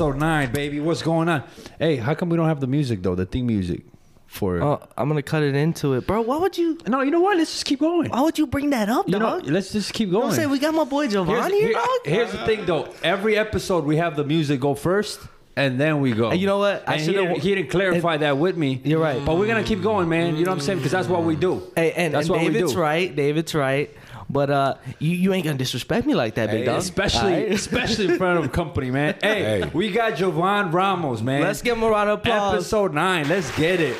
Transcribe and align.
Episode 0.00 0.16
nine, 0.16 0.50
baby. 0.50 0.80
What's 0.80 1.02
going 1.02 1.28
on? 1.28 1.42
Hey, 1.78 1.96
how 1.96 2.14
come 2.14 2.30
we 2.30 2.36
don't 2.38 2.48
have 2.48 2.58
the 2.58 2.66
music 2.66 3.02
though? 3.02 3.14
The 3.14 3.26
theme 3.26 3.48
music 3.48 3.82
for. 4.28 4.62
Oh, 4.62 4.88
I'm 4.96 5.08
gonna 5.08 5.20
cut 5.20 5.42
it 5.42 5.54
into 5.54 5.92
it, 5.92 6.06
bro. 6.06 6.22
Why 6.22 6.38
would 6.38 6.56
you? 6.56 6.78
no, 6.86 7.02
you 7.02 7.10
know 7.10 7.20
what? 7.20 7.36
Let's 7.36 7.52
just 7.52 7.66
keep 7.66 7.80
going. 7.80 8.08
Why 8.08 8.22
would 8.22 8.38
you 8.38 8.46
bring 8.46 8.70
that 8.70 8.88
up, 8.88 9.06
You 9.10 9.18
know, 9.18 9.42
let's 9.44 9.72
just 9.72 9.92
keep 9.92 10.10
going. 10.10 10.28
I'm 10.28 10.32
saying? 10.32 10.48
We 10.48 10.58
got 10.58 10.72
my 10.72 10.84
boy 10.84 11.02
here's, 11.02 11.12
Giovanni 11.12 11.60
here, 11.60 11.72
dog. 11.74 11.86
here's 12.06 12.32
the 12.32 12.46
thing, 12.46 12.64
though. 12.64 12.88
Every 13.02 13.36
episode, 13.36 13.84
we 13.84 13.96
have 13.96 14.16
the 14.16 14.24
music 14.24 14.58
go 14.60 14.74
first, 14.74 15.20
and 15.54 15.78
then 15.78 16.00
we 16.00 16.12
go. 16.12 16.30
And 16.30 16.40
you 16.40 16.46
know 16.46 16.56
what? 16.56 16.88
I 16.88 16.94
And 16.94 17.02
he, 17.02 17.12
didn't- 17.12 17.40
he 17.40 17.54
didn't 17.54 17.70
clarify 17.70 18.16
that 18.16 18.38
with 18.38 18.56
me. 18.56 18.80
You're 18.82 19.00
right. 19.02 19.22
But 19.22 19.36
we're 19.36 19.48
gonna 19.48 19.64
keep 19.64 19.82
going, 19.82 20.08
man. 20.08 20.34
You 20.36 20.46
know 20.46 20.52
what 20.52 20.60
I'm 20.60 20.64
saying? 20.64 20.78
Because 20.78 20.92
that's 20.92 21.08
what 21.08 21.24
we 21.24 21.36
do. 21.36 21.70
Hey, 21.76 21.92
and, 21.92 22.14
that's 22.14 22.28
and 22.28 22.36
what 22.36 22.40
David's 22.40 22.70
we 22.70 22.74
do. 22.76 22.80
right. 22.80 23.14
David's 23.14 23.54
right. 23.54 23.90
But 24.32 24.48
uh, 24.50 24.74
you, 25.00 25.10
you 25.10 25.32
ain't 25.32 25.44
gonna 25.44 25.58
disrespect 25.58 26.06
me 26.06 26.14
like 26.14 26.36
that, 26.36 26.50
big 26.50 26.60
Hey, 26.60 26.64
dog. 26.66 26.78
Especially, 26.78 27.34
Alright? 27.34 27.52
especially 27.52 28.08
in 28.10 28.16
front 28.16 28.38
of 28.44 28.52
company, 28.52 28.90
man. 28.90 29.16
Hey, 29.22 29.60
Hey. 29.62 29.70
we 29.74 29.90
got 29.90 30.14
Jovan 30.16 30.70
Ramos, 30.70 31.20
man. 31.20 31.42
Let's 31.42 31.62
give 31.62 31.76
him 31.76 31.82
a 31.82 31.90
round 31.90 32.10
of 32.10 32.20
applause. 32.20 32.54
Episode 32.54 32.94
nine. 32.94 33.28
Let's 33.28 33.50
get 33.56 33.80
it. 33.80 33.96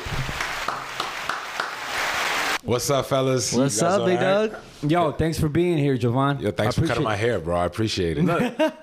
What's 2.63 2.89
up, 2.91 3.07
fellas? 3.07 3.53
What's 3.53 3.81
up, 3.81 4.05
big 4.05 4.19
all 4.19 4.41
right? 4.43 4.51
dog? 4.51 4.61
Yo, 4.91 5.11
thanks 5.11 5.39
for 5.39 5.49
being 5.49 5.77
here, 5.79 5.97
Jovan. 5.97 6.39
Yo, 6.39 6.51
thanks 6.51 6.75
for 6.77 6.85
cutting 6.85 7.03
my 7.03 7.15
hair, 7.15 7.39
bro. 7.39 7.57
I 7.57 7.65
appreciate 7.65 8.17
it. 8.19 8.73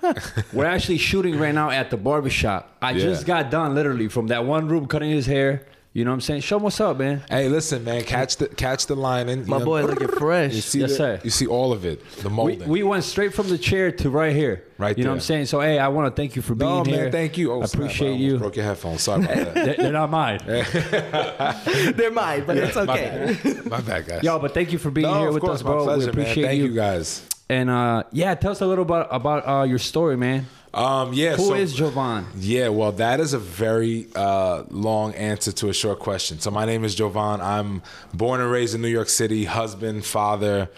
We're 0.52 0.64
actually 0.66 0.98
shooting 0.98 1.38
right 1.38 1.54
now 1.54 1.70
at 1.70 1.88
the 1.90 1.96
barbershop. 1.96 2.76
I 2.82 2.90
Yeah. 2.90 3.04
just 3.04 3.24
got 3.24 3.50
done 3.50 3.74
literally 3.76 4.08
from 4.08 4.26
that 4.28 4.44
one 4.44 4.68
room 4.68 4.86
cutting 4.86 5.10
his 5.10 5.26
hair. 5.26 5.64
You 5.98 6.04
know 6.04 6.12
what 6.12 6.14
I'm 6.14 6.20
saying? 6.20 6.42
Show 6.42 6.58
him 6.58 6.62
what's 6.62 6.80
up, 6.80 6.96
man. 6.96 7.24
hey, 7.28 7.48
listen, 7.48 7.82
man. 7.82 8.04
Catch 8.04 8.36
the 8.36 8.46
catch 8.46 8.86
the 8.86 8.94
line 8.94 9.28
in. 9.28 9.48
My 9.48 9.58
boy 9.58 9.82
looking 9.84 10.06
fresh. 10.06 10.54
You 10.54 10.60
see, 10.60 10.78
Yes, 10.78 10.90
the- 10.90 10.96
sir. 10.96 11.20
You 11.24 11.30
see 11.30 11.48
all 11.48 11.72
of 11.72 11.84
it. 11.84 12.08
The 12.18 12.28
We, 12.28 12.34
molding. 12.34 12.68
we 12.68 12.82
went 12.84 13.02
straight 13.02 13.34
from 13.34 13.48
the 13.48 13.58
chair 13.58 13.90
to 13.90 14.08
right 14.08 14.32
here. 14.32 14.62
Right 14.78 14.96
You 14.96 15.02
know 15.02 15.10
what 15.10 15.14
I'm 15.16 15.20
saying? 15.22 15.46
So, 15.46 15.60
hey, 15.60 15.80
I 15.80 15.88
want 15.88 16.14
to 16.14 16.22
thank 16.22 16.36
you 16.36 16.42
for 16.42 16.54
being 16.54 16.70
no, 16.70 16.84
here. 16.84 17.02
man. 17.02 17.10
Thank 17.12 17.36
you. 17.36 17.50
Oh, 17.52 17.62
I 17.62 17.64
snap, 17.64 17.82
appreciate 17.82 18.08
almost 18.10 18.22
you. 18.22 18.38
Broke 18.38 18.54
your 18.56 18.64
headphones. 18.64 19.02
Sorry 19.02 19.24
about 19.24 19.36
that. 19.36 19.54
They're, 19.54 19.74
they're 19.76 19.92
not 19.92 20.08
mine. 20.10 20.38
They're 20.46 22.10
mine, 22.12 22.44
but 22.46 22.56
it's 22.58 22.76
My 22.76 22.82
okay. 22.82 23.36
bad. 23.42 23.66
My 23.66 23.80
bad, 23.80 24.06
guys. 24.06 24.22
Yo, 24.22 24.38
but 24.38 24.54
thank 24.54 24.72
you 24.72 24.78
for 24.78 24.92
being 24.92 25.08
no, 25.08 25.18
here 25.18 25.32
with 25.32 25.42
course, 25.42 25.56
us, 25.56 25.62
bro. 25.62 25.78
my 25.78 25.84
pleasure, 25.84 26.06
we 26.06 26.10
appreciate 26.22 26.42
man. 26.42 26.50
Thank 26.50 26.62
you. 26.62 26.68
you. 26.68 26.74
guys. 26.74 27.28
And 27.48 27.70
uh, 27.70 28.04
yeah, 28.12 28.34
tell 28.36 28.52
us 28.52 28.60
a 28.60 28.66
little 28.66 28.84
bit 28.84 29.06
about 29.10 29.48
uh, 29.48 29.64
your 29.64 29.78
story, 29.78 30.16
man. 30.16 30.46
Um, 30.74 31.12
yeah. 31.14 31.36
Who 31.36 31.46
so, 31.48 31.54
is 31.54 31.72
Jovan? 31.72 32.26
Yeah, 32.36 32.68
well, 32.68 32.92
that 32.92 33.20
is 33.20 33.32
a 33.32 33.38
very 33.38 34.06
uh, 34.14 34.64
long 34.70 35.14
answer 35.14 35.50
to 35.52 35.68
a 35.68 35.72
short 35.74 35.98
question. 35.98 36.40
So, 36.40 36.50
my 36.50 36.64
name 36.66 36.84
is 36.84 36.94
Jovan. 36.94 37.40
I'm 37.40 37.82
born 38.12 38.40
and 38.40 38.50
raised 38.50 38.74
in 38.74 38.82
New 38.82 38.88
York 38.88 39.08
City. 39.08 39.44
Husband, 39.44 40.04
father, 40.04 40.68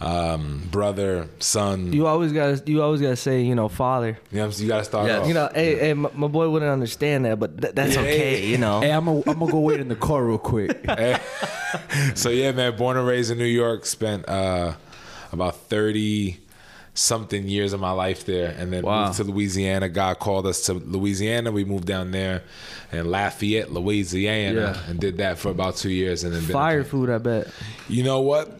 um, 0.00 0.66
brother, 0.70 1.28
son. 1.40 1.92
You 1.92 2.06
always 2.06 2.32
gotta, 2.32 2.62
you 2.64 2.80
always 2.82 3.00
gotta 3.02 3.16
say, 3.16 3.42
you 3.42 3.54
know, 3.54 3.68
father. 3.68 4.18
You, 4.30 4.38
know, 4.38 4.48
you 4.48 4.68
got 4.68 4.78
to 4.78 4.84
start 4.84 5.06
Yes. 5.08 5.20
off. 5.22 5.28
You 5.28 5.34
know, 5.34 5.50
hey, 5.52 5.78
hey, 5.78 5.94
my, 5.94 6.10
my 6.14 6.28
boy 6.28 6.48
wouldn't 6.48 6.70
understand 6.70 7.24
that, 7.26 7.38
but 7.38 7.60
th- 7.60 7.74
that's 7.74 7.96
Yeah, 7.96 8.00
okay. 8.02 8.40
yeah. 8.40 8.46
You 8.46 8.58
know. 8.58 8.80
Hey, 8.80 8.92
I'm 8.92 9.04
gonna 9.04 9.22
I'm 9.26 9.38
gonna 9.40 9.52
go 9.52 9.60
wait 9.60 9.80
in 9.80 9.88
the 9.88 9.96
car 9.96 10.24
real 10.24 10.38
quick. 10.38 10.78
so 12.14 12.30
yeah, 12.30 12.52
man, 12.52 12.76
born 12.76 12.96
and 12.96 13.06
raised 13.06 13.30
in 13.30 13.38
New 13.38 13.44
York, 13.44 13.84
spent 13.84 14.28
uh, 14.28 14.74
about 15.32 15.56
thirty 15.56 16.38
something 16.94 17.48
years 17.48 17.72
of 17.72 17.80
my 17.80 17.92
life 17.92 18.26
there, 18.26 18.54
and 18.58 18.72
then 18.72 18.82
Wow. 18.82 19.06
moved 19.06 19.16
to 19.18 19.24
Louisiana. 19.24 19.88
God 19.88 20.18
called 20.18 20.46
us 20.46 20.62
to 20.66 20.74
Louisiana. 20.74 21.50
We 21.52 21.64
moved 21.64 21.86
down 21.86 22.10
there 22.10 22.42
in 22.92 23.10
Lafayette, 23.10 23.72
Louisiana, 23.72 24.60
Yeah. 24.76 24.90
and 24.90 24.98
did 25.00 25.18
that 25.18 25.38
for 25.38 25.50
about 25.50 25.76
two 25.76 25.90
years, 25.90 26.24
and 26.24 26.34
then 26.34 26.42
been- 26.42 26.52
Fire 26.52 26.84
food, 26.84 27.08
I 27.10 27.18
bet. 27.18 27.46
You 27.88 28.02
know 28.02 28.20
what? 28.20 28.58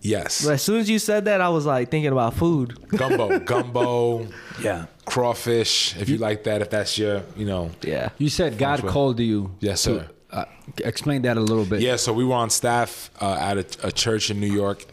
Yes, 0.00 0.44
But 0.44 0.52
as 0.54 0.62
soon 0.62 0.80
as 0.80 0.90
you 0.90 0.98
said 0.98 1.24
that, 1.24 1.40
I 1.40 1.48
was 1.48 1.64
like 1.64 1.90
thinking 1.90 2.12
about 2.12 2.34
food. 2.34 2.76
gumbo, 2.90 3.38
gumbo, 3.52 4.26
yeah. 4.62 4.84
crawfish. 5.06 5.96
If 5.98 6.10
you 6.10 6.18
like 6.18 6.44
that, 6.44 6.60
if 6.60 6.68
that's 6.68 6.98
your, 6.98 7.22
you 7.36 7.46
know, 7.46 7.70
Yeah. 7.82 8.10
You 8.18 8.28
said 8.28 8.58
God 8.58 8.80
French 8.80 8.82
way. 8.84 8.92
called 8.92 9.20
you. 9.20 9.52
Yes, 9.60 9.82
to- 9.84 10.00
sir. 10.00 10.06
uh, 10.30 10.44
explain 10.84 11.22
that 11.22 11.38
a 11.38 11.40
little 11.40 11.64
bit. 11.64 11.80
Yeah, 11.80 11.96
so 11.96 12.12
we 12.12 12.22
were 12.24 12.34
on 12.34 12.50
staff 12.50 13.10
uh, 13.20 13.36
at 13.40 13.56
a, 13.56 13.88
a 13.88 13.92
church 13.92 14.30
in 14.30 14.40
New 14.40 14.52
York, 14.52 14.84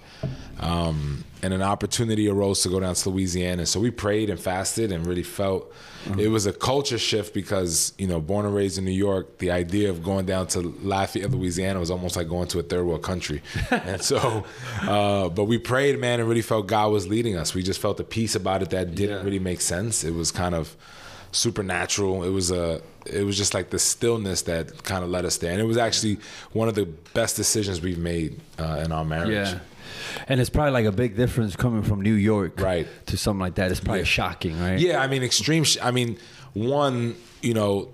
um, 0.61 1.25
and 1.43 1.53
an 1.53 1.61
opportunity 1.61 2.29
arose 2.29 2.61
to 2.63 2.69
go 2.69 2.79
down 2.79 2.93
to 2.95 3.09
Louisiana. 3.09 3.65
So 3.65 3.79
we 3.79 3.89
prayed 3.91 4.29
and 4.29 4.39
fasted 4.39 4.91
and 4.91 5.05
really 5.07 5.23
felt 5.23 5.73
it 6.17 6.29
was 6.29 6.45
a 6.47 6.53
culture 6.53 6.97
shift 6.97 7.33
because 7.33 7.93
you 7.97 8.07
know, 8.07 8.19
born 8.19 8.45
and 8.45 8.55
raised 8.55 8.77
in 8.79 8.85
New 8.85 8.91
York, 8.91 9.37
the 9.37 9.51
idea 9.51 9.89
of 9.89 10.03
going 10.03 10.25
down 10.25 10.47
to 10.47 10.59
Lafayette, 10.81 11.29
Louisiana, 11.31 11.79
was 11.79 11.91
almost 11.91 12.15
like 12.15 12.27
going 12.27 12.47
to 12.49 12.59
a 12.59 12.63
third 12.63 12.85
world 12.85 13.03
country. 13.03 13.41
and 13.71 14.01
so, 14.01 14.43
uh, 14.81 15.29
but 15.29 15.43
we 15.45 15.57
prayed, 15.59 15.99
man, 15.99 16.19
and 16.19 16.27
really 16.27 16.41
felt 16.41 16.65
God 16.67 16.91
was 16.91 17.07
leading 17.07 17.35
us. 17.37 17.53
We 17.53 17.61
just 17.63 17.79
felt 17.79 17.99
a 17.99 18.03
peace 18.03 18.35
about 18.35 18.61
it 18.63 18.71
that 18.71 18.95
didn't 18.95 19.17
Yeah. 19.17 19.23
really 19.23 19.39
make 19.39 19.61
sense. 19.61 20.03
It 20.03 20.13
was 20.15 20.31
kind 20.31 20.55
of 20.55 20.75
supernatural. 21.31 22.23
It 22.23 22.29
was 22.29 22.51
a 22.51 22.81
it 23.05 23.23
was 23.25 23.35
just 23.35 23.53
like 23.55 23.71
the 23.71 23.79
stillness 23.79 24.43
that 24.43 24.83
kind 24.83 25.03
of 25.03 25.09
led 25.09 25.25
us 25.25 25.37
there, 25.37 25.51
and 25.51 25.59
it 25.59 25.65
was 25.65 25.77
actually 25.77 26.19
one 26.53 26.67
of 26.67 26.75
the 26.75 26.85
best 27.13 27.35
decisions 27.35 27.81
we've 27.81 27.97
made 27.97 28.39
uh, 28.59 28.81
in 28.85 28.91
our 28.91 29.03
marriage. 29.03 29.31
Yeah. 29.31 29.59
And 30.27 30.39
it's 30.39 30.49
probably 30.49 30.71
like 30.71 30.85
a 30.85 30.91
big 30.91 31.15
difference 31.15 31.55
coming 31.55 31.83
from 31.83 32.01
New 32.01 32.13
York 32.13 32.59
Right. 32.59 32.87
to 33.07 33.17
something 33.17 33.39
like 33.41 33.55
that. 33.55 33.71
It's 33.71 33.79
probably 33.79 33.99
Yeah. 34.01 34.05
shocking, 34.05 34.59
right? 34.59 34.79
Yeah, 34.79 35.01
I 35.01 35.07
mean 35.07 35.23
extreme. 35.23 35.63
Sh- 35.63 35.77
I 35.81 35.91
mean, 35.91 36.17
one, 36.53 37.15
you 37.41 37.53
know, 37.53 37.89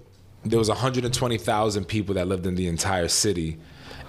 there 0.45 0.59
was 0.59 0.69
120,000 0.69 1.85
people 1.85 2.16
that 2.16 2.28
lived 2.28 2.45
in 2.45 2.56
the 2.56 2.68
entire 2.68 3.07
city. 3.07 3.57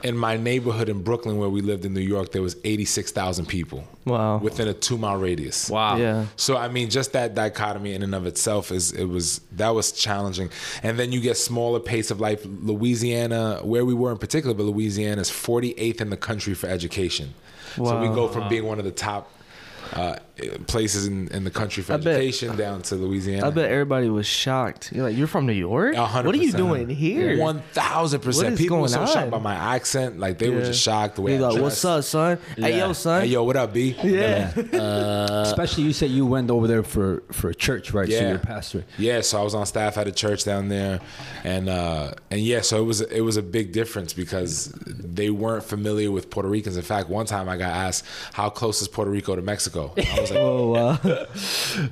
In 0.05 0.17
my 0.17 0.37
neighborhood 0.37 0.89
in 0.89 1.03
Brooklyn, 1.03 1.39
where 1.39 1.49
we 1.49 1.61
lived 1.61 1.85
in 1.85 1.93
New 1.93 2.01
York, 2.01 2.31
there 2.31 2.41
was 2.43 2.55
86,000 2.63 3.47
people. 3.47 3.83
Wow. 4.05 4.39
Within 4.39 4.69
a 4.69 4.73
two 4.73 4.97
mile 4.97 5.17
radius. 5.17 5.69
Wow. 5.69 5.97
Yeah. 5.97 6.27
So 6.37 6.57
I 6.57 6.69
mean, 6.69 6.89
just 6.89 7.13
that 7.15 7.35
dichotomy 7.35 7.95
in 7.95 8.05
and 8.05 8.15
of 8.15 8.25
itself 8.25 8.71
is 8.71 8.93
it 8.93 9.07
was 9.07 9.41
that 9.57 9.71
was 9.75 9.91
challenging, 9.91 10.51
and 10.85 10.97
then 11.01 11.11
you 11.11 11.21
get 11.21 11.37
smaller 11.37 11.81
pace 11.81 12.13
of 12.13 12.21
life. 12.21 12.47
Louisiana, 12.47 13.59
where 13.65 13.85
we 13.85 13.93
were 13.93 14.13
in 14.13 14.19
particular, 14.19 14.55
but 14.55 14.63
Louisiana 14.65 15.21
is 15.21 15.31
48th 15.31 16.01
in 16.01 16.11
the 16.11 16.17
country 16.17 16.55
for 16.55 16.69
education. 16.69 17.35
So 17.79 18.01
we 18.01 18.09
go 18.09 18.29
from 18.29 18.49
being 18.49 18.65
one 18.65 18.79
of 18.79 18.85
the 18.85 18.91
top 18.91 19.31
uh, 19.93 20.17
places 20.69 21.07
in, 21.07 21.27
in 21.29 21.43
the 21.45 21.51
country 21.51 21.83
for 21.83 21.95
I 21.95 21.97
bet- 21.97 22.57
down 22.57 22.83
to 22.83 22.95
Louisiana. 22.95 23.49
I 23.49 23.51
bet 23.51 23.71
everybody 23.71 24.09
was 24.09 24.27
shocked. 24.27 24.93
You're 24.93 25.05
like, 25.09 25.17
you're 25.17 25.27
from 25.27 25.47
New 25.47 25.53
York? 25.53 25.97
A 25.97 26.07
hundred 26.07 26.27
What 26.29 26.35
are 26.37 26.39
you 26.39 26.53
doing 26.53 26.89
here? 26.89 27.37
1,000%. 27.39 28.57
People 28.57 28.77
were 28.77 28.81
going 28.89 28.91
so 28.91 29.07
shocked 29.07 29.31
by 29.31 29.39
my 29.39 29.55
accent, 29.55 30.19
like 30.21 30.39
they 30.39 30.51
were 30.51 30.61
just 30.61 30.81
shocked 30.81 31.17
the 31.17 31.23
way 31.23 31.37
They 31.37 31.43
I 31.45 31.49
like, 31.49 31.57
dressed. 31.59 31.63
what's 31.85 31.85
up, 31.85 32.05
son? 32.05 32.39
Hey, 32.57 32.79
yo, 32.79 32.93
son. 32.93 33.23
Hey, 33.23 33.29
yo, 33.29 33.43
what 33.43 33.57
up, 33.57 33.73
B? 33.73 33.97
Yeah. 34.05 34.51
Especially 35.43 35.85
you 35.85 35.93
said 35.93 36.11
you 36.11 36.27
went 36.27 36.51
over 36.51 36.67
there 36.67 36.83
for 36.83 37.23
for 37.33 37.49
a 37.51 37.55
church, 37.55 37.93
right? 37.93 38.09
So 38.09 38.15
Yeah. 38.15 38.29
you're 38.31 38.39
pastor. 38.39 38.85
Yeah, 38.99 39.21
so 39.23 39.41
I 39.41 39.43
was 39.43 39.55
on 39.55 39.67
staff 39.67 39.97
at 39.99 40.07
a 40.07 40.13
church 40.13 40.45
down 40.45 40.69
there, 40.69 41.01
and 41.45 41.69
uh, 41.69 42.13
and 42.31 42.41
yeah, 42.41 42.61
so 42.61 42.79
it 42.83 42.85
was 42.85 43.01
it 43.01 43.21
was 43.23 43.37
a 43.37 43.43
big 43.43 43.73
difference 43.73 44.13
because 44.13 44.67
they 44.87 45.31
weren't 45.31 45.65
familiar 45.65 46.11
with 46.11 46.31
Puerto 46.31 46.49
Ricans. 46.49 46.77
In 46.77 46.83
fact, 46.83 47.09
one 47.09 47.27
time 47.27 47.49
I 47.49 47.57
got 47.57 47.71
asked, 47.73 48.05
"How 48.33 48.51
close 48.51 48.83
is 48.83 48.89
Puerto 48.89 49.11
Rico 49.11 49.35
to 49.37 49.43
Mexico?" 49.43 49.93
And 49.97 50.07
I 50.07 50.21
was 50.21 50.31
like, 50.31 50.39
Wow. 50.67 50.99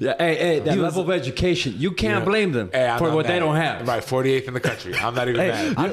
Yeah, 0.00 0.14
hey, 0.18 0.34
hey, 0.34 0.58
that 0.60 0.74
You 0.74 0.82
level 0.82 1.02
of 1.02 1.10
education, 1.10 1.74
you 1.78 1.92
can't 1.92 2.20
Yeah. 2.20 2.24
blame 2.24 2.50
them 2.52 2.70
Hey, 2.72 2.92
for 2.98 3.10
what 3.14 3.26
they 3.26 3.38
don't 3.38 3.54
have. 3.54 3.86
Right, 3.86 4.02
48th 4.02 4.48
in 4.48 4.54
the 4.54 4.60
country. 4.60 4.94
I'm 4.96 5.14
not 5.14 5.28
even 5.28 5.40
Hey, 5.40 5.48
mad. 5.48 5.74
I'm, 5.78 5.90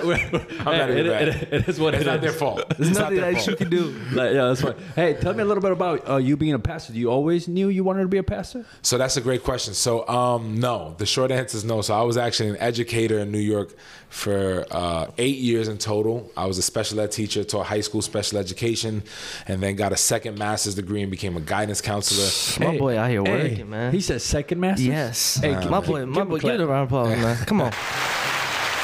not 0.66 0.90
even 0.90 1.08
mad. 1.08 1.28
it 1.52 1.68
is 1.70 1.80
what 1.80 1.94
it's 1.94 2.04
it 2.04 2.08
not 2.08 2.16
is. 2.16 2.22
their 2.22 2.32
fault. 2.32 2.64
There's 2.78 2.90
It's 2.90 2.98
not 2.98 3.14
nothing 3.14 3.34
that 3.34 3.48
you 3.48 3.56
can 3.56 3.70
do. 3.70 3.94
Like, 4.14 4.34
yeah, 4.34 4.46
that's 4.48 4.62
fine. 4.62 4.74
Hey, 4.96 5.14
tell 5.14 5.34
me 5.34 5.44
a 5.44 5.46
little 5.46 5.62
bit 5.62 5.72
about 5.72 6.10
uh, 6.10 6.16
you 6.18 6.36
being 6.38 6.54
a 6.54 6.60
pastor. 6.60 6.94
Do 6.94 7.00
you 7.00 7.12
always 7.12 7.48
knew 7.48 7.68
you 7.70 7.84
wanted 7.84 8.02
to 8.02 8.08
be 8.08 8.18
a 8.18 8.24
pastor? 8.24 8.66
So 8.82 8.98
that's 8.98 9.16
a 9.18 9.22
great 9.22 9.44
question. 9.44 9.74
So 9.76 10.08
um, 10.10 10.60
no, 10.60 10.96
the 10.98 11.06
short 11.06 11.30
answer 11.32 11.58
is 11.58 11.64
no. 11.66 11.82
So 11.82 11.94
I 11.94 12.02
was 12.02 12.18
actually 12.18 12.50
an 12.50 12.58
educator 12.58 13.20
in 13.20 13.32
New 13.32 13.40
York 13.40 13.76
for 14.10 14.66
uh, 14.72 15.08
eight 15.18 15.38
years 15.38 15.68
in 15.68 15.78
total. 15.78 16.32
I 16.38 16.46
was 16.46 16.58
a 16.58 16.62
special 16.62 17.00
ed 17.00 17.12
teacher, 17.12 17.44
taught 17.44 17.66
high 17.68 17.82
school 17.82 18.02
special 18.02 18.38
education, 18.40 19.04
and 19.48 19.62
then 19.62 19.76
got 19.76 19.92
a 19.92 19.98
second 19.98 20.38
master's 20.38 20.76
degree 20.76 21.02
and 21.02 21.10
became 21.12 21.36
a 21.38 21.42
guidance 21.42 21.82
counselor. 21.82 22.30
My 22.66 22.78
boy 22.78 22.98
out 22.98 23.10
here 23.10 23.24
working, 23.24 23.70
man. 23.70 23.92
He 23.92 24.02
said 24.02 24.22
second 24.22 24.60
master. 24.60 24.84
yes. 24.84 25.38
Hey, 25.38 25.54
uh, 25.54 25.70
my 25.70 25.80
give- 25.80 25.88
boy, 25.90 26.00
give 26.00 26.08
my 26.10 26.24
boy, 26.24 26.40
clap. 26.40 26.52
give 26.54 26.62
it 26.62 26.64
a 26.64 26.68
round 26.68 26.84
of 26.84 26.88
applause, 26.92 27.18
man. 27.22 27.38
Come 27.46 27.62
on. 27.62 27.72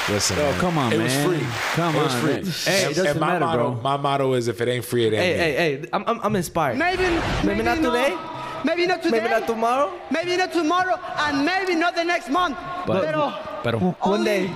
Listen, 0.10 0.38
Oh, 0.40 0.42
man, 0.52 0.60
come 0.60 0.78
on, 0.80 0.92
it 0.94 0.98
man. 0.98 1.04
was 1.06 1.14
free. 1.40 1.48
Come 1.74 1.96
it 1.96 2.02
was 2.04 2.16
on, 2.16 2.22
free. 2.22 2.34
man. 2.34 2.44
Hey, 2.44 2.82
it 2.82 2.86
and, 2.88 2.96
doesn't 2.96 3.20
my 3.20 3.28
matter, 3.28 3.46
motto, 3.46 3.72
bro. 3.74 3.82
My 3.82 3.98
motto 3.98 4.34
is, 4.34 4.48
if 4.48 4.60
it 4.60 4.68
ain't 4.68 4.84
free, 4.86 5.06
it 5.06 5.14
ain't 5.14 5.22
Hey, 5.24 5.32
me. 5.34 5.38
hey, 5.38 5.54
hey. 5.82 5.90
I'm, 5.94 6.04
I'm, 6.08 6.20
I'm 6.24 6.36
inspired. 6.36 6.78
Maybe, 6.80 7.04
Maybe 7.46 7.62
not 7.62 7.78
today. 7.78 8.18
Maybe 8.66 8.88
not 8.88 9.04
today. 9.04 9.20
Maybe 9.20 9.30
not 9.30 9.46
tomorrow. 9.48 9.94
Maybe 10.10 10.36
not 10.36 10.52
tomorrow, 10.52 11.00
and 11.20 11.46
maybe 11.46 11.76
not 11.76 11.96
the 11.96 12.04
next 12.04 12.30
month. 12.30 12.58
But, 12.88 13.06
Pero 13.06 13.34
but 13.64 13.76
One 14.02 14.24
day. 14.26 14.48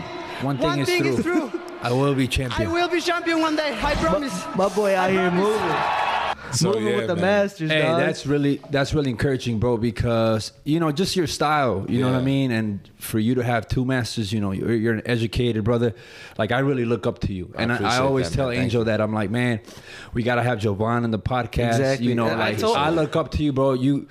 one 0.41 0.57
thing, 0.57 0.65
one 0.67 0.79
is, 0.79 0.87
thing 0.89 1.01
true. 1.03 1.13
is 1.17 1.23
true. 1.23 1.61
I 1.83 1.91
will 1.91 2.15
be 2.15 2.27
champion. 2.27 2.67
I 2.67 2.73
will 2.73 2.89
be 2.89 2.99
champion 2.99 3.39
one 3.39 3.55
day. 3.55 3.77
I 3.81 3.93
promise. 3.95 4.33
My 4.55 4.67
boy 4.69 4.95
out 4.95 5.11
here 5.11 5.29
moving. 5.29 6.02
So, 6.63 6.69
moving 6.73 6.87
yeah, 6.87 6.95
with 6.97 7.07
the 7.07 7.15
man. 7.15 7.45
masters. 7.45 7.71
Hey, 7.71 7.81
dog. 7.81 7.99
that's 7.99 8.25
really 8.25 8.61
that's 8.69 8.93
really 8.93 9.09
encouraging, 9.09 9.59
bro. 9.59 9.77
Because 9.77 10.51
you 10.63 10.79
know, 10.79 10.91
just 10.91 11.15
your 11.15 11.27
style. 11.27 11.85
You 11.89 12.01
know 12.01 12.11
what 12.11 12.19
I 12.19 12.23
mean. 12.23 12.51
And 12.51 12.89
for 12.97 13.17
you 13.19 13.35
to 13.35 13.43
have 13.43 13.67
two 13.67 13.83
masters, 13.85 14.31
you 14.31 14.39
know, 14.39 14.51
you're, 14.51 14.73
you're 14.73 14.93
an 14.93 15.01
educated 15.05 15.63
brother. 15.63 15.95
Like 16.37 16.51
I 16.51 16.59
really 16.59 16.85
look 16.85 17.07
up 17.07 17.19
to 17.19 17.33
you, 17.33 17.53
and 17.57 17.71
I, 17.71 17.95
I 17.95 17.99
always 17.99 18.29
that, 18.29 18.35
tell 18.35 18.47
man. 18.49 18.57
Thank 18.57 18.63
Angel 18.65 18.83
that 18.85 19.01
I'm 19.01 19.13
like, 19.13 19.29
man, 19.31 19.61
we 20.13 20.21
gotta 20.23 20.43
have 20.43 20.59
Jovan 20.59 21.03
in 21.03 21.11
the 21.11 21.19
podcast. 21.19 21.69
Exactly. 21.79 22.07
You 22.07 22.15
know, 22.15 22.27
And 22.27 22.41
I 22.41 22.49
like 22.49 22.59
told- 22.59 22.77
I 22.77 22.89
look 22.89 23.15
up 23.15 23.31
to 23.31 23.43
you, 23.43 23.51
bro. 23.51 23.73
You. 23.73 24.07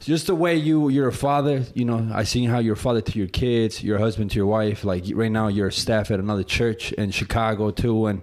Just 0.00 0.28
the 0.28 0.36
way 0.36 0.54
you 0.56 0.88
you're 0.88 1.08
a 1.08 1.12
father, 1.12 1.64
you 1.74 1.84
know. 1.84 2.08
I 2.14 2.22
seen 2.22 2.48
how 2.48 2.60
you're 2.60 2.74
a 2.74 2.76
father 2.76 3.00
to 3.00 3.18
your 3.18 3.26
kids, 3.26 3.82
your 3.82 3.98
husband 3.98 4.30
to 4.30 4.36
your 4.36 4.46
wife. 4.46 4.84
Like 4.84 5.04
right 5.12 5.32
now, 5.32 5.48
you're 5.48 5.68
a 5.68 5.72
staff 5.72 6.10
at 6.12 6.20
another 6.20 6.44
church 6.44 6.92
in 6.92 7.10
Chicago 7.10 7.70
too, 7.72 8.06
and 8.06 8.22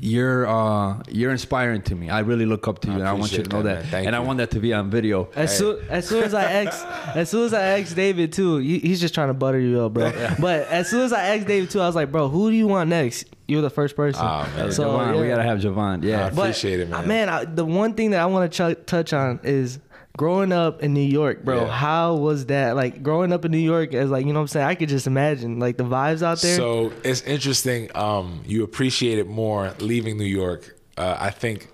you're 0.00 0.46
uh 0.46 1.02
you're 1.10 1.30
inspiring 1.30 1.82
to 1.82 1.94
me. 1.94 2.10
I 2.10 2.20
really 2.20 2.46
look 2.46 2.68
up 2.68 2.80
to 2.80 2.88
you, 2.88 2.94
I 2.94 2.98
and 2.98 3.08
I 3.08 3.12
want 3.12 3.32
you 3.32 3.42
to 3.42 3.50
know 3.50 3.62
that, 3.62 3.74
that. 3.74 3.82
man. 3.82 3.90
Thank 3.90 4.06
and 4.06 4.16
I 4.16 4.20
want 4.20 4.38
that 4.38 4.50
to 4.52 4.60
be 4.60 4.72
on 4.72 4.90
video. 4.90 5.28
As 5.34 5.56
soon 5.56 5.84
as 5.88 6.08
soon 6.08 6.24
as 6.24 6.34
I 6.34 6.44
asked 6.64 6.86
as 7.16 7.30
soon 7.30 7.44
as 7.46 7.54
I 7.54 7.80
asked 7.80 7.96
David 7.96 8.32
too, 8.32 8.58
he's 8.58 9.00
just 9.00 9.14
trying 9.14 9.28
to 9.28 9.34
butter 9.34 9.60
you 9.60 9.80
up, 9.82 9.94
bro. 9.94 10.12
But 10.40 10.68
as 10.68 10.88
soon 10.88 11.02
as 11.02 11.12
I 11.12 11.36
asked 11.36 11.46
David 11.46 11.70
too, 11.70 11.80
I 11.80 11.86
was 11.86 11.94
like, 11.94 12.10
bro, 12.12 12.28
who 12.28 12.50
do 12.50 12.56
you 12.56 12.66
want 12.66 12.90
next? 12.90 13.26
You're 13.48 13.62
the 13.62 13.70
first 13.70 13.96
person. 13.96 14.22
Ah, 14.24 14.50
man. 14.56 14.72
So 14.72 14.84
Jovan, 14.84 15.20
we 15.20 15.28
gotta 15.28 15.42
have 15.42 15.60
Jovan. 15.60 16.02
Yeah. 16.02 16.24
I 16.24 16.28
appreciate 16.28 16.80
it, 16.80 16.88
man. 16.88 17.06
Man, 17.06 17.28
I, 17.28 17.44
the 17.44 17.64
one 17.64 17.94
thing 17.94 18.12
that 18.12 18.20
I 18.20 18.26
want 18.26 18.50
to 18.50 18.74
ch- 18.74 18.86
touch 18.86 19.12
on 19.12 19.40
is 19.42 19.78
growing 20.16 20.52
up 20.52 20.82
in 20.82 20.94
New 20.94 21.00
York, 21.00 21.44
bro. 21.44 21.62
Yeah. 21.62 21.70
How 21.70 22.14
was 22.14 22.46
that? 22.46 22.76
Like 22.76 23.02
growing 23.02 23.32
up 23.32 23.44
in 23.44 23.50
New 23.50 23.58
York 23.58 23.94
as 23.94 24.10
like 24.10 24.26
you 24.26 24.32
know 24.32 24.40
what 24.40 24.44
I'm 24.44 24.48
saying. 24.48 24.66
I 24.66 24.74
could 24.74 24.88
just 24.88 25.06
imagine 25.06 25.58
like 25.58 25.76
the 25.76 25.84
vibes 25.84 26.22
out 26.22 26.38
there. 26.38 26.56
So 26.56 26.92
it's 27.04 27.22
interesting. 27.22 27.90
Um, 27.94 28.42
you 28.46 28.64
appreciate 28.64 29.18
it 29.18 29.26
more 29.26 29.74
leaving 29.78 30.18
New 30.18 30.24
York. 30.24 30.76
Uh, 30.96 31.16
I 31.18 31.30
think 31.30 31.70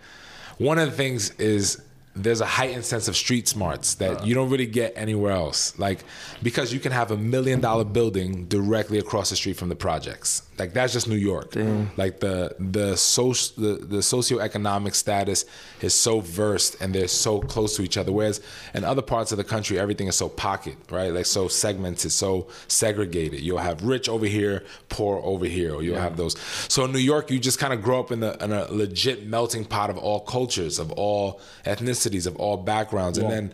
one 0.59 0.79
of 0.79 0.91
the 0.91 0.97
things 0.97 1.31
is 1.33 1.81
there's 2.23 2.41
a 2.41 2.47
heightened 2.47 2.85
sense 2.85 3.09
of 3.09 3.17
street 3.17 3.49
smarts 3.49 3.95
that 3.97 4.27
you 4.27 4.35
don't 4.35 4.51
really 4.51 4.67
get 4.67 4.93
anywhere 4.97 5.33
else. 5.33 5.79
Like 5.79 6.01
because 6.43 6.73
you 6.73 6.81
can 6.81 6.93
have 6.93 7.11
a 7.11 7.17
million 7.17 7.61
dollar 7.61 7.85
building 7.85 8.47
directly 8.47 8.99
across 8.99 9.31
the 9.31 9.37
street 9.37 9.57
from 9.57 9.69
the 9.69 9.77
projects. 9.77 10.43
Like 10.59 10.73
that's 10.73 10.93
just 10.93 11.09
New 11.09 11.17
York. 11.17 11.55
Like 11.97 12.21
the 12.21 12.55
the 12.59 12.97
social 12.97 13.63
the, 13.63 13.85
the 13.85 13.99
socioeconomic 13.99 14.95
status 14.95 15.45
is 15.81 15.95
so 15.95 16.21
versed 16.21 16.77
and 16.81 16.95
they're 16.95 17.09
so 17.09 17.41
close 17.41 17.77
to 17.77 17.83
each 17.83 17.97
other. 17.97 18.13
Whereas 18.13 18.41
in 18.75 18.85
other 18.85 19.03
parts 19.03 19.33
of 19.33 19.39
the 19.39 19.45
country, 19.45 19.79
everything 19.79 20.09
is 20.09 20.17
so 20.17 20.29
pocket, 20.29 20.77
right? 20.91 21.13
Like 21.13 21.27
so 21.27 21.49
segmented, 21.49 22.13
so 22.13 22.49
segregated. 22.67 23.41
You'll 23.41 23.59
have 23.59 23.83
rich 23.85 24.09
over 24.09 24.27
here, 24.27 24.65
poor 24.89 25.21
over 25.23 25.47
here, 25.47 25.75
or 25.75 25.83
you'll 25.83 25.99
have 26.01 26.17
those. 26.17 26.37
So 26.69 26.85
in 26.85 26.93
New 26.93 26.99
York, 26.99 27.31
you 27.31 27.39
just 27.39 27.59
kind 27.59 27.73
of 27.73 27.83
grow 27.83 28.01
up 28.01 28.11
in, 28.11 28.21
the, 28.21 28.43
in 28.43 28.53
a 28.53 28.65
legit 28.71 29.27
melting 29.27 29.65
pot 29.65 29.91
of 29.91 29.99
all 29.99 30.21
cultures, 30.21 30.79
of 30.79 30.93
all 30.93 31.41
ethnicities, 31.65 32.08
of 32.27 32.37
all 32.37 32.57
backgrounds, 32.57 33.19
and 33.19 33.31
then 33.31 33.53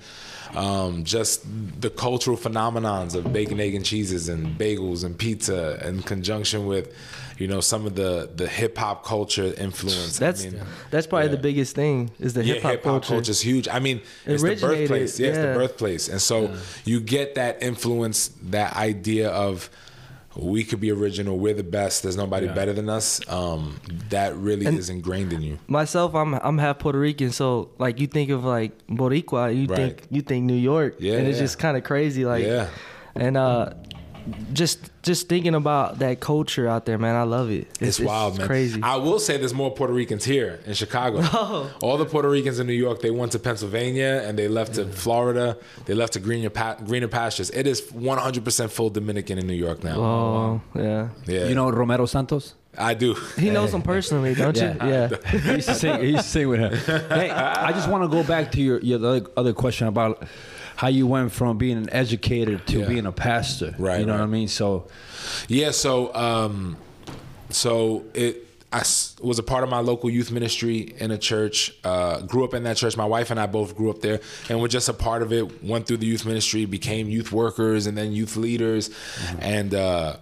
um, 0.54 1.04
just 1.04 1.44
the 1.80 1.90
cultural 1.90 2.36
phenomenons 2.36 3.14
of 3.14 3.32
bacon, 3.32 3.60
egg, 3.60 3.74
and 3.74 3.84
cheeses, 3.84 4.28
and 4.28 4.58
bagels 4.58 5.04
and 5.04 5.18
pizza, 5.18 5.86
in 5.86 6.02
conjunction 6.02 6.66
with, 6.66 6.94
you 7.38 7.48
know, 7.48 7.60
some 7.60 7.86
of 7.86 7.94
the 7.94 8.30
the 8.36 8.46
hip 8.46 8.78
hop 8.78 9.04
culture 9.04 9.52
influence. 9.58 10.20
I 10.20 10.26
that's 10.26 10.44
mean, 10.44 10.60
that's 10.90 11.06
probably 11.06 11.28
the 11.28 11.36
biggest 11.36 11.74
thing 11.74 12.10
is 12.20 12.34
the 12.34 12.44
yeah, 12.44 12.54
hip 12.54 12.62
hop 12.62 12.82
culture. 12.82 13.08
culture 13.14 13.30
is 13.30 13.40
huge. 13.40 13.68
I 13.68 13.80
mean, 13.80 14.00
it's 14.26 14.42
the 14.42 14.54
birthplace. 14.54 15.18
Yeah, 15.18 15.28
it's 15.28 15.38
the 15.38 15.54
birthplace, 15.54 16.08
and 16.08 16.20
so 16.22 16.54
you 16.84 17.00
get 17.00 17.34
that 17.34 17.62
influence, 17.62 18.28
that 18.42 18.76
idea 18.76 19.30
of 19.30 19.70
we 20.36 20.64
could 20.64 20.80
be 20.80 20.90
original. 20.90 21.38
We're 21.38 21.54
the 21.54 21.62
best. 21.62 22.02
There's 22.02 22.16
nobody 22.16 22.48
better 22.48 22.72
than 22.72 22.88
us. 22.88 23.20
Um, 23.30 23.80
that 24.10 24.34
really 24.36 24.66
is 24.66 24.90
ingrained 24.90 25.32
in 25.32 25.42
you. 25.42 25.58
Myself, 25.68 26.14
I'm 26.14 26.34
I'm 26.34 26.58
half 26.58 26.78
Puerto 26.80 26.98
Rican, 26.98 27.30
so 27.32 27.70
like 27.78 28.00
you 28.00 28.06
think 28.06 28.30
of 28.30 28.44
like 28.44 28.72
Boricua, 28.88 29.54
you 29.54 29.66
Right. 29.66 29.76
think 29.76 30.06
you 30.10 30.22
think 30.22 30.44
New 30.44 30.54
York, 30.54 30.96
Yeah, 30.98 31.14
and 31.14 31.26
it's 31.28 31.38
yeah. 31.38 31.44
just 31.44 31.58
kind 31.58 31.76
of 31.76 31.84
crazy, 31.84 32.24
like 32.24 32.44
Yeah. 32.44 32.68
and 33.14 33.36
uh, 33.36 33.70
just 34.52 34.90
just 35.02 35.28
thinking 35.28 35.54
about 35.54 35.98
that 35.98 36.20
culture 36.20 36.66
out 36.66 36.86
there, 36.86 36.96
man, 36.98 37.14
I 37.14 37.24
love 37.24 37.50
it. 37.50 37.66
It's, 37.80 38.00
wild, 38.00 38.38
man. 38.38 38.46
Crazy. 38.46 38.80
I 38.82 38.96
will 38.96 39.18
say 39.18 39.36
there's 39.36 39.52
more 39.52 39.70
Puerto 39.70 39.92
Ricans 39.92 40.24
here 40.24 40.60
in 40.66 40.74
Chicago. 40.74 41.20
Oh. 41.46 41.70
All 41.82 41.98
the 41.98 42.06
Puerto 42.06 42.28
Ricans 42.30 42.58
in 42.58 42.66
New 42.66 42.72
York, 42.72 43.02
they 43.02 43.10
went 43.10 43.32
to 43.32 43.38
Pennsylvania 43.38 44.22
and 44.24 44.38
they 44.38 44.48
left 44.48 44.74
to 44.74 44.86
Florida. 44.86 45.58
They 45.84 45.92
left 45.94 46.14
to 46.14 46.20
greener, 46.20 46.48
pa- 46.48 46.76
greener 46.76 47.08
pastures. 47.08 47.50
It 47.50 47.66
is 47.66 47.82
100% 47.82 48.70
full 48.70 48.88
Dominican 48.90 49.38
in 49.38 49.46
New 49.46 49.54
York 49.54 49.84
now. 49.84 49.96
oh 50.00 50.60
yeah, 50.74 51.08
yeah, 51.26 51.46
You 51.46 51.54
know 51.54 51.70
Romeo 51.70 52.06
Santos? 52.06 52.54
I 52.78 52.94
do. 52.94 53.14
he 53.36 53.50
knows 53.50 53.74
him 53.74 53.82
personally, 53.82 54.34
don't 54.42 54.56
you? 54.56 54.62
Yeah. 54.62 55.08
he 55.26 55.52
used 55.52 55.68
to 55.68 55.74
sing. 55.74 56.00
He 56.00 56.10
used 56.10 56.24
to 56.24 56.28
sing 56.30 56.48
with 56.48 56.60
him. 56.60 56.72
Hey, 57.08 57.30
I 57.30 57.72
just 57.72 57.88
want 57.88 58.04
to 58.04 58.08
go 58.08 58.22
back 58.24 58.50
to 58.52 58.60
your 58.60 58.80
your 58.80 58.98
other, 59.04 59.26
other 59.36 59.52
question 59.52 59.86
about 59.86 60.22
how 60.76 60.88
you 60.88 61.06
went 61.06 61.32
from 61.32 61.58
being 61.58 61.76
an 61.78 61.90
educator 61.90 62.58
to 62.58 62.80
Yeah. 62.80 62.86
being 62.88 63.06
a 63.06 63.12
pastor. 63.12 63.74
Right, 63.78 64.00
You 64.00 64.06
know 64.06 64.12
right. 64.12 64.20
what 64.20 64.24
I 64.24 64.30
mean? 64.30 64.48
So 64.48 64.88
Yeah, 65.48 65.70
so 65.70 66.14
um, 66.14 66.76
so 67.50 68.04
it. 68.14 68.40
I 68.72 68.78
was 69.22 69.38
a 69.38 69.44
part 69.44 69.62
of 69.62 69.70
my 69.70 69.78
local 69.78 70.10
youth 70.10 70.32
ministry 70.32 70.94
in 70.98 71.12
a 71.12 71.18
church. 71.18 71.72
Uh, 71.84 72.22
grew 72.22 72.42
up 72.42 72.54
in 72.54 72.64
that 72.64 72.76
church. 72.76 72.96
My 72.96 73.04
wife 73.04 73.30
and 73.30 73.38
I 73.38 73.46
both 73.46 73.76
grew 73.76 73.88
up 73.88 74.00
there, 74.00 74.18
and 74.48 74.60
we're 74.60 74.66
just 74.66 74.88
a 74.88 74.92
part 74.92 75.22
of 75.22 75.32
it. 75.32 75.62
Went 75.62 75.86
through 75.86 75.98
the 75.98 76.06
youth 76.06 76.26
ministry, 76.26 76.64
became 76.64 77.08
youth 77.08 77.30
workers, 77.30 77.86
and 77.86 77.96
then 77.96 78.10
youth 78.12 78.36
leaders, 78.36 78.90
and. 79.38 79.74
Uh, 79.74 80.16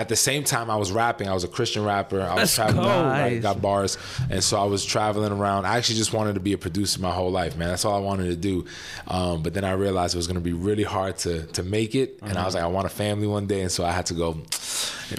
at 0.00 0.08
the 0.08 0.16
same 0.16 0.44
time, 0.44 0.70
I 0.70 0.76
was 0.76 0.92
rapping. 0.92 1.28
I 1.28 1.34
was 1.34 1.44
a 1.44 1.48
Christian 1.48 1.84
rapper. 1.84 2.20
I 2.20 2.34
was 2.34 2.36
Let's 2.36 2.54
traveling, 2.54 2.84
Nice. 2.86 3.42
got 3.42 3.60
bars, 3.62 3.98
and 4.30 4.42
so 4.44 4.60
I 4.60 4.64
was 4.64 4.84
traveling 4.84 5.32
around. 5.32 5.64
I 5.66 5.76
actually 5.78 5.96
just 5.96 6.12
wanted 6.12 6.34
to 6.34 6.40
be 6.40 6.52
a 6.52 6.58
producer 6.58 7.00
my 7.00 7.10
whole 7.10 7.30
life, 7.30 7.56
man. 7.56 7.68
That's 7.68 7.84
all 7.84 7.96
I 7.96 8.00
wanted 8.00 8.26
to 8.30 8.36
do. 8.36 8.66
Um, 9.08 9.42
but 9.42 9.54
then 9.54 9.64
I 9.64 9.72
realized 9.72 10.14
it 10.14 10.18
was 10.18 10.26
going 10.26 10.36
to 10.36 10.40
be 10.40 10.52
really 10.52 10.82
hard 10.84 11.16
to 11.18 11.46
to 11.46 11.62
make 11.62 11.94
it, 11.94 12.18
and 12.22 12.36
I 12.38 12.44
was 12.44 12.54
like, 12.54 12.62
I 12.64 12.66
want 12.68 12.86
a 12.86 12.90
family 12.90 13.26
one 13.26 13.46
day, 13.46 13.62
and 13.62 13.72
so 13.72 13.84
I 13.84 13.92
had 13.92 14.06
to 14.06 14.14
go. 14.14 14.36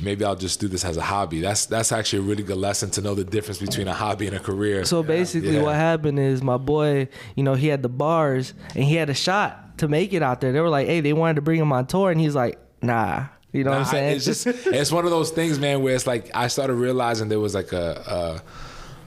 Maybe 0.04 0.26
I'll 0.26 0.36
just 0.36 0.60
do 0.60 0.68
this 0.68 0.84
as 0.84 0.98
a 0.98 1.02
hobby. 1.02 1.40
That's 1.40 1.66
that's 1.66 1.92
actually 1.92 2.20
a 2.20 2.24
really 2.24 2.44
good 2.44 2.58
lesson 2.58 2.90
to 2.92 3.02
know 3.02 3.16
the 3.16 3.24
difference 3.24 3.60
between 3.60 3.88
a 3.88 3.94
hobby 3.94 4.28
and 4.28 4.36
a 4.36 4.40
career. 4.40 4.84
So 4.86 5.02
basically, 5.02 5.56
Yeah. 5.56 5.62
what 5.64 5.76
happened 5.76 6.20
is 6.20 6.44
my 6.44 6.58
boy, 6.58 7.08
you 7.36 7.44
know, 7.44 7.54
he 7.56 7.68
had 7.68 7.82
the 7.84 7.90
bars 7.90 8.54
and 8.76 8.84
he 8.84 8.96
had 8.96 9.10
a 9.10 9.14
shot 9.14 9.78
to 9.78 9.88
make 9.88 10.12
it 10.14 10.22
out 10.22 10.42
there. 10.42 10.52
They 10.52 10.60
were 10.60 10.70
like, 10.70 10.88
hey, 10.88 11.00
they 11.00 11.14
wanted 11.14 11.36
to 11.36 11.42
bring 11.42 11.60
him 11.62 11.72
on 11.72 11.88
tour, 11.88 12.12
and 12.12 12.20
he's 12.20 12.36
like, 12.36 12.60
nah. 12.82 13.28
You 13.58 13.64
know 13.66 13.72
Nah, 13.72 13.80
what 13.80 13.88
I'm 13.88 13.88
I- 13.88 13.92
saying? 13.92 14.16
it's 14.18 14.26
just 14.26 14.48
it's 14.80 14.92
one 14.92 15.06
of 15.06 15.12
those 15.12 15.32
things, 15.32 15.60
man, 15.60 15.82
where 15.82 15.96
it's 15.96 16.08
like 16.08 16.30
I 16.36 16.48
started 16.48 16.76
realizing 16.76 17.30
there 17.30 17.40
was 17.40 17.56
like 17.56 17.74
a. 17.74 18.42
a 18.44 18.44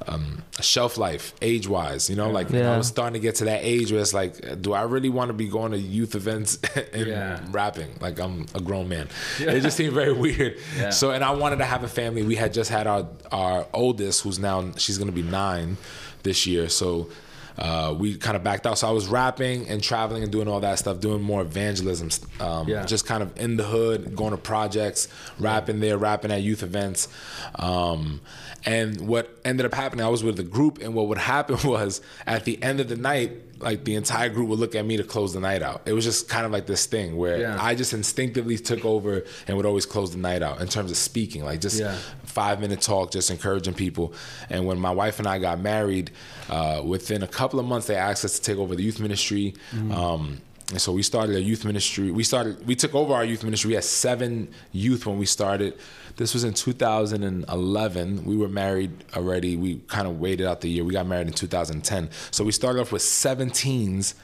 um, 0.09 0.43
a 0.59 0.63
shelf 0.63 0.97
life, 0.97 1.35
age 1.43 1.69
wise, 1.69 2.09
you 2.09 2.17
know, 2.17 2.31
like 2.31 2.49
Yeah. 2.49 2.73
I 2.73 2.79
was 2.79 2.89
starting 2.89 3.13
to 3.13 3.21
get 3.21 3.35
to 3.37 3.45
that 3.45 3.61
age 3.63 3.93
where 3.93 4.01
it's 4.01 4.15
like, 4.15 4.61
do 4.63 4.73
I 4.73 4.83
really 4.83 5.11
want 5.11 5.29
to 5.29 5.35
be 5.35 5.47
going 5.47 5.73
to 5.73 5.79
youth 5.79 6.15
events 6.15 6.59
and 6.95 7.07
Yeah. 7.07 7.41
rapping? 7.51 7.91
Like 8.01 8.19
I'm 8.19 8.47
a 8.55 8.61
grown 8.63 8.89
man. 8.89 9.09
It 9.39 9.61
just 9.61 9.77
seemed 9.77 9.93
very 9.93 10.13
weird. 10.25 10.57
So, 10.91 11.11
and 11.11 11.23
I 11.23 11.33
wanted 11.33 11.57
to 11.57 11.67
have 11.67 11.85
a 11.85 11.89
family. 11.89 12.23
We 12.23 12.35
had 12.35 12.55
just 12.55 12.71
had 12.71 12.87
our 12.87 13.07
our 13.31 13.67
oldest, 13.75 14.23
who's 14.23 14.39
now 14.39 14.73
she's 14.79 14.97
gonna 14.97 15.13
be 15.13 15.23
nine 15.23 15.77
this 16.23 16.47
year. 16.47 16.71
So 16.71 17.11
uh, 17.61 17.95
we 17.97 18.17
kind 18.17 18.37
of 18.37 18.43
backed 18.43 18.67
out. 18.67 18.79
So 18.79 18.89
I 18.89 18.91
was 18.91 19.07
rapping 19.07 19.69
and 19.69 19.83
traveling 19.83 20.23
and 20.23 20.33
doing 20.33 20.49
all 20.49 20.61
that 20.61 20.79
stuff, 20.79 20.99
doing 21.01 21.21
more 21.21 21.43
evangelism, 21.43 22.09
um, 22.41 22.67
Yeah. 22.69 22.85
just 22.87 23.05
kind 23.07 23.23
of 23.23 23.39
in 23.39 23.57
the 23.59 23.65
hood, 23.65 24.17
going 24.17 24.31
to 24.31 24.39
projects, 24.39 25.09
rapping 25.39 25.79
there, 25.81 25.99
rapping 25.99 26.31
at 26.33 26.41
youth 26.43 26.63
events. 26.63 27.09
Um, 27.57 28.21
and 28.65 29.01
what 29.07 29.39
ended 29.45 29.67
up 29.67 29.75
happening, 29.75 30.05
I 30.05 30.09
was 30.09 30.25
with 30.25 30.37
the 30.37 30.43
group, 30.43 30.79
and 30.81 30.95
what 30.95 31.09
would 31.09 31.19
happen 31.19 31.59
was 31.69 32.01
at 32.27 32.45
the 32.45 32.63
end 32.63 32.81
of 32.81 32.89
the 32.89 32.97
night, 32.97 33.33
like 33.61 33.85
the 33.85 33.95
entire 33.95 34.29
group 34.29 34.49
would 34.49 34.59
look 34.59 34.75
at 34.75 34.85
me 34.87 34.97
to 34.97 35.05
close 35.05 35.33
the 35.35 35.41
night 35.41 35.63
out. 35.63 35.83
It 35.87 35.93
was 35.93 36.05
just 36.05 36.29
kind 36.29 36.47
of 36.47 36.53
like 36.53 36.67
this 36.67 36.87
thing 36.87 37.17
where 37.17 37.39
Yeah. 37.41 37.59
I 37.61 37.75
just 37.75 37.93
instinctively 37.93 38.57
took 38.59 38.85
over 38.85 39.25
and 39.47 39.57
would 39.57 39.67
always 39.67 39.87
close 39.87 40.13
the 40.13 40.19
night 40.19 40.43
out 40.43 40.61
in 40.61 40.69
terms 40.69 40.91
of 40.91 40.97
speaking, 40.97 41.45
like 41.45 41.61
just 41.61 41.79
Yeah. 41.79 41.97
five 42.25 42.61
minute 42.61 42.81
talk, 42.81 43.11
just 43.11 43.31
encouraging 43.31 43.75
people. 43.75 44.13
And 44.49 44.67
when 44.67 44.79
my 44.79 44.91
wife 44.91 45.19
and 45.19 45.29
I 45.29 45.39
got 45.39 45.61
married, 45.61 46.11
uh, 46.49 46.83
within 46.85 47.23
a 47.23 47.27
couple 47.29 47.61
of 47.61 47.67
months, 47.67 47.87
they 47.87 47.97
asked 47.97 48.25
us 48.25 48.39
to 48.39 48.43
take 48.43 48.57
over 48.59 48.75
the 48.75 48.83
youth 48.83 48.99
ministry. 49.01 49.55
Um, 49.91 50.41
and 50.71 50.81
so 50.81 50.93
we 50.93 51.03
started 51.03 51.35
a 51.37 51.43
youth 51.43 51.65
ministry. 51.65 52.11
We 52.13 52.23
started, 52.23 52.65
we 52.67 52.77
took 52.77 52.95
over 52.95 53.13
our 53.13 53.25
youth 53.25 53.43
ministry. 53.43 53.69
We 53.69 53.75
had 53.75 53.85
seven 53.85 54.53
youth 54.73 55.05
when 55.05 55.19
we 55.19 55.27
started. 55.27 55.77
This 56.17 56.33
was 56.33 56.45
in 56.45 56.55
2011. 56.55 58.25
We 58.25 58.37
were 58.37 58.49
married 58.49 58.93
already. 59.15 59.57
We 59.57 59.77
kind 59.89 60.07
of 60.07 60.21
waited 60.21 60.47
out 60.47 60.61
the 60.61 60.69
year. 60.69 60.85
We 60.85 60.93
got 60.93 61.07
married 61.07 61.27
in 61.27 61.33
2010. 61.33 62.11
So 62.31 62.45
we 62.45 62.53
started 62.53 62.81
off 62.81 62.93
with 62.93 63.03
seven 63.03 63.51
teens 63.51 64.15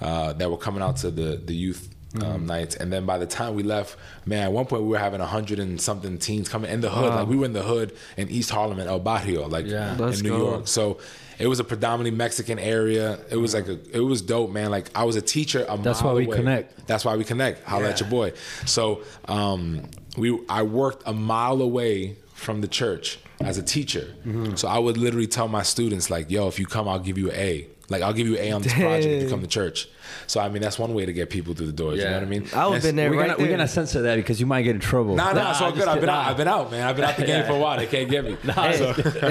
uh, 0.00 0.32
that 0.34 0.50
were 0.50 0.58
coming 0.58 0.82
out 0.82 0.96
to 0.98 1.10
the, 1.10 1.38
the 1.44 1.54
youth 1.54 1.88
um, 2.22 2.46
nights. 2.46 2.76
And 2.76 2.92
then 2.92 3.04
by 3.04 3.18
the 3.18 3.26
time 3.26 3.54
we 3.54 3.62
left, 3.62 3.98
man, 4.24 4.44
at 4.44 4.52
one 4.52 4.66
point 4.66 4.82
we 4.82 4.88
were 4.88 4.98
having 4.98 5.20
a 5.20 5.26
hundred 5.26 5.58
and 5.58 5.80
something 5.80 6.18
teens 6.18 6.48
coming 6.48 6.70
in 6.70 6.80
the 6.80 6.90
hood. 6.90 7.12
Like 7.12 7.26
we 7.28 7.36
were 7.36 7.44
in 7.46 7.52
the 7.52 7.62
hood 7.62 7.96
in 8.16 8.28
East 8.30 8.50
Harlem 8.50 8.78
and 8.78 8.88
El 8.88 9.00
Barrio, 9.00 9.48
like 9.48 9.66
Yeah. 9.66 9.92
In 9.92 10.20
New 10.20 10.30
go. 10.30 10.38
York. 10.38 10.68
So 10.68 10.98
it 11.38 11.46
was 11.46 11.60
a 11.60 11.64
predominantly 11.64 12.16
Mexican 12.16 12.58
area. 12.58 13.18
It 13.30 13.36
was 13.36 13.54
like 13.54 13.68
a, 13.68 13.78
it 13.90 14.00
was 14.00 14.22
dope, 14.22 14.50
man. 14.50 14.70
Like 14.70 14.90
I 14.94 15.04
was 15.04 15.16
a 15.16 15.22
teacher. 15.22 15.64
A 15.64 15.76
mile. 15.76 15.78
That's 15.78 16.02
why 16.02 16.12
we 16.12 16.26
away. 16.26 16.36
connect. 16.36 16.86
That's 16.86 17.04
why 17.04 17.16
we 17.16 17.24
connect. 17.24 17.64
Holla 17.64 17.90
at 17.90 18.00
your 18.00 18.08
boy. 18.08 18.32
So 18.64 19.02
um, 19.26 19.88
we, 20.16 20.38
I 20.48 20.62
worked 20.62 21.02
a 21.06 21.12
mile 21.12 21.60
away 21.60 22.16
from 22.34 22.60
the 22.60 22.68
church. 22.68 23.18
as 23.40 23.58
a 23.58 23.62
teacher. 23.62 24.14
Mm-hmm. 24.24 24.54
So 24.54 24.68
I 24.68 24.78
would 24.78 24.96
literally 24.96 25.26
tell 25.26 25.48
my 25.48 25.62
students 25.62 26.08
like, 26.10 26.30
"Yo, 26.30 26.48
if 26.48 26.58
you 26.58 26.66
come, 26.66 26.88
I'll 26.88 26.98
give 26.98 27.18
you 27.18 27.30
an 27.30 27.36
A. 27.36 27.68
Like 27.88 28.02
I'll 28.02 28.14
give 28.14 28.26
you 28.26 28.36
an 28.36 28.44
A 28.44 28.52
on 28.52 28.62
this 28.62 28.72
project 28.72 29.06
if 29.06 29.22
you 29.24 29.28
come 29.28 29.42
to 29.42 29.46
church." 29.46 29.88
So 30.26 30.40
I 30.40 30.48
mean, 30.48 30.62
that's 30.62 30.78
one 30.78 30.94
way 30.94 31.06
to 31.06 31.12
get 31.12 31.30
people 31.30 31.54
through 31.54 31.66
the 31.66 31.72
doors. 31.72 31.98
You 31.98 32.04
know 32.04 32.14
what 32.14 32.22
I 32.22 32.26
mean? 32.26 32.46
I 32.54 32.66
would 32.66 32.74
have 32.74 32.82
been 32.82 32.96
there 32.96 33.10
we're 33.10 33.16
right 33.18 33.26
gonna 33.28 33.36
there. 33.38 33.46
we're 33.46 33.50
gonna 33.52 33.68
censor 33.68 34.02
that 34.02 34.16
because 34.16 34.40
you 34.40 34.46
might 34.46 34.62
get 34.62 34.74
in 34.74 34.80
trouble. 34.80 35.14
Nah, 35.16 35.32
nah, 35.32 35.50
it's 35.50 35.60
all 35.60 35.70
just 35.70 35.80
good. 35.80 35.88
I've 35.88 35.94
been 36.00 36.08
kidding. 36.08 36.14
out. 36.14 36.26
I've 36.30 36.36
been 36.36 36.48
out, 36.48 36.70
man. 36.70 36.86
I've 36.86 36.96
been 36.96 37.04
out 37.04 37.16
the 37.16 37.24
game 37.32 37.44
for 37.44 37.52
a 37.52 37.58
while. 37.58 37.76
They 37.78 37.86
can't 37.86 38.10
get 38.10 38.24
me. 38.24 38.36
Hey, 38.56 38.78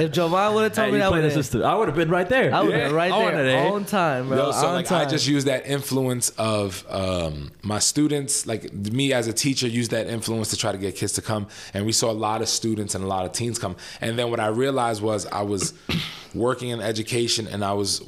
if 0.04 0.12
Jovan 0.12 0.54
would 0.54 0.64
have 0.64 0.74
told 0.74 0.88
Hey, 0.88 0.92
me 0.94 0.98
that, 1.00 1.10
play 1.10 1.22
would 1.22 1.30
the 1.32 1.34
system. 1.34 1.64
I 1.64 1.76
would 1.76 1.88
have 1.88 1.96
been 1.98 2.10
right 2.10 2.28
there. 2.30 2.54
I 2.54 2.62
would 2.62 2.72
have 2.72 2.80
Yeah, 2.82 2.88
been 2.88 2.96
right 2.96 3.12
I 3.12 3.32
there 3.44 3.66
it. 3.68 3.72
on 3.74 3.86
time, 3.86 4.28
bro. 4.28 4.38
Yo, 4.38 4.52
so 4.52 4.72
like 4.74 4.86
time. 4.86 5.08
I 5.08 5.10
just 5.10 5.28
use 5.28 5.46
that 5.46 5.66
influence 5.68 6.30
of 6.38 6.86
um, 6.90 7.52
my 7.64 7.80
students, 7.80 8.46
like 8.46 8.72
me 8.74 9.14
as 9.14 9.28
a 9.28 9.34
teacher, 9.34 9.68
use 9.68 9.90
that 9.90 10.08
influence 10.08 10.50
to 10.52 10.58
try 10.58 10.72
to 10.72 10.78
get 10.78 10.96
kids 10.96 11.14
to 11.14 11.22
come. 11.22 11.48
And 11.74 11.86
we 11.86 11.92
saw 11.92 12.12
a 12.12 12.14
lot 12.14 12.42
of 12.42 12.50
students 12.50 12.94
and 12.96 13.04
a 13.04 13.08
lot 13.08 13.26
of 13.26 13.32
teens 13.32 13.58
come. 13.60 13.76
And 14.02 14.18
then 14.20 14.30
what 14.30 14.40
I 14.40 14.48
realized 14.48 15.02
was 15.02 15.26
I 15.28 15.42
was 15.42 15.74
working 16.36 16.70
in 16.70 16.82
education 16.82 17.48
and 17.48 17.64
I 17.64 17.74
was 17.74 18.02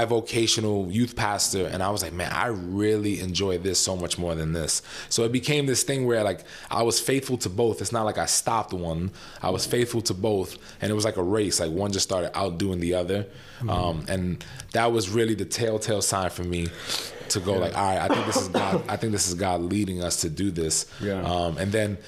bivocational 0.00 0.92
youth 0.92 1.16
pastor, 1.16 1.66
and 1.66 1.82
I 1.82 1.90
was 1.90 1.99
like, 2.02 2.12
man, 2.12 2.32
I 2.32 2.46
really 2.46 3.20
enjoy 3.20 3.58
this 3.58 3.78
so 3.78 3.96
much 3.96 4.18
more 4.18 4.34
than 4.34 4.52
this. 4.52 4.82
So 5.08 5.24
it 5.24 5.32
became 5.32 5.66
this 5.66 5.82
thing 5.82 6.06
where 6.06 6.22
like 6.24 6.44
I 6.70 6.82
was 6.82 7.00
faithful 7.00 7.36
to 7.38 7.48
both. 7.48 7.80
It's 7.80 7.92
not 7.92 8.04
like 8.04 8.18
I 8.18 8.26
stopped 8.26 8.72
one. 8.72 9.10
I 9.42 9.50
was 9.50 9.66
faithful 9.66 10.00
to 10.02 10.14
both, 10.14 10.56
and 10.80 10.90
it 10.90 10.94
was 10.94 11.04
like 11.04 11.16
a 11.16 11.22
race. 11.22 11.60
Like 11.60 11.70
one 11.70 11.92
just 11.92 12.04
started 12.08 12.36
outdoing 12.36 12.80
the 12.80 12.94
other, 12.94 13.26
um, 13.68 14.04
and 14.08 14.44
that 14.72 14.92
was 14.92 15.08
really 15.08 15.34
the 15.34 15.44
telltale 15.44 16.02
sign 16.02 16.30
for 16.30 16.44
me 16.44 16.68
to 17.28 17.40
go 17.40 17.52
like, 17.54 17.76
all 17.76 17.84
right, 17.84 18.10
I 18.10 18.14
think 18.14 18.26
this 18.26 18.36
is 18.42 18.48
God. 18.48 18.82
I 18.88 18.96
think 18.96 19.12
this 19.12 19.28
is 19.28 19.34
God 19.34 19.60
leading 19.60 20.02
us 20.02 20.22
to 20.22 20.28
do 20.30 20.50
this. 20.50 20.86
Yeah. 21.00 21.22
Um, 21.22 21.58
and 21.58 21.70
then 21.70 21.98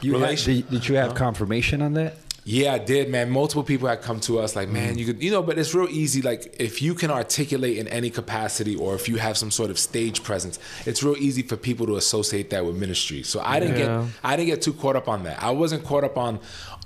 You 0.00 0.18
had- 0.18 0.36
did, 0.38 0.68
did 0.70 0.88
you 0.88 0.96
have 0.96 1.14
confirmation 1.14 1.80
on 1.82 1.94
that? 1.94 2.16
Yeah, 2.44 2.74
I 2.74 2.78
did, 2.78 3.08
man. 3.08 3.30
Multiple 3.30 3.62
people 3.62 3.86
had 3.88 4.02
come 4.02 4.18
to 4.20 4.40
us 4.40 4.56
like, 4.56 4.68
man, 4.68 4.98
you 4.98 5.06
could, 5.06 5.22
you 5.22 5.30
know, 5.30 5.42
but 5.42 5.58
it's 5.58 5.74
real 5.74 5.88
easy. 5.88 6.22
Like, 6.22 6.56
if 6.58 6.82
you 6.82 6.94
can 6.94 7.10
articulate 7.10 7.78
in 7.78 7.86
any 7.86 8.10
capacity 8.10 8.74
or 8.74 8.94
if 8.96 9.08
you 9.08 9.16
have 9.16 9.36
some 9.36 9.50
sort 9.52 9.70
of 9.70 9.78
stage 9.78 10.22
presence, 10.24 10.58
it's 10.84 11.02
real 11.04 11.16
easy 11.16 11.42
for 11.42 11.56
people 11.56 11.86
to 11.86 11.96
associate 11.96 12.50
that 12.50 12.64
with 12.66 12.76
ministry. 12.76 13.22
So 13.22 13.40
I 13.40 13.60
didn't 13.60 13.78
Yeah. 13.78 14.02
get, 14.06 14.14
I 14.24 14.36
didn't 14.36 14.48
get 14.48 14.62
too 14.62 14.72
caught 14.72 14.96
up 14.96 15.08
on 15.08 15.22
that. 15.22 15.40
I 15.42 15.50
wasn't 15.52 15.84
caught 15.84 16.02
up 16.02 16.18
on, 16.18 16.40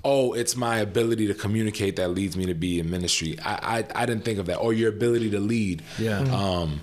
oh, 0.05 0.35
it's 0.35 0.57
my 0.57 0.79
ability 0.79 1.27
to 1.29 1.35
communicate 1.35 1.97
that 1.97 2.09
leads 2.09 2.37
me 2.37 2.45
to 2.47 2.55
be 2.55 2.79
in 2.79 2.91
ministry. 2.91 3.39
I, 3.43 3.79
I, 3.79 4.03
I 4.03 4.07
didn't 4.07 4.25
think 4.27 4.39
of 4.39 4.47
that. 4.47 4.57
Or 4.59 4.75
your 4.75 4.91
ability 4.91 5.31
to 5.31 5.41
lead. 5.41 5.83
Yeah. 5.99 6.19
Um, 6.21 6.81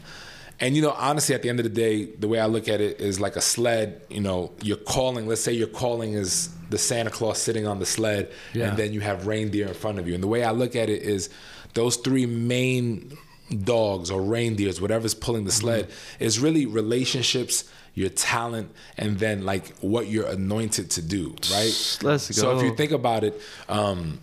and 0.60 0.76
you 0.76 0.82
know, 0.82 0.92
honestly, 0.98 1.36
at 1.36 1.42
the 1.42 1.50
end 1.50 1.60
of 1.60 1.64
the 1.64 1.70
day, 1.70 2.06
the 2.06 2.28
way 2.28 2.40
I 2.40 2.46
look 2.46 2.68
at 2.70 2.80
it 2.80 3.02
is 3.02 3.20
like 3.20 3.36
a 3.36 3.42
sled. 3.42 4.02
You 4.10 4.22
know, 4.22 4.52
your 4.62 4.78
calling. 4.78 5.28
Let's 5.28 5.42
say 5.42 5.52
your 5.52 5.68
calling 5.68 6.14
is 6.14 6.50
the 6.74 6.78
Santa 6.80 7.10
Claus 7.10 7.38
sitting 7.42 7.66
on 7.68 7.80
the 7.80 7.86
sled, 7.86 8.32
Yeah. 8.54 8.68
and 8.70 8.78
then 8.78 8.92
you 8.94 9.00
have 9.00 9.28
reindeer 9.28 9.68
in 9.68 9.74
front 9.74 10.00
of 10.00 10.08
you. 10.08 10.14
And 10.16 10.22
the 10.24 10.28
way 10.28 10.44
I 10.44 10.52
look 10.52 10.76
at 10.76 10.90
it 10.90 11.02
is, 11.04 11.30
those 11.74 11.96
three 11.98 12.26
main 12.26 13.18
dogs 13.64 14.10
or 14.12 14.22
reindeers, 14.22 14.82
whatever's 14.82 15.14
pulling 15.14 15.46
the 15.46 15.52
sled, 15.52 15.90
is 16.20 16.40
really 16.40 16.66
relationships, 16.66 17.64
your 17.94 18.10
talent, 18.10 18.72
and 18.98 19.20
then 19.20 19.46
like 19.46 19.76
what 19.82 20.08
you're 20.08 20.28
anointed 20.28 20.90
to 20.92 21.02
do. 21.02 21.36
Right. 21.52 21.98
Let's 22.02 22.28
go. 22.30 22.42
So 22.42 22.58
if 22.58 22.64
you 22.64 22.76
think 22.76 22.92
about 22.92 23.24
it. 23.24 23.40
Um, 23.70 24.20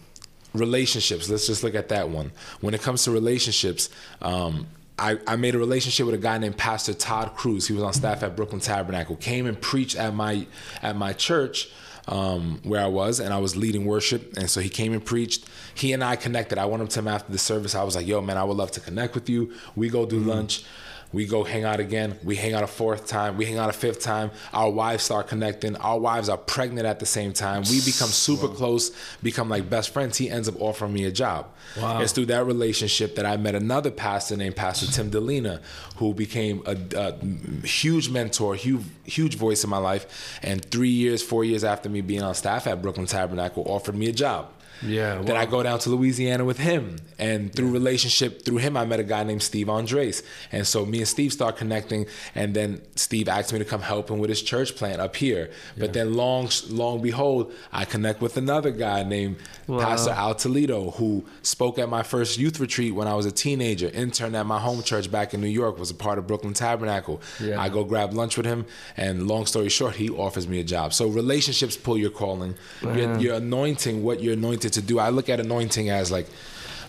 relationships 0.52 1.30
let's 1.30 1.46
just 1.46 1.62
look 1.62 1.76
at 1.76 1.90
that 1.90 2.08
one 2.08 2.32
when 2.60 2.74
it 2.74 2.82
comes 2.82 3.04
to 3.04 3.10
relationships 3.12 3.88
um, 4.20 4.66
I, 4.98 5.16
I 5.24 5.36
made 5.36 5.54
a 5.54 5.58
relationship 5.58 6.06
with 6.06 6.14
a 6.16 6.18
guy 6.18 6.38
named 6.38 6.56
pastor 6.56 6.92
todd 6.92 7.36
cruz 7.36 7.68
he 7.68 7.72
was 7.72 7.84
on 7.84 7.92
staff 7.92 8.24
at 8.24 8.34
brooklyn 8.34 8.60
tabernacle 8.60 9.14
came 9.14 9.46
and 9.46 9.60
preached 9.60 9.96
at 9.96 10.12
my 10.12 10.48
at 10.82 10.96
my 10.96 11.12
church 11.12 11.68
um, 12.10 12.60
where 12.64 12.82
i 12.82 12.86
was 12.86 13.20
and 13.20 13.32
i 13.32 13.38
was 13.38 13.56
leading 13.56 13.84
worship 13.84 14.36
and 14.36 14.50
so 14.50 14.60
he 14.60 14.68
came 14.68 14.92
and 14.92 15.04
preached. 15.04 15.46
He 15.74 15.92
and 15.92 16.04
i 16.04 16.16
connected. 16.16 16.58
I 16.58 16.66
went 16.66 16.82
up 16.82 16.90
to 16.90 16.98
him 16.98 17.08
after 17.08 17.32
the 17.32 17.38
service. 17.38 17.74
I 17.74 17.84
was 17.84 17.96
like 17.96 18.06
yo 18.06 18.20
man 18.20 18.36
i 18.36 18.44
would 18.44 18.56
love 18.56 18.72
to 18.72 18.80
connect 18.80 19.14
with 19.14 19.28
you. 19.30 19.52
We 19.76 19.88
go 19.88 20.04
do 20.04 20.18
lunch 20.18 20.64
we 21.12 21.26
go 21.26 21.42
hang 21.42 21.64
out 21.64 21.80
again. 21.80 22.18
We 22.22 22.36
hang 22.36 22.54
out 22.54 22.62
a 22.62 22.68
fourth 22.68 23.06
time. 23.08 23.36
We 23.36 23.44
hang 23.44 23.58
out 23.58 23.68
a 23.68 23.72
fifth 23.72 24.00
time. 24.00 24.30
Our 24.52 24.70
wives 24.70 25.02
start 25.02 25.26
connecting. 25.26 25.76
Our 25.76 25.98
wives 25.98 26.28
are 26.28 26.36
pregnant 26.36 26.86
at 26.86 27.00
the 27.00 27.06
same 27.06 27.32
time. 27.32 27.62
We 27.62 27.80
become 27.80 28.08
super 28.08 28.48
close, 28.48 28.92
become 29.22 29.48
like 29.48 29.68
best 29.68 29.90
friends. 29.90 30.18
He 30.18 30.30
ends 30.30 30.48
up 30.48 30.60
offering 30.60 30.92
me 30.92 31.04
a 31.04 31.10
job. 31.10 31.48
Wow. 31.76 32.00
It's 32.00 32.12
through 32.12 32.26
that 32.26 32.46
relationship 32.46 33.16
that 33.16 33.26
I 33.26 33.36
met 33.36 33.54
another 33.54 33.90
pastor 33.90 34.36
named 34.36 34.54
Pastor 34.54 34.86
Tim 34.86 35.10
Dilena, 35.10 35.60
who 35.96 36.14
became 36.14 36.62
a, 36.66 36.76
a 36.96 37.66
huge 37.66 38.08
mentor, 38.08 38.54
huge, 38.54 38.84
huge 39.04 39.36
voice 39.36 39.64
in 39.64 39.70
my 39.70 39.78
life. 39.78 40.38
And 40.42 40.64
three 40.64 40.90
years, 40.90 41.22
four 41.22 41.44
years 41.44 41.64
after 41.64 41.88
me 41.88 42.02
being 42.02 42.22
on 42.22 42.34
staff 42.34 42.66
at 42.68 42.82
Brooklyn 42.82 43.06
Tabernacle, 43.06 43.64
offered 43.66 43.96
me 43.96 44.08
a 44.08 44.12
job. 44.12 44.52
Yeah, 44.82 45.20
Then 45.22 45.36
I 45.36 45.46
go 45.46 45.62
down 45.62 45.78
to 45.80 45.90
Louisiana 45.90 46.44
with 46.44 46.58
him, 46.58 46.96
and 47.18 47.54
through 47.54 47.70
relationship, 47.70 48.44
through 48.44 48.58
him, 48.58 48.76
I 48.76 48.84
met 48.84 49.00
a 49.00 49.04
guy 49.04 49.22
named 49.24 49.42
Steve 49.42 49.68
Andres, 49.68 50.22
and 50.52 50.66
so 50.66 50.86
me 50.86 50.98
and 50.98 51.08
Steve 51.08 51.32
start 51.32 51.56
connecting, 51.56 52.06
and 52.34 52.54
then 52.54 52.80
Steve 52.96 53.28
asked 53.28 53.52
me 53.52 53.58
to 53.58 53.64
come 53.64 53.82
help 53.82 54.10
him 54.10 54.18
with 54.18 54.30
his 54.30 54.42
church 54.42 54.76
plant 54.76 55.00
up 55.00 55.16
here. 55.16 55.50
But 55.76 55.92
then, 55.92 56.14
long, 56.14 56.48
long 56.68 57.02
behold, 57.02 57.52
I 57.72 57.84
connect 57.84 58.20
with 58.20 58.36
another 58.36 58.70
guy 58.70 59.02
named 59.02 59.36
Wow. 59.66 59.78
Pastor 59.78 60.10
Al 60.10 60.34
Toledo, 60.34 60.90
who 60.92 61.24
spoke 61.42 61.78
at 61.78 61.88
my 61.88 62.02
first 62.02 62.38
youth 62.38 62.58
retreat 62.58 62.92
when 62.92 63.06
I 63.06 63.14
was 63.14 63.24
a 63.24 63.30
teenager, 63.30 63.88
interned 63.88 64.34
at 64.34 64.44
my 64.44 64.58
home 64.58 64.82
church 64.82 65.10
back 65.12 65.32
in 65.32 65.40
New 65.40 65.46
York, 65.46 65.78
was 65.78 65.90
a 65.90 65.94
part 65.94 66.18
of 66.18 66.26
Brooklyn 66.26 66.54
Tabernacle. 66.54 67.20
Yeah. 67.40 67.60
I 67.60 67.68
go 67.68 67.84
grab 67.84 68.12
lunch 68.12 68.36
with 68.36 68.46
him, 68.46 68.66
and 68.96 69.28
long 69.28 69.46
story 69.46 69.68
short, 69.68 69.94
he 69.94 70.10
offers 70.10 70.48
me 70.48 70.58
a 70.58 70.64
job. 70.64 70.92
So 70.92 71.06
relationships 71.06 71.76
pull 71.76 71.96
your 71.96 72.10
calling. 72.10 72.56
You're, 72.82 73.16
you're 73.18 73.34
anointing 73.36 74.02
what 74.02 74.20
you're 74.22 74.32
anointed 74.32 74.69
to 74.70 74.82
do. 74.82 74.98
I 74.98 75.10
look 75.10 75.28
at 75.28 75.40
anointing 75.40 75.90
as 75.90 76.10
like, 76.10 76.26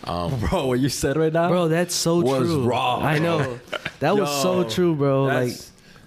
um, 0.04 0.40
Bro, 0.40 0.68
what 0.68 0.80
you 0.80 0.90
said 0.90 1.16
right 1.18 1.32
now, 1.32 1.50
bro, 1.50 1.68
that's 1.68 1.94
so 1.94 2.22
was 2.22 2.48
true. 2.48 2.64
raw. 2.64 3.00
I 3.00 3.20
know. 3.20 3.60
That 4.00 4.18
was 4.18 4.42
so 4.42 4.64
true, 4.68 4.96
bro. 4.96 5.26
Like, 5.26 5.54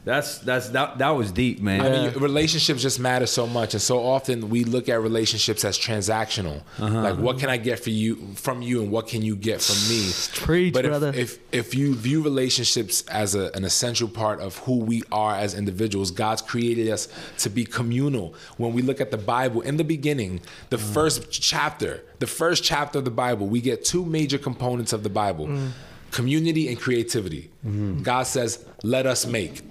That's, 0.04 0.38
that's 0.38 0.68
that's 0.68 0.68
that 0.70 0.98
that 0.98 1.10
was 1.10 1.32
deep, 1.32 1.60
man. 1.62 1.80
I 1.80 1.88
mean, 1.90 2.18
relationships 2.18 2.82
just 2.82 3.00
matter 3.00 3.24
so 3.26 3.46
much, 3.46 3.72
and 3.72 3.80
so 3.80 4.00
often 4.04 4.50
we 4.50 4.64
look 4.64 4.90
at 4.90 5.00
relationships 5.00 5.64
as 5.64 5.78
transactional. 5.78 6.62
Uh-huh. 6.78 7.00
Like, 7.00 7.16
what 7.16 7.38
can 7.38 7.48
I 7.48 7.56
get 7.56 7.80
for 7.80 7.88
you 7.88 8.16
from 8.34 8.60
you, 8.60 8.82
and 8.82 8.90
what 8.90 9.06
can 9.08 9.22
you 9.22 9.34
get 9.34 9.62
from 9.62 9.76
me? 9.88 10.10
Preach, 10.44 10.74
but 10.74 10.84
if, 10.84 10.90
brother. 10.90 11.12
if 11.14 11.38
if 11.52 11.74
you 11.74 11.94
view 11.94 12.22
relationships 12.22 13.00
as 13.08 13.34
a, 13.34 13.50
an 13.54 13.64
essential 13.64 14.06
part 14.06 14.40
of 14.40 14.58
who 14.58 14.80
we 14.80 15.02
are 15.10 15.36
as 15.36 15.54
individuals, 15.54 16.10
God's 16.10 16.42
created 16.42 16.90
us 16.90 17.08
to 17.38 17.48
be 17.48 17.64
communal. 17.64 18.34
When 18.58 18.74
we 18.74 18.82
look 18.82 19.00
at 19.00 19.10
the 19.10 19.16
Bible, 19.16 19.62
in 19.62 19.78
the 19.78 19.84
beginning, 19.84 20.40
the 20.68 20.76
Mm. 20.76 20.92
first 20.92 21.30
chapter, 21.30 22.02
the 22.18 22.26
first 22.26 22.62
chapter 22.62 22.98
of 22.98 23.04
the 23.06 23.10
Bible, 23.10 23.46
we 23.46 23.60
get 23.62 23.84
two 23.86 24.04
major 24.04 24.36
components 24.36 24.92
of 24.92 25.02
the 25.02 25.08
Bible: 25.08 25.46
Mm. 25.46 25.70
community 26.10 26.68
and 26.68 26.78
creativity. 26.78 27.50
Mm-hmm. 27.66 28.02
God 28.02 28.24
says, 28.26 28.64
"Let 28.82 29.06
us 29.06 29.24
make." 29.26 29.62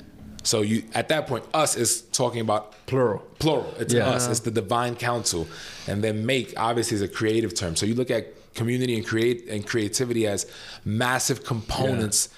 So 0.44 0.62
you 0.62 0.84
at 0.94 1.08
that 1.10 1.28
point, 1.28 1.46
us 1.54 1.76
is 1.76 2.02
talking 2.12 2.42
about 2.42 2.74
Plural. 2.86 3.20
Plural. 3.40 3.74
It's 3.80 3.94
Yeah. 3.94 4.10
us. 4.10 4.28
It's 4.28 4.42
the 4.42 4.52
divine 4.52 4.96
council. 4.96 5.48
and 5.88 6.02
then 6.04 6.26
make 6.26 6.54
obviously 6.58 6.96
is 6.96 7.02
a 7.02 7.08
creative 7.08 7.54
term. 7.54 7.76
So 7.76 7.86
you 7.86 7.96
look 7.96 8.10
at 8.12 8.34
community 8.56 8.96
and 8.96 9.06
create 9.06 9.48
and 9.50 9.66
creativity 9.66 10.28
as 10.28 10.46
massive 10.86 11.44
components. 11.44 12.30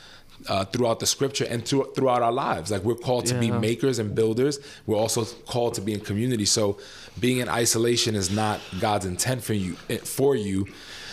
Uh, 0.49 0.65
throughout 0.65 0.99
the 0.99 1.05
scripture 1.05 1.45
and 1.45 1.65
through, 1.65 1.89
throughout 1.95 2.21
our 2.21 2.31
lives, 2.31 2.69
like 2.69 2.83
we're 2.83 2.93
called 2.93 3.25
to 3.25 3.33
be 3.39 3.49
makers 3.49 3.99
and 3.99 4.13
builders. 4.13 4.59
We're 4.85 4.97
also 4.97 5.23
called 5.47 5.75
to 5.75 5.81
be 5.81 5.93
in 5.93 6.01
community. 6.01 6.45
So, 6.45 6.77
being 7.19 7.37
in 7.37 7.47
isolation 7.47 8.15
is 8.15 8.29
not 8.29 8.59
God's 8.81 9.05
intent 9.05 9.43
for 9.43 9.53
you. 9.53 9.73
For 10.03 10.35
you, 10.35 10.67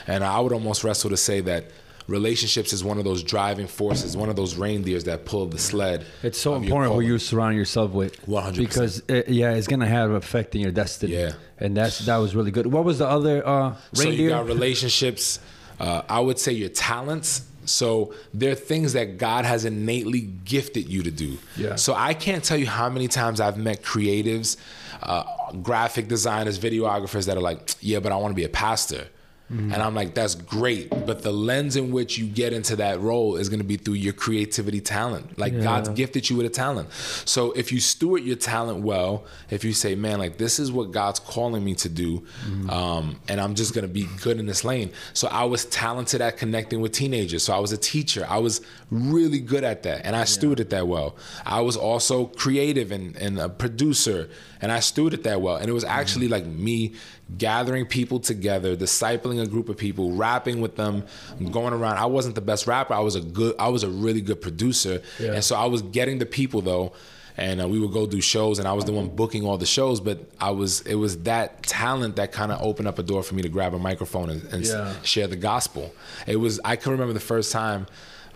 and 0.09 0.25
I 0.25 0.41
would 0.41 0.53
almost 0.53 0.83
wrestle 0.83 1.09
to 1.11 1.17
say 1.17 1.41
that 1.43 1.71
relationships 2.07 2.73
is 2.73 2.83
one 2.85 2.99
of 2.99 3.05
those 3.05 3.23
driving 3.23 3.67
forces, 3.67 4.17
one 4.17 4.29
of 4.29 4.37
those 4.37 4.57
reindeers 4.57 5.05
that 5.05 5.25
pull 5.25 5.47
the 5.47 5.59
sled. 5.59 6.05
It's 6.23 6.39
so 6.41 6.55
important 6.55 6.95
who 6.95 7.01
you 7.01 7.19
surround 7.19 7.57
yourself 7.57 7.93
with. 7.93 8.25
100%. 8.27 8.57
Because 8.57 9.03
it, 9.09 9.29
yeah, 9.29 9.53
it's 9.53 9.67
gonna 9.67 9.87
have 9.87 10.11
an 10.11 10.17
effect 10.17 10.55
in 10.55 10.61
your 10.61 10.73
destiny. 10.73 11.15
Yeah. 11.15 11.33
and 11.59 11.77
that's 11.77 12.01
that 12.01 12.17
was 12.17 12.35
really 12.35 12.51
good. 12.51 12.67
What 12.67 12.85
was 12.85 12.99
the 12.99 13.07
other 13.09 13.47
uh, 13.47 13.75
So 13.93 14.09
you 14.09 14.31
got 14.31 14.47
relationships. 14.47 15.39
Uh, 15.81 16.03
I 16.09 16.21
would 16.21 16.39
say 16.39 16.53
your 16.53 16.69
talents. 16.69 17.43
So 17.65 18.13
there 18.35 18.51
are 18.51 18.57
things 18.57 18.93
that 18.95 19.19
God 19.19 19.45
has 19.45 19.65
innately 19.65 20.23
gifted 20.45 20.89
you 20.89 21.05
to 21.05 21.11
do. 21.13 21.39
Yeah. 21.57 21.77
So 21.77 21.95
I 21.95 22.13
can't 22.13 22.43
tell 22.43 22.57
you 22.59 22.67
how 22.67 22.89
many 22.89 23.07
times 23.07 23.41
I've 23.41 23.57
met 23.57 23.83
creatives, 23.85 24.57
uh, 25.01 25.23
graphic 25.63 26.09
designers, 26.09 26.59
videographers 26.59 27.27
that 27.27 27.37
are 27.37 27.41
like, 27.41 27.77
"Yeah, 27.81 28.01
but 28.01 28.11
I 28.11 28.17
want 28.17 28.33
to 28.33 28.37
be 28.37 28.45
a 28.45 28.49
pastor." 28.49 29.07
And 29.53 29.75
I'm 29.75 29.95
like, 29.95 30.15
that's 30.15 30.35
great. 30.35 30.89
But 30.91 31.23
the 31.23 31.33
lens 31.33 31.77
in 31.77 31.93
which 31.93 32.17
you 32.17 32.27
get 32.27 32.55
into 32.55 32.77
that 32.77 33.01
role 33.01 33.37
is 33.37 33.51
going 33.51 33.61
to 33.61 33.67
be 33.67 33.77
through 33.77 33.95
your 33.95 34.15
creativity 34.15 34.81
talent. 34.81 35.39
Like 35.39 35.61
God's 35.61 35.91
gifted 35.91 36.31
you 36.31 36.37
with 36.37 36.47
a 36.47 36.51
talent. 36.51 36.91
So 37.27 37.53
if 37.53 37.71
you 37.71 37.79
steward 37.79 38.25
your 38.25 38.37
talent 38.37 38.83
well, 38.83 39.25
if 39.51 39.63
you 39.63 39.73
say, 39.75 39.95
man, 39.95 40.19
like 40.19 40.39
this 40.39 40.59
is 40.59 40.73
what 40.73 40.91
God's 40.91 41.21
calling 41.21 41.63
me 41.63 41.75
to 41.77 41.89
do, 41.89 42.25
um, 42.71 43.21
and 43.29 43.41
I'm 43.41 43.55
just 43.55 43.75
going 43.75 43.87
to 43.87 43.93
be 43.93 44.09
good 44.23 44.39
in 44.39 44.47
this 44.47 44.65
lane. 44.65 44.91
So 45.13 45.29
I 45.29 45.45
was 45.45 45.67
talented 45.67 46.21
at 46.21 46.39
connecting 46.39 46.81
with 46.81 46.93
teenagers. 46.93 47.45
So 47.45 47.53
I 47.53 47.59
was 47.59 47.73
a 47.73 47.79
teacher. 47.79 48.27
I 48.29 48.39
was 48.39 48.63
really 48.91 49.41
good 49.41 49.65
at 49.65 49.83
that. 49.83 50.07
And 50.07 50.17
I 50.17 50.23
stewarded 50.23 50.71
that 50.71 50.89
well. 50.89 51.17
I 51.45 51.61
was 51.61 51.77
also 51.77 52.27
creative 52.27 52.93
and, 52.93 53.17
and 53.17 53.39
a 53.39 53.49
producer. 53.49 54.31
And 54.61 54.71
I 54.71 54.79
stewarded 54.79 55.25
that 55.25 55.41
well. 55.43 55.57
And 55.57 55.69
it 55.69 55.73
was 55.73 55.85
actually 55.85 56.29
like 56.29 56.47
me 56.47 56.95
gathering 57.39 57.87
people 57.87 58.21
together, 58.21 58.77
discipling 58.77 59.42
a 59.43 59.47
group 59.47 59.69
of 59.69 59.77
people, 59.77 60.13
rapping 60.13 60.61
with 60.61 60.77
them, 60.77 61.05
going 61.51 61.73
around. 61.75 61.99
I 61.99 62.07
wasn't 62.07 62.35
the 62.35 62.41
best 62.41 62.67
rapper. 62.67 62.95
I 62.95 63.01
was 63.01 63.15
a 63.17 63.21
good, 63.21 63.55
I 63.59 63.69
was 63.69 63.83
a 63.83 63.89
really 63.91 64.21
good 64.21 64.41
producer. 64.41 65.03
And 65.19 65.45
so 65.45 65.57
I 65.57 65.67
was 65.67 65.83
getting 65.83 66.19
the 66.19 66.27
people 66.27 66.61
though. 66.63 66.93
And 67.35 67.63
uh, 67.63 67.67
we 67.67 67.79
would 67.81 67.93
go 67.93 68.07
do 68.07 68.21
shows, 68.21 68.59
and 68.59 68.69
I 68.69 68.75
was 68.75 68.85
the 68.85 68.93
one 68.93 69.09
booking 69.09 69.47
all 69.47 69.57
the 69.57 69.65
shows. 69.65 70.03
But 70.03 70.19
I 70.39 70.51
was, 70.51 70.83
it 70.83 70.97
was 70.97 71.17
that 71.23 71.63
talent 71.63 72.17
that 72.17 72.31
kind 72.31 72.53
of 72.53 72.61
opened 72.61 72.89
up 72.89 72.99
a 72.99 73.03
door 73.03 73.23
for 73.23 73.35
me 73.35 73.41
to 73.41 73.49
grab 73.49 73.73
a 73.73 73.79
microphone 73.79 74.29
and, 74.29 74.43
and 74.53 74.63
Yeah. 74.67 74.93
share 75.03 75.27
the 75.29 75.37
gospel. 75.37 75.95
It 76.27 76.37
was, 76.37 76.61
I 76.63 76.77
can 76.77 76.93
remember 76.93 77.15
the 77.15 77.21
first 77.21 77.51
time 77.51 77.87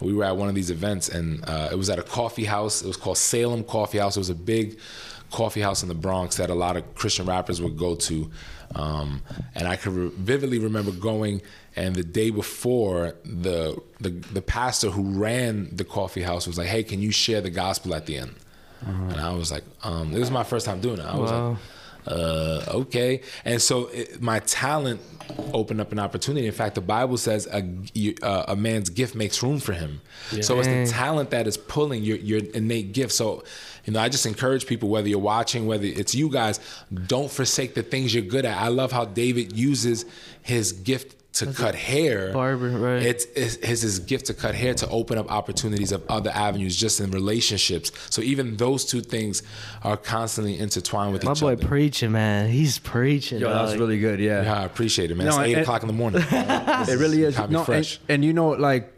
we 0.01 0.15
were 0.15 0.25
at 0.25 0.39
one 0.39 0.49
of 0.49 0.55
these 0.55 0.71
events, 0.71 1.11
and 1.11 1.45
uh, 1.47 1.69
it 1.71 1.77
was 1.77 1.91
at 1.91 1.99
a 1.99 2.03
coffee 2.03 2.47
house. 2.47 2.81
It 2.83 2.87
was 2.87 2.97
called 2.97 3.19
Salem 3.19 3.65
Coffee 3.65 3.99
House. 3.99 4.17
It 4.17 4.21
was 4.21 4.31
a 4.31 4.35
big 4.35 4.79
coffee 5.31 5.61
house 5.61 5.83
in 5.83 5.91
the 5.91 5.95
Bronx 5.95 6.37
that 6.39 6.49
a 6.49 6.55
lot 6.55 6.79
of 6.79 6.95
Christian 6.95 7.27
rappers 7.27 7.61
would 7.61 7.77
go 7.77 7.97
to. 7.97 8.31
Um, 8.75 9.23
and 9.55 9.67
I 9.69 9.77
can 9.77 9.95
re- 9.95 10.11
vividly 10.17 10.59
remember 10.59 10.91
going, 10.93 11.43
and 11.77 11.95
the 11.95 12.03
day 12.03 12.31
before, 12.31 13.15
the, 13.25 13.81
the 14.01 14.11
the 14.11 14.43
pastor 14.43 14.91
who 14.91 15.03
ran 15.19 15.69
the 15.75 15.85
coffee 15.85 16.23
house 16.23 16.47
was 16.47 16.59
like, 16.59 16.69
"Hey, 16.69 16.83
can 16.83 17.01
you 17.01 17.11
share 17.11 17.41
the 17.41 17.51
gospel 17.51 17.95
at 17.95 18.07
the 18.07 18.17
end?" 18.19 18.35
And 18.87 19.15
I 19.21 19.33
was 19.35 19.51
like, 19.51 19.65
um, 19.83 20.13
"This 20.13 20.23
is 20.23 20.31
my 20.31 20.45
first 20.45 20.67
time 20.67 20.81
doing 20.81 20.99
it." 20.99 21.05
I 21.07 21.17
was 21.17 21.31
Wow. 21.31 21.51
like, 21.51 21.59
uh, 22.07 22.63
okay. 22.69 23.21
And 23.45 23.61
so 23.61 23.87
it, 23.87 24.21
my 24.23 24.39
talent 24.41 25.01
opened 25.53 25.81
up 25.81 25.91
an 25.93 25.99
opportunity. 25.99 26.47
In 26.47 26.53
fact, 26.53 26.77
the 26.77 26.81
Bible 26.81 27.17
says 27.17 27.47
a, 27.53 27.63
you- 27.95 28.15
uh, 28.23 28.45
a 28.49 28.57
man's 28.57 28.91
gift 28.91 29.15
makes 29.15 29.43
room 29.43 29.59
for 29.59 29.73
him. 29.73 30.01
So 30.43 30.59
it's 30.61 30.69
the 30.69 30.97
talent 30.97 31.31
that 31.31 31.47
is 31.47 31.57
pulling 31.57 32.05
your, 32.05 32.17
your 32.19 32.41
innate 32.55 32.93
gift. 32.93 33.13
So, 33.13 33.43
you 33.85 33.93
know, 33.93 34.01
I 34.01 34.09
just 34.09 34.25
encourage 34.27 34.67
people, 34.67 34.89
whether 34.89 35.09
you're 35.09 35.19
watching, 35.19 35.67
whether 35.67 35.85
it's 35.85 36.15
you 36.15 36.31
guys, 36.31 36.61
don't 37.07 37.31
forsake 37.31 37.75
the 37.75 37.83
things 37.83 38.15
you're 38.15 38.25
good 38.25 38.45
at. 38.45 38.57
I 38.57 38.69
love 38.69 38.93
how 38.93 39.05
David 39.05 39.57
uses 39.57 40.05
his 40.43 40.73
gift 40.73 41.16
to 41.37 41.53
cut 41.53 41.75
hair. 41.75 42.33
barber, 42.33 42.71
right. 42.71 43.03
It's, 43.03 43.27
it's 43.35 43.57
his, 43.65 43.83
his 43.83 43.99
gift 44.01 44.27
to 44.27 44.35
cut 44.35 44.55
hair 44.55 44.75
to 44.75 44.89
open 44.89 45.19
up 45.19 45.31
opportunities 45.31 45.93
of 45.93 46.03
other 46.09 46.31
avenues 46.31 46.77
just 46.77 47.01
in 47.01 47.11
relationships. 47.11 47.93
So 48.11 48.23
even 48.23 48.57
those 48.57 48.85
two 48.85 49.01
things 49.01 49.43
are 49.83 49.97
constantly 49.97 50.59
intertwined 50.59 51.13
with 51.13 51.25
My 51.25 51.33
each 51.33 51.43
other. 51.43 51.57
My 51.57 51.61
boy 51.61 51.67
preaching, 51.67 52.13
man. 52.13 52.49
He's 52.51 52.79
preaching. 52.79 53.41
Yo, 53.41 53.51
that's 53.53 53.73
dog. 53.73 53.81
really 53.81 53.99
good. 53.99 54.19
Yeah. 54.21 54.43
Yeah, 54.43 54.61
I 54.61 54.65
appreciate 54.65 55.11
it, 55.11 55.17
man. 55.17 55.27
No, 55.27 55.39
it's 55.41 55.49
eight 55.49 55.53
and- 55.55 55.63
o'clock 55.63 55.83
in 55.83 55.89
the 55.89 55.93
morning. 55.95 56.23
it 56.31 56.99
really 56.99 57.23
is. 57.23 57.37
Got 57.37 57.51
me 57.51 57.55
No, 57.55 57.59
and, 57.61 57.67
fresh. 57.67 58.01
and 58.09 58.25
you 58.25 58.33
know, 58.33 58.49
like, 58.51 58.96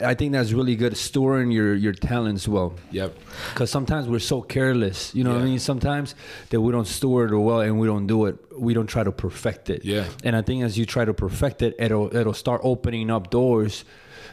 I 0.00 0.14
think 0.14 0.32
that's 0.32 0.52
really 0.52 0.74
good. 0.74 0.96
Storing 0.96 1.52
your 1.52 1.74
your 1.74 1.92
talents 1.92 2.48
well. 2.48 2.74
Yep. 2.90 3.16
Because 3.50 3.70
sometimes 3.70 4.08
we're 4.08 4.18
so 4.18 4.42
careless, 4.42 5.14
you 5.14 5.22
know 5.22 5.32
what 5.34 5.42
I 5.42 5.44
mean? 5.44 5.60
Sometimes 5.60 6.16
that 6.50 6.60
we 6.60 6.72
don't 6.72 6.86
store 6.88 7.26
it 7.26 7.38
well 7.38 7.60
and 7.60 7.78
we 7.78 7.86
don't 7.86 8.06
do 8.08 8.26
it. 8.26 8.36
We 8.58 8.74
don't 8.74 8.88
try 8.88 9.04
to 9.04 9.12
perfect 9.12 9.70
it. 9.70 9.84
Yeah. 9.84 10.06
And 10.24 10.34
I 10.34 10.42
think 10.42 10.64
as 10.64 10.76
you 10.76 10.84
try 10.84 11.04
to 11.04 11.14
perfect 11.14 11.62
it, 11.62 11.76
it'll 11.78 12.14
it'll 12.14 12.34
start 12.34 12.60
opening 12.64 13.08
up 13.10 13.30
doors. 13.30 13.84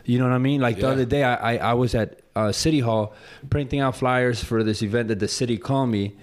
You 0.04 0.18
know 0.20 0.26
what 0.26 0.34
I 0.34 0.40
mean? 0.40 0.62
Like 0.62 0.78
the 0.78 0.84
Yeah. 0.88 0.94
other 0.94 1.06
day, 1.06 1.24
I, 1.24 1.56
I, 1.56 1.58
I 1.72 1.74
was 1.74 1.94
at 1.96 2.22
uh, 2.36 2.52
City 2.52 2.80
Hall 2.80 3.14
printing 3.50 3.80
out 3.82 3.96
flyers 3.96 4.44
for 4.44 4.64
this 4.64 4.82
event 4.82 5.08
that 5.10 5.20
the 5.20 5.28
city 5.28 5.58
called 5.58 5.90
me. 5.90 6.16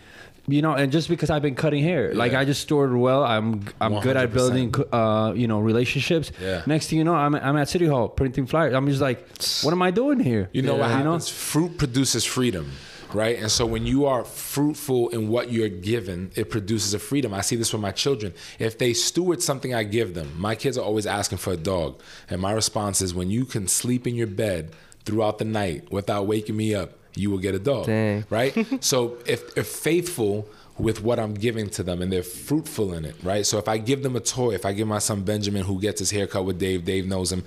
You 0.49 0.61
know, 0.61 0.73
and 0.73 0.91
just 0.91 1.09
because 1.09 1.31
I've 1.31 1.43
been 1.43 1.55
cutting 1.55 1.85
hair, 1.85 2.13
like 2.15 2.35
I 2.35 2.45
just 2.45 2.61
stored 2.63 2.93
well. 2.95 3.23
I'm 3.23 3.63
I'm 3.81 4.01
good 4.01 4.17
at 4.17 4.33
building, 4.33 4.75
uh, 4.93 5.33
you 5.37 5.47
know, 5.47 5.61
relationships. 5.61 6.33
Yeah. 6.41 6.63
Next 6.67 6.89
thing 6.89 6.99
you 6.99 7.05
know, 7.05 7.15
I'm 7.15 7.35
I'm 7.37 7.57
at 7.57 7.69
City 7.69 7.87
Hall 7.87 8.09
printing 8.09 8.47
flyers. 8.47 8.75
I'm 8.75 8.89
just 8.89 9.01
like, 9.01 9.25
what 9.63 9.73
am 9.73 9.83
I 9.83 9.93
doing 9.93 10.19
here? 10.19 10.51
You 10.53 10.63
know 10.63 10.75
what 10.75 10.91
You 10.91 11.05
know? 11.05 11.13
happens? 11.13 11.29
Fruit 11.29 11.79
produces 11.79 12.25
freedom, 12.25 12.73
right? 13.15 13.39
And 13.39 13.53
so 13.53 13.65
when 13.67 13.87
you 13.87 14.07
are 14.07 14.25
fruitful 14.25 15.11
in 15.11 15.29
what 15.29 15.53
you're 15.53 15.69
given, 15.69 16.33
it 16.35 16.51
produces 16.51 16.93
a 16.93 16.99
freedom. 16.99 17.33
I 17.33 17.41
see 17.43 17.55
this 17.55 17.73
with 17.73 17.81
my 17.83 17.93
children. 17.93 18.35
If 18.59 18.79
they 18.79 18.95
steward 18.95 19.43
something 19.43 19.73
I 19.75 19.85
give 19.85 20.15
them, 20.15 20.29
my 20.37 20.57
kids 20.57 20.77
are 20.77 20.85
always 20.85 21.07
asking 21.07 21.39
for 21.39 21.53
a 21.53 21.57
dog. 21.57 22.01
And 22.29 22.41
my 22.41 22.51
response 22.53 23.01
is 23.01 23.15
when 23.15 23.31
you 23.31 23.45
can 23.45 23.69
sleep 23.69 24.09
in 24.09 24.17
your 24.17 24.27
bed 24.27 24.73
throughout 25.05 25.39
the 25.39 25.45
night 25.45 25.91
without 25.93 26.27
waking 26.27 26.57
me 26.57 26.75
up, 26.75 26.95
you 27.15 27.31
will 27.31 27.39
get 27.39 27.55
a 27.55 27.59
dog. 27.59 27.87
Dang. 27.87 28.25
Right? 28.31 28.67
so 28.85 29.19
if, 29.27 29.57
if 29.57 29.67
faithful 29.67 30.49
with 30.79 31.03
what 31.03 31.19
I'm 31.19 31.35
giving 31.35 31.69
to 31.71 31.83
them 31.83 32.01
and 32.03 32.13
they're 32.13 32.23
fruitful 32.23 32.95
in 32.95 33.05
it, 33.05 33.15
right? 33.23 33.45
So 33.45 33.59
if 33.59 33.69
I 33.69 33.79
give 33.79 34.03
them 34.03 34.17
a 34.17 34.21
toy, 34.21 34.55
if 34.55 34.65
I 34.65 34.73
give 34.73 34.89
my 34.89 34.99
son 34.99 35.23
Benjamin 35.23 35.63
who 35.65 35.81
gets 35.81 35.99
his 35.99 36.11
haircut 36.11 36.45
with 36.45 36.59
Dave, 36.59 36.85
Dave 36.85 37.07
knows 37.07 37.31
him. 37.31 37.45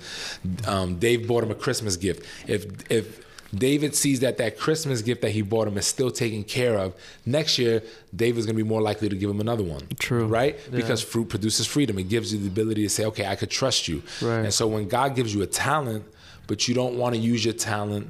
Um, 0.66 0.98
Dave 0.98 1.26
bought 1.26 1.42
him 1.42 1.50
a 1.50 1.54
Christmas 1.54 1.96
gift. 1.96 2.24
If 2.48 2.90
if 2.90 3.24
David 3.54 3.94
sees 3.94 4.20
that 4.20 4.38
that 4.38 4.58
Christmas 4.58 5.02
gift 5.02 5.22
that 5.22 5.30
he 5.30 5.42
bought 5.42 5.68
him 5.68 5.76
is 5.76 5.86
still 5.86 6.10
taken 6.10 6.44
care 6.44 6.78
of, 6.78 6.94
next 7.24 7.58
year 7.58 7.82
David's 8.14 8.46
gonna 8.46 8.56
be 8.56 8.62
more 8.62 8.82
likely 8.82 9.08
to 9.08 9.16
give 9.16 9.28
him 9.28 9.40
another 9.40 9.64
one. 9.64 9.82
True. 9.98 10.26
Right? 10.26 10.58
Because 10.70 11.02
fruit 11.02 11.28
produces 11.28 11.66
freedom. 11.66 11.98
It 11.98 12.08
gives 12.08 12.32
you 12.32 12.38
the 12.38 12.48
ability 12.48 12.82
to 12.82 12.88
say, 12.88 13.04
okay, 13.06 13.26
I 13.26 13.34
could 13.34 13.50
trust 13.50 13.88
you. 13.88 14.02
Right. 14.22 14.40
And 14.40 14.54
so 14.54 14.66
when 14.68 14.88
God 14.88 15.16
gives 15.16 15.34
you 15.34 15.42
a 15.42 15.46
talent, 15.46 16.04
but 16.46 16.68
you 16.68 16.74
don't 16.74 16.96
want 16.96 17.14
to 17.16 17.20
use 17.20 17.44
your 17.44 17.54
talent 17.54 18.08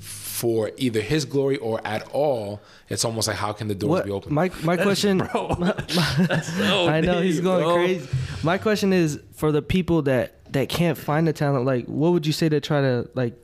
for 0.00 0.70
either 0.76 1.00
his 1.00 1.24
glory 1.24 1.56
or 1.58 1.80
at 1.86 2.08
all, 2.12 2.60
it's 2.88 3.04
almost 3.04 3.28
like 3.28 3.36
how 3.36 3.52
can 3.52 3.68
the 3.68 3.74
doors 3.74 3.90
What 3.90 4.04
be 4.06 4.10
open? 4.10 4.32
my 4.32 4.50
my 4.62 4.76
question? 4.76 5.20
I 5.32 7.00
know 7.04 7.20
he's 7.20 7.40
going 7.40 7.64
bro. 7.64 7.74
crazy. 7.74 8.08
My 8.42 8.58
question 8.58 8.92
is 8.92 9.20
for 9.34 9.52
the 9.52 9.62
people 9.62 10.02
that 10.02 10.52
that 10.52 10.68
can't 10.68 10.96
find 10.96 11.26
the 11.26 11.32
talent. 11.32 11.66
Like, 11.66 11.86
what 11.86 12.12
would 12.12 12.26
you 12.26 12.32
say 12.32 12.48
to 12.48 12.60
try 12.60 12.80
to 12.80 13.10
like? 13.14 13.34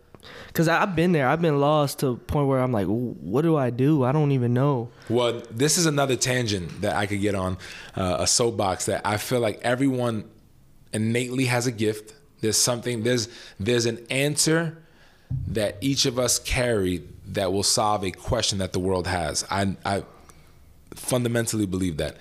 Because 0.46 0.68
I've 0.68 0.96
been 0.96 1.12
there. 1.12 1.28
I've 1.28 1.42
been 1.42 1.60
lost 1.60 1.98
to 1.98 2.08
a 2.08 2.16
point 2.16 2.48
where 2.48 2.60
I'm 2.60 2.72
like, 2.72 2.86
what 2.86 3.42
do 3.42 3.56
I 3.56 3.68
do? 3.68 4.04
I 4.04 4.12
don't 4.12 4.32
even 4.32 4.54
know. 4.54 4.88
Well, 5.10 5.42
this 5.50 5.76
is 5.76 5.84
another 5.84 6.16
tangent 6.16 6.80
that 6.80 6.96
I 6.96 7.04
could 7.04 7.20
get 7.20 7.34
on 7.34 7.58
uh, 7.94 8.16
a 8.20 8.26
soapbox 8.26 8.86
that 8.86 9.02
I 9.04 9.18
feel 9.18 9.40
like 9.40 9.60
everyone 9.62 10.24
innately 10.94 11.44
has 11.46 11.66
a 11.66 11.72
gift. 11.72 12.14
There's 12.40 12.56
something. 12.56 13.02
There's 13.02 13.28
there's 13.60 13.84
an 13.84 14.06
answer 14.08 14.82
that 15.48 15.76
each 15.80 16.06
of 16.06 16.18
us 16.18 16.38
carry 16.38 17.02
that 17.28 17.52
will 17.52 17.62
solve 17.62 18.04
a 18.04 18.10
question 18.10 18.58
that 18.58 18.72
the 18.72 18.78
world 18.78 19.06
has. 19.06 19.44
I 19.50 19.76
I 19.84 20.02
fundamentally 20.94 21.66
believe 21.66 21.96
that. 21.98 22.16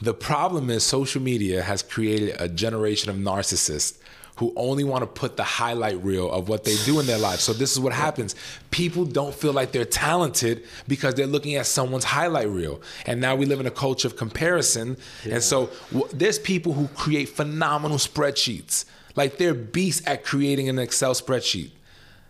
The 0.00 0.14
problem 0.14 0.70
is 0.70 0.84
social 0.84 1.20
media 1.20 1.62
has 1.62 1.82
created 1.82 2.36
a 2.38 2.48
generation 2.48 3.10
of 3.10 3.16
narcissists 3.16 3.98
who 4.36 4.52
only 4.54 4.84
want 4.84 5.02
to 5.02 5.06
put 5.06 5.36
the 5.36 5.42
highlight 5.42 6.02
reel 6.04 6.30
of 6.30 6.48
what 6.48 6.62
they 6.62 6.76
do 6.84 7.00
in 7.00 7.06
their 7.06 7.18
life. 7.18 7.40
So 7.40 7.52
this 7.52 7.72
is 7.72 7.80
what 7.80 7.92
happens. 7.92 8.36
People 8.70 9.04
don't 9.04 9.34
feel 9.34 9.52
like 9.52 9.72
they're 9.72 9.84
talented 9.84 10.64
because 10.86 11.14
they're 11.14 11.26
looking 11.26 11.56
at 11.56 11.66
someone's 11.66 12.04
highlight 12.04 12.48
reel. 12.48 12.80
And 13.06 13.20
now 13.20 13.34
we 13.34 13.46
live 13.46 13.58
in 13.58 13.66
a 13.66 13.72
culture 13.72 14.06
of 14.06 14.16
comparison. 14.16 14.96
And 15.28 15.42
so 15.42 15.70
w- 15.92 16.08
there's 16.12 16.38
people 16.38 16.72
who 16.72 16.86
create 16.88 17.30
phenomenal 17.30 17.98
spreadsheets. 17.98 18.84
Like 19.16 19.38
they're 19.38 19.54
beasts 19.54 20.06
at 20.06 20.24
creating 20.24 20.68
an 20.68 20.78
Excel 20.78 21.14
spreadsheet. 21.14 21.72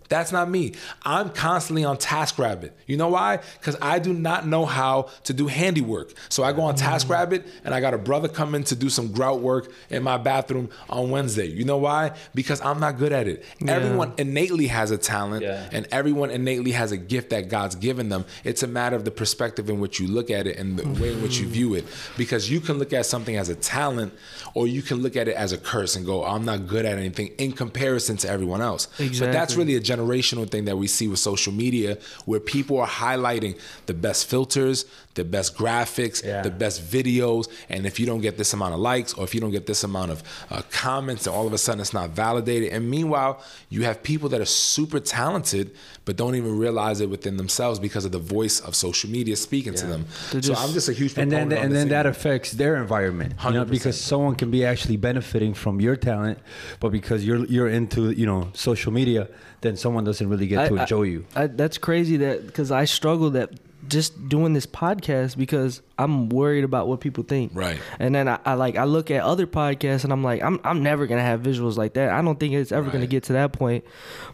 That's 0.08 0.32
not 0.32 0.50
me. 0.50 0.72
I'm 1.02 1.30
constantly 1.30 1.84
on 1.84 1.98
TaskRabbit. 1.98 2.70
You 2.86 2.96
know 2.96 3.08
why? 3.08 3.40
Because 3.58 3.76
I 3.82 3.98
do 3.98 4.12
not 4.12 4.46
know 4.46 4.64
how 4.64 5.10
to 5.24 5.32
do 5.34 5.46
handiwork. 5.46 6.12
So 6.28 6.42
I 6.42 6.52
go 6.52 6.62
on 6.62 6.76
TaskRabbit 6.76 7.40
mm. 7.40 7.50
and 7.64 7.74
I 7.74 7.80
got 7.80 7.94
a 7.94 7.98
brother 7.98 8.28
come 8.28 8.54
in 8.54 8.64
to 8.64 8.74
do 8.74 8.88
some 8.88 9.12
grout 9.12 9.40
work 9.40 9.70
in 9.90 10.02
my 10.02 10.16
bathroom 10.16 10.70
on 10.88 11.10
Wednesday. 11.10 11.46
You 11.46 11.64
know 11.64 11.78
why? 11.78 12.12
Because 12.34 12.60
I'm 12.60 12.80
not 12.80 12.98
good 12.98 13.12
at 13.12 13.28
it. 13.28 13.44
Everyone 13.66 14.12
innately 14.16 14.68
has 14.68 14.90
a 14.90 14.98
talent 14.98 15.42
Yeah. 15.42 15.68
and 15.72 15.86
everyone 15.90 16.30
innately 16.30 16.72
has 16.72 16.92
a 16.92 16.96
gift 16.96 17.30
that 17.30 17.48
God's 17.48 17.74
given 17.74 18.08
them. 18.08 18.24
It's 18.44 18.62
a 18.62 18.66
matter 18.66 18.96
of 18.96 19.04
the 19.04 19.10
perspective 19.10 19.68
in 19.68 19.78
which 19.80 20.00
you 20.00 20.08
look 20.08 20.30
at 20.30 20.46
it 20.46 20.56
and 20.56 20.78
the 20.78 21.00
way 21.00 21.12
in 21.12 21.22
which 21.22 21.38
you 21.38 21.46
mm. 21.46 21.50
view 21.50 21.74
it. 21.74 21.84
Because 22.16 22.50
you 22.50 22.60
can 22.60 22.78
look 22.78 22.92
at 22.92 23.04
something 23.06 23.36
as 23.36 23.48
a 23.48 23.54
talent 23.54 24.14
or 24.54 24.66
you 24.66 24.82
can 24.82 24.98
look 24.98 25.16
at 25.16 25.28
it 25.28 25.36
as 25.36 25.52
a 25.52 25.58
curse 25.58 25.96
and 25.96 26.06
go, 26.06 26.24
I'm 26.24 26.44
not 26.44 26.66
good 26.66 26.84
at 26.86 26.98
anything 26.98 27.28
in 27.38 27.52
comparison 27.52 28.16
to 28.18 28.28
everyone 28.28 28.62
else. 28.62 28.88
But 28.98 29.32
that's 29.32 29.54
really 29.56 29.76
a 29.76 29.80
generational 29.98 30.48
thing 30.48 30.64
that 30.66 30.76
we 30.76 30.86
see 30.86 31.08
with 31.08 31.18
social 31.18 31.52
media 31.52 31.98
where 32.24 32.40
people 32.40 32.78
are 32.78 32.86
highlighting 32.86 33.58
the 33.86 33.94
best 33.94 34.28
filters, 34.28 34.84
the 35.18 35.24
best 35.36 35.50
graphics, 35.62 36.18
Yeah. 36.24 36.42
the 36.48 36.50
best 36.64 36.78
videos. 36.96 37.44
And 37.68 37.80
if 37.90 37.94
you 38.00 38.06
don't 38.10 38.22
get 38.28 38.34
this 38.42 38.52
amount 38.56 38.72
of 38.76 38.80
likes 38.80 39.10
or 39.14 39.22
if 39.24 39.34
you 39.34 39.40
don't 39.42 39.50
get 39.58 39.66
this 39.66 39.82
amount 39.84 40.10
of 40.14 40.18
uh, 40.50 40.62
comments, 40.70 41.24
then 41.24 41.34
all 41.34 41.46
of 41.46 41.52
a 41.52 41.58
sudden 41.58 41.80
it's 41.80 41.92
not 42.00 42.08
validated. 42.10 42.68
And 42.74 42.88
meanwhile, 42.96 43.34
you 43.68 43.80
have 43.88 43.96
people 44.02 44.28
that 44.32 44.40
are 44.40 44.52
super 44.74 45.00
talented 45.00 45.66
but 46.06 46.16
don't 46.16 46.36
even 46.36 46.56
realize 46.66 47.00
it 47.04 47.10
within 47.10 47.36
themselves 47.36 47.78
because 47.78 48.04
of 48.08 48.12
the 48.12 48.24
voice 48.38 48.60
of 48.60 48.74
social 48.86 49.10
media 49.10 49.36
speaking 49.36 49.74
to 49.74 49.86
them. 49.86 50.02
They're 50.30 50.40
so 50.42 50.48
just- 50.54 50.62
I'm 50.62 50.72
just 50.72 50.88
a 50.88 50.92
huge 51.00 51.12
and 51.18 51.30
then 51.30 51.52
on 51.52 51.58
and 51.64 51.70
then 51.74 51.82
thing. 51.82 51.88
that 51.96 52.06
affects 52.06 52.52
their 52.52 52.74
environment 52.76 53.34
you 53.44 53.50
know 53.56 53.64
because 53.64 53.96
someone 54.00 54.34
can 54.36 54.50
be 54.50 54.64
actually 54.64 54.96
benefiting 54.96 55.52
from 55.62 55.74
your 55.86 55.96
talent 55.96 56.38
but 56.80 56.90
because 56.98 57.20
you're 57.26 57.44
you're 57.54 57.68
into 57.80 58.00
you 58.20 58.26
know 58.30 58.40
social 58.54 58.92
media 59.00 59.22
then 59.64 59.74
someone 59.76 60.04
doesn't 60.04 60.28
really 60.32 60.46
get 60.46 60.68
to 60.68 60.74
I- 60.76 60.78
I- 60.78 60.82
enjoy 60.82 61.02
you 61.14 61.20
I, 61.34 61.46
that's 61.60 61.78
crazy 61.88 62.16
that 62.24 62.46
because 62.46 62.70
I 62.70 62.84
struggle 62.98 63.30
that 63.38 63.48
just 63.88 64.28
doing 64.28 64.52
this 64.52 64.66
podcast 64.66 65.36
because 65.36 65.82
I'm 65.98 66.28
worried 66.28 66.64
about 66.64 66.88
what 66.88 67.00
people 67.00 67.24
think. 67.24 67.52
Right. 67.54 67.80
And 67.98 68.14
then 68.14 68.28
I, 68.28 68.38
I 68.44 68.54
like 68.54 68.76
I 68.76 68.84
look 68.84 69.10
at 69.10 69.22
other 69.22 69.46
podcasts 69.46 70.04
and 70.04 70.12
I'm 70.12 70.22
like 70.22 70.42
I'm 70.42 70.60
I'm 70.64 70.82
never 70.82 71.06
gonna 71.06 71.22
have 71.22 71.40
visuals 71.42 71.76
like 71.76 71.94
that. 71.94 72.10
I 72.10 72.22
don't 72.22 72.38
think 72.38 72.54
it's 72.54 72.72
ever 72.72 72.90
gonna 72.90 73.06
get 73.06 73.24
to 73.24 73.34
that 73.34 73.52
point. 73.52 73.84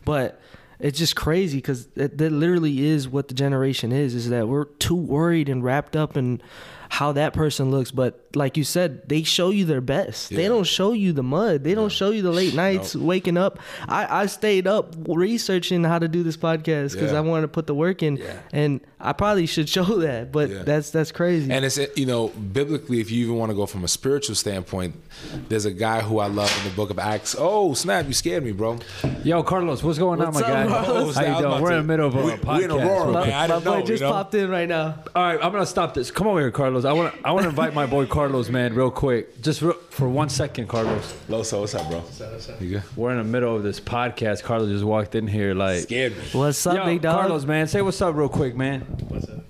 But 0.05 0.41
it's 0.79 0.99
just 0.99 1.17
crazy 1.17 1.59
because 1.59 1.87
that, 1.95 2.19
that 2.19 2.31
literally 2.31 2.87
is 2.87 3.09
what 3.09 3.29
the 3.29 3.35
generation 3.35 3.93
is. 3.93 4.15
Is 4.15 4.29
that 4.31 4.49
we're 4.49 4.65
too 4.65 4.97
worried 4.97 5.49
and 5.49 5.63
wrapped 5.63 5.97
up 5.97 6.17
in 6.17 6.43
how 6.89 7.13
that 7.13 7.33
person 7.33 7.71
looks. 7.71 7.91
But 7.91 8.21
like 8.35 8.57
you 8.57 8.65
said, 8.65 9.09
they 9.09 9.23
show 9.23 9.51
you 9.51 9.65
their 9.65 9.81
best. 9.81 10.31
They 10.31 10.49
don't 10.49 10.65
show 10.67 10.93
you 10.93 11.13
the 11.13 11.23
mud. 11.23 11.65
They 11.65 11.75
don't 11.75 11.91
show 11.93 12.11
you 12.11 12.23
the 12.23 12.31
late 12.33 12.55
nights 12.55 12.95
waking 12.97 13.37
up. 13.37 13.59
I, 13.89 14.23
I 14.23 14.27
stayed 14.27 14.67
up 14.67 14.95
researching 15.07 15.85
how 15.85 15.99
to 15.99 16.09
do 16.09 16.23
this 16.23 16.37
podcast 16.37 16.93
because 16.93 17.13
Yeah. 17.13 17.19
I 17.19 17.21
wanted 17.21 17.43
to 17.43 17.49
put 17.49 17.67
the 17.67 17.75
work 17.75 18.03
in, 18.03 18.17
Yeah. 18.17 18.35
and 18.53 18.81
I 19.01 19.13
probably 19.13 19.47
should 19.47 19.69
show 19.69 19.85
that. 20.01 20.33
But 20.33 20.51
Yeah. 20.51 20.63
that's 20.63 20.91
that's 20.91 21.13
crazy. 21.13 21.51
And 21.51 21.65
it's 21.65 21.79
you 21.97 22.07
know 22.07 22.29
biblically, 22.29 23.01
if 23.01 23.11
you 23.11 23.25
even 23.25 23.37
want 23.37 23.51
to 23.51 23.57
go 23.57 23.67
from 23.67 23.85
a 23.85 23.89
spiritual 23.89 24.35
standpoint, 24.35 24.95
there's 25.49 25.65
a 25.65 25.73
guy 25.73 26.01
who 26.03 26.19
I 26.19 26.27
love 26.27 26.53
in 26.59 26.69
the 26.71 26.75
Book 26.75 26.91
of 26.91 26.99
Acts. 26.99 27.37
Oh 27.39 27.75
snap! 27.75 28.07
You 28.07 28.13
scared 28.15 28.45
me, 28.45 28.53
bro. 28.53 28.79
yo 29.23 29.43
carlos 29.43 29.83
what's 29.83 29.99
going 29.99 30.19
What's 30.19 30.37
on 30.37 30.43
my 30.43 30.49
up, 30.49 30.69
guy 30.69 30.85
Carlos? 30.85 31.17
how 31.17 31.23
you 31.37 31.43
doing 31.43 31.63
we're 31.63 31.71
in 31.73 31.77
the 31.79 31.83
middle 31.85 32.07
of 32.09 32.15
a 32.17 32.23
we- 32.25 32.31
podcast 32.33 32.59
we 32.59 32.65
in 32.65 32.71
Aurora, 32.71 33.13
man. 33.13 33.33
I 33.33 33.47
my 33.47 33.47
didn't 33.47 33.65
boy 33.65 33.79
know, 33.81 33.87
just 33.87 34.01
you 34.03 34.07
know? 34.07 34.13
popped 34.13 34.35
in 34.35 34.51
right 34.51 34.69
now. 34.69 35.03
All 35.15 35.23
right, 35.23 35.39
I'm 35.43 35.53
gonna 35.53 35.67
stop 35.67 35.95
this. 35.95 36.11
Come 36.11 36.27
over 36.27 36.41
here, 36.41 36.51
Carlos. 36.51 36.74
I 36.85 36.93
want 36.93 37.15
to 37.15 37.21
I 37.27 37.31
want 37.31 37.45
to 37.45 37.51
invite 37.51 37.75
my 37.75 37.87
boy 37.87 38.07
Carlos, 38.07 38.49
man, 38.49 38.75
real 38.75 38.91
quick, 38.91 39.41
just 39.41 39.63
real, 39.63 39.75
for 39.91 40.09
one 40.09 40.29
second, 40.29 40.67
Carlos. 40.67 41.15
Loso, 41.29 41.61
what's 41.61 41.75
up, 41.75 41.89
bro? 41.89 42.03
You 42.59 42.71
good? 42.71 42.83
We're 42.97 43.13
in 43.13 43.19
the 43.19 43.25
middle 43.25 43.55
of 43.55 43.63
this 43.63 43.79
podcast. 43.79 44.43
Carlos 44.43 44.71
just 44.71 44.85
walked 44.85 45.15
in 45.15 45.29
here, 45.29 45.55
like, 45.55 45.81
Scared 45.81 46.17
me. 46.17 46.25
What's 46.33 46.67
up, 46.67 46.75
yo, 46.75 46.85
big 46.85 47.03
dog? 47.03 47.21
Carlos, 47.21 47.45
man, 47.45 47.69
say 47.69 47.81
what's 47.83 48.03
up 48.03 48.17
real 48.17 48.29
quick, 48.29 48.57
man. 48.57 48.81
What's 49.09 49.29
up, 49.29 49.45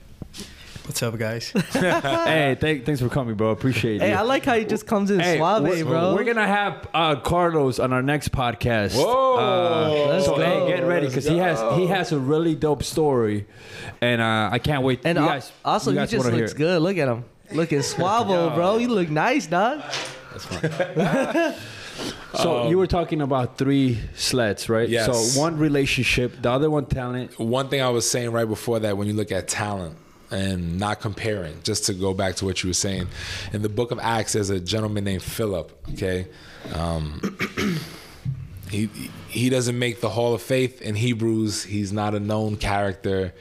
What's 0.85 1.03
up, 1.03 1.19
guys? 1.19 1.49
hey, 1.73 2.59
thank, 2.61 2.85
thanks 2.85 3.01
for 3.01 3.09
coming, 3.09 3.37
bro. 3.37 3.51
Appreciate 3.51 3.97
it. 3.97 4.03
Hey, 4.03 4.11
you. 4.11 4.17
I 4.17 4.21
like 4.21 4.45
how 4.45 4.55
he 4.55 4.67
just 4.67 4.87
comes 4.87 5.11
in 5.11 5.19
Hey, 5.19 5.39
suave, 5.39 5.63
we're, 5.63 5.83
bro. 5.83 6.15
We're 6.15 6.25
gonna 6.25 6.47
have 6.47 6.87
uh, 6.93 7.17
Carlos 7.17 7.79
on 7.79 7.95
our 7.95 8.03
next 8.03 8.33
podcast. 8.33 8.95
Whoa. 8.95 9.39
Uh, 9.39 10.07
Let's 10.09 10.27
so 10.27 10.37
go. 10.37 10.43
hey, 10.45 10.77
get 10.77 10.85
ready 10.87 11.07
because 11.07 11.25
he 11.25 11.39
has 11.39 11.59
he 11.79 11.87
has 11.87 12.13
a 12.13 12.19
really 12.19 12.55
dope 12.55 12.83
story, 12.83 13.47
and 14.05 14.21
uh, 14.21 14.51
I 14.53 14.59
can't 14.59 14.83
wait. 14.83 15.01
and 15.05 15.19
you 15.19 15.25
guys, 15.25 15.53
also, 15.65 15.91
you 15.91 15.97
he 15.97 16.03
guys 16.03 16.11
just 16.11 16.25
wanna 16.25 16.37
looks 16.37 16.53
good. 16.55 16.83
Look 16.83 16.99
at 16.99 17.09
him, 17.09 17.25
looking 17.53 17.83
suave, 17.93 18.55
bro. 18.55 18.79
You 18.79 18.89
look 18.89 19.09
nice, 19.11 19.47
dog. 19.47 19.83
So 22.35 22.69
you 22.69 22.79
were 22.79 22.89
talking 22.89 23.21
about 23.21 23.57
three 23.57 24.01
sleds, 24.17 24.69
right? 24.69 24.89
Yes. 24.89 25.07
So 25.07 25.41
one 25.41 25.57
relationship, 25.57 26.43
the 26.43 26.51
other 26.51 26.69
one 26.69 26.87
talent. 26.87 27.39
One 27.39 27.69
thing 27.69 27.81
I 27.81 27.91
was 27.91 28.11
saying 28.11 28.33
right 28.33 28.49
before 28.49 28.81
that, 28.81 28.97
when 28.97 29.07
you 29.07 29.15
look 29.15 29.31
at 29.31 29.47
talent 29.47 29.97
and 30.33 30.77
not 30.81 31.01
comparing, 31.01 31.63
just 31.63 31.87
to 31.87 31.95
go 31.95 32.13
back 32.13 32.35
to 32.37 32.45
what 32.45 32.65
you 32.65 32.71
were 32.71 32.75
saying, 32.75 33.07
in 33.53 33.63
the 33.63 33.69
book 33.69 33.93
of 33.93 34.01
Acts, 34.01 34.33
there's 34.33 34.51
a 34.51 34.59
gentleman 34.59 35.05
named 35.05 35.23
Philip. 35.23 35.71
Okay, 35.93 36.27
um, 36.75 37.21
he 38.69 38.91
he 39.29 39.49
doesn't 39.49 39.79
make 39.79 40.01
the 40.01 40.11
Hall 40.11 40.35
of 40.35 40.43
Faith 40.43 40.83
in 40.83 40.97
Hebrews. 40.97 41.63
He's 41.63 41.93
not 41.93 42.17
a 42.17 42.21
known 42.21 42.57
character. 42.57 43.33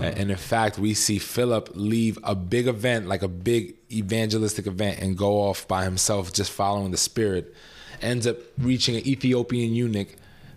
And 0.00 0.30
in 0.30 0.36
fact, 0.36 0.78
we 0.78 0.94
see 0.94 1.18
Philip 1.18 1.70
leave 1.74 2.18
a 2.22 2.34
big 2.34 2.66
event, 2.66 3.06
like 3.06 3.22
a 3.22 3.28
big 3.28 3.74
evangelistic 3.90 4.66
event, 4.66 5.00
and 5.00 5.16
go 5.16 5.40
off 5.40 5.68
by 5.68 5.84
himself, 5.84 6.32
just 6.32 6.50
following 6.50 6.90
the 6.90 6.96
Spirit. 6.96 7.54
Ends 8.00 8.26
up 8.26 8.36
reaching 8.58 8.96
an 8.96 9.06
Ethiopian 9.06 9.74
eunuch, 9.74 10.08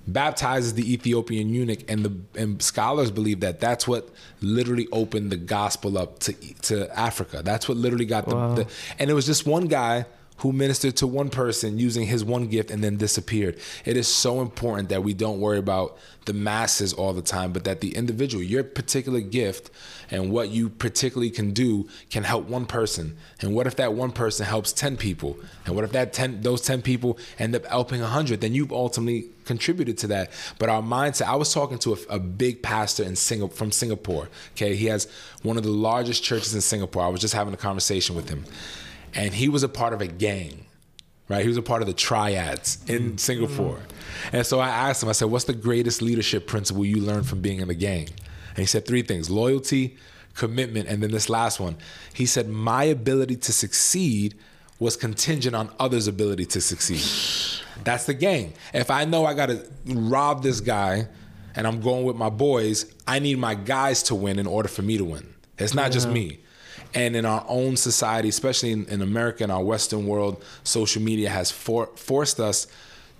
baptizes 0.08 0.74
the 0.74 0.93
Ethiopian 0.93 1.50
eunuch, 1.50 1.89
and 1.89 2.06
the 2.06 2.39
and 2.39 2.62
scholars 2.62 3.12
believe 3.12 3.41
that 3.41 3.60
that's 3.60 3.88
what 3.88 4.10
literally 4.41 4.88
opened 4.91 5.32
the 5.32 5.38
gospel 5.38 5.98
up 5.98 6.19
to 6.19 6.34
to 6.63 6.98
Africa. 6.98 7.41
That's 7.43 7.67
what 7.67 7.78
literally 7.78 8.06
got 8.06 8.26
the, 8.26 8.36
the 8.56 8.67
and 8.98 9.10
it 9.10 9.13
was 9.13 9.26
just 9.26 9.45
one 9.45 9.67
guy 9.67 10.06
who 10.38 10.52
ministered 10.52 10.98
to 10.98 11.08
one 11.08 11.30
person 11.30 11.80
using 11.80 12.06
his 12.06 12.24
one 12.24 12.48
gift 12.48 12.69
and 12.69 12.84
then 12.84 12.98
disappeared. 12.98 13.58
It 13.86 13.95
is 13.95 14.08
so 14.08 14.41
important 14.41 14.89
that 14.89 15.04
we 15.04 15.13
don't 15.13 15.39
worry 15.39 15.58
about 15.58 15.98
the 16.26 16.34
masses 16.34 16.91
all 16.91 17.13
the 17.13 17.21
time, 17.21 17.54
but 17.54 17.63
that 17.63 17.82
the 17.82 17.95
individual, 17.95 18.43
your 18.43 18.63
particular 18.63 19.21
gift 19.21 19.69
and 20.12 20.32
what 20.32 20.50
you 20.50 20.69
particularly 20.69 21.30
can 21.30 21.52
do 21.52 21.88
can 22.10 22.24
help 22.24 22.48
one 22.48 22.65
person. 22.65 23.15
And 23.41 23.54
what 23.56 23.65
if 23.65 23.78
that 23.78 23.93
one 23.93 24.12
person 24.12 24.45
helps 24.45 24.74
10 24.74 24.98
people? 24.98 25.38
And 25.65 25.76
what 25.76 25.86
if 25.86 25.91
that 25.93 26.13
10 26.13 26.41
those 26.41 26.62
10 26.62 26.82
people 26.82 27.17
end 27.39 27.56
up 27.56 27.65
helping 27.65 28.02
100? 28.02 28.41
Then 28.41 28.54
you've 28.54 28.74
ultimately 28.74 29.30
contributed 29.45 29.98
to 30.00 30.08
that. 30.08 30.32
But 30.60 30.69
our 30.69 30.82
mindset, 30.82 31.28
I 31.28 31.36
was 31.36 31.54
talking 31.54 31.78
to 31.80 31.93
a, 31.93 32.15
a 32.15 32.19
big 32.19 32.62
pastor 32.62 33.04
in 33.04 33.15
Singapore 33.15 33.56
from 33.56 33.71
Singapore. 33.71 34.30
Okay, 34.54 34.76
he 34.76 34.88
has 34.88 35.08
one 35.43 35.58
of 35.58 35.63
the 35.63 35.69
largest 35.69 36.24
churches 36.24 36.54
in 36.54 36.62
Singapore. 36.62 37.04
I 37.04 37.08
was 37.08 37.21
just 37.21 37.34
having 37.34 37.54
a 37.54 37.58
conversation 37.58 38.15
with 38.15 38.28
him 38.28 38.45
and 39.15 39.34
he 39.34 39.49
was 39.49 39.63
a 39.63 39.69
part 39.69 39.93
of 39.93 40.01
a 40.01 40.08
gang, 40.08 40.65
right? 41.30 41.41
He 41.41 41.47
was 41.47 41.58
a 41.58 41.62
part 41.62 41.82
of 41.82 41.88
the 41.88 41.93
triads 41.93 42.84
in 42.88 43.13
mm. 43.13 43.19
Singapore. 43.19 43.80
And 44.32 44.45
so 44.45 44.60
I 44.60 44.69
asked 44.69 45.01
him, 45.01 45.10
I 45.10 45.13
said, 45.13 45.30
What's 45.30 45.45
the 45.45 45.54
greatest 45.54 46.01
leadership 46.01 46.47
principle 46.47 46.86
you 46.86 46.97
learned 46.97 47.28
from 47.28 47.41
being 47.41 47.60
in 47.60 47.69
the 47.69 47.75
gang? 47.75 48.10
And 48.49 48.58
he 48.58 48.65
said 48.65 48.86
three 48.86 49.01
things 49.01 49.30
loyalty, 49.30 49.97
commitment, 50.36 50.88
and 50.88 51.01
then 51.01 51.12
this 51.12 51.30
last 51.30 51.60
one. 51.60 51.78
He 52.13 52.25
said, 52.25 52.49
My 52.49 52.84
ability 52.84 53.38
to 53.38 53.54
succeed 53.54 54.36
was 54.80 54.97
contingent 54.97 55.56
on 55.56 55.71
others' 55.80 56.08
ability 56.08 56.45
to 56.45 56.62
succeed. 56.62 57.62
That's 57.84 58.06
the 58.06 58.13
gang. 58.13 58.54
If 58.73 58.91
I 58.91 59.06
know 59.06 59.25
I 59.25 59.34
got 59.34 59.47
to 59.47 59.65
rob 59.86 60.43
this 60.43 60.60
guy 60.60 61.08
and 61.56 61.65
I'm 61.65 61.80
going 61.80 62.04
with 62.04 62.17
my 62.17 62.30
boys, 62.30 62.93
I 63.08 63.19
need 63.19 63.39
my 63.39 63.56
guys 63.56 64.04
to 64.04 64.15
win 64.15 64.38
in 64.38 64.47
order 64.47 64.67
for 64.67 64.82
me 64.82 64.97
to 64.97 65.06
win. 65.06 65.34
It's 65.58 65.73
not 65.73 65.91
just 65.93 66.10
me. 66.10 66.39
And 66.94 67.16
in 67.16 67.26
our 67.26 67.46
own 67.48 67.78
society, 67.78 68.30
especially 68.30 68.72
in, 68.72 68.86
in 68.86 69.02
America, 69.02 69.44
in 69.44 69.52
our 69.52 69.64
Western 69.64 70.08
world, 70.08 70.44
social 70.64 71.02
media 71.02 71.30
has 71.30 71.52
for, 71.52 71.88
forced 71.96 72.40
us 72.40 72.68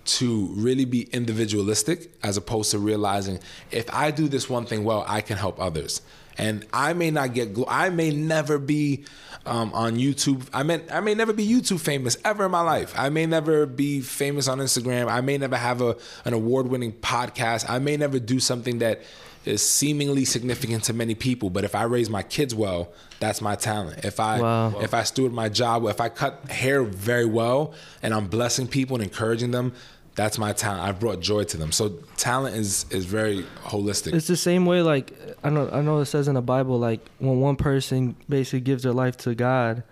to 0.06 0.46
really 0.54 0.84
be 0.84 1.02
individualistic 1.12 2.10
as 2.22 2.36
opposed 2.36 2.70
to 2.70 2.78
realizing 2.78 3.40
if 3.70 3.92
I 3.92 4.10
do 4.10 4.28
this 4.28 4.48
one 4.48 4.64
thing 4.64 4.84
well, 4.84 5.04
I 5.06 5.20
can 5.20 5.36
help 5.36 5.60
others. 5.60 6.00
And 6.38 6.66
I 6.72 6.92
may 6.92 7.10
not 7.10 7.34
get, 7.34 7.56
I 7.66 7.88
may 7.88 8.10
never 8.10 8.58
be 8.58 9.04
um, 9.46 9.72
on 9.72 9.96
YouTube. 9.96 10.46
I 10.52 10.62
may, 10.62 10.82
I 10.90 11.00
may 11.00 11.14
never 11.14 11.32
be 11.32 11.46
YouTube 11.46 11.80
famous 11.80 12.18
ever 12.24 12.44
in 12.44 12.50
my 12.50 12.60
life. 12.60 12.92
I 12.96 13.08
may 13.08 13.26
never 13.26 13.64
be 13.64 14.00
famous 14.00 14.46
on 14.46 14.58
Instagram. 14.58 15.10
I 15.10 15.22
may 15.22 15.38
never 15.38 15.56
have 15.56 15.80
a, 15.80 15.96
an 16.24 16.34
award 16.34 16.66
winning 16.66 16.92
podcast. 16.92 17.68
I 17.68 17.78
may 17.78 17.96
never 17.96 18.18
do 18.18 18.38
something 18.38 18.80
that 18.80 19.02
is 19.46 19.66
seemingly 19.66 20.24
significant 20.24 20.84
to 20.84 20.92
many 20.92 21.14
people. 21.14 21.50
But 21.50 21.64
if 21.64 21.74
I 21.74 21.84
raise 21.84 22.10
my 22.10 22.22
kids 22.22 22.54
well, 22.54 22.90
that's 23.20 23.40
my 23.40 23.54
talent. 23.54 24.04
If 24.04 24.18
I 24.20 24.40
Wow. 24.40 24.80
if 24.80 24.92
I 24.94 25.02
steward 25.04 25.32
my 25.32 25.48
job, 25.48 25.82
well, 25.82 25.90
if 25.92 26.00
I 26.00 26.08
cut 26.08 26.50
hair 26.50 26.82
very 26.82 27.24
well 27.26 27.72
and 28.02 28.12
I'm 28.12 28.26
blessing 28.26 28.66
people 28.66 28.96
and 28.96 29.04
encouraging 29.04 29.50
them, 29.52 29.72
that's 30.16 30.38
my 30.38 30.52
talent. 30.52 30.82
I've 30.82 30.98
brought 30.98 31.20
joy 31.20 31.44
to 31.44 31.56
them. 31.56 31.72
So 31.72 31.90
talent 32.16 32.56
is 32.56 32.86
is 32.90 33.04
very 33.04 33.44
holistic. 33.64 34.14
It's 34.14 34.26
the 34.26 34.36
same 34.36 34.66
way. 34.66 34.82
Like 34.82 35.12
I 35.44 35.50
know, 35.50 35.68
I 35.72 35.80
know 35.82 35.98
it 36.00 36.06
says 36.06 36.26
in 36.28 36.34
the 36.34 36.42
Bible, 36.42 36.78
like 36.78 37.00
when 37.18 37.40
one 37.40 37.56
person 37.56 38.16
basically 38.28 38.60
gives 38.60 38.82
their 38.82 38.92
life 38.94 39.16
to 39.18 39.34
God, 39.34 39.82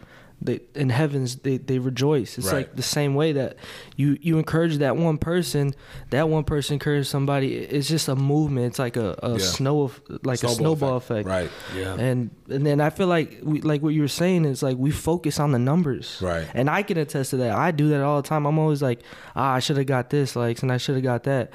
they 0.43 0.61
in 0.75 0.91
heavens 0.91 1.37
they, 1.37 1.57
they 1.57 1.79
rejoice. 1.79 2.37
It's 2.37 2.49
Right. 2.49 2.57
like 2.67 2.77
the 2.77 2.83
same 2.83 3.15
way 3.15 3.33
that 3.33 3.57
you 3.97 4.19
you 4.21 4.39
encourage 4.39 4.77
that 4.79 4.97
one 4.97 5.17
person, 5.17 5.75
that 6.11 6.29
one 6.29 6.45
person 6.45 6.75
encourages 6.75 7.09
somebody. 7.09 7.55
It's 7.55 7.89
just 7.89 8.09
a 8.09 8.17
movement. 8.17 8.67
It's 8.67 8.79
like 8.79 8.97
a, 8.97 9.19
a 9.23 9.33
Yeah. 9.33 9.39
snow 9.39 9.91
like 10.23 10.43
a 10.43 10.49
snowball 10.49 10.97
effect. 10.97 11.27
Right. 11.27 11.51
Yeah. 11.75 11.95
And 11.95 12.31
and 12.51 12.67
then 12.67 12.81
I 12.81 12.91
feel 12.91 13.07
like 13.07 13.41
we, 13.43 13.61
like 13.63 13.81
what 13.83 13.95
you 13.95 14.03
were 14.03 14.09
saying 14.09 14.45
is 14.45 14.63
like 14.63 14.77
we 14.77 14.91
focus 14.91 15.41
on 15.41 15.53
the 15.53 15.59
numbers. 15.59 16.19
Right. 16.21 16.47
And 16.53 16.69
I 16.69 16.83
can 16.83 16.99
attest 16.99 17.31
to 17.31 17.37
that. 17.39 17.53
I 17.57 17.71
do 17.71 17.89
that 17.91 18.03
all 18.03 18.21
the 18.21 18.29
time. 18.29 18.45
I'm 18.47 18.59
always 18.59 18.83
like, 18.83 19.01
ah, 19.35 19.55
I 19.55 19.61
should 19.61 19.77
have 19.79 19.87
got 19.87 20.11
this 20.11 20.37
likes 20.37 20.63
and 20.63 20.71
I 20.71 20.77
should 20.77 20.97
have 20.97 21.05
got 21.05 21.23
that. 21.25 21.51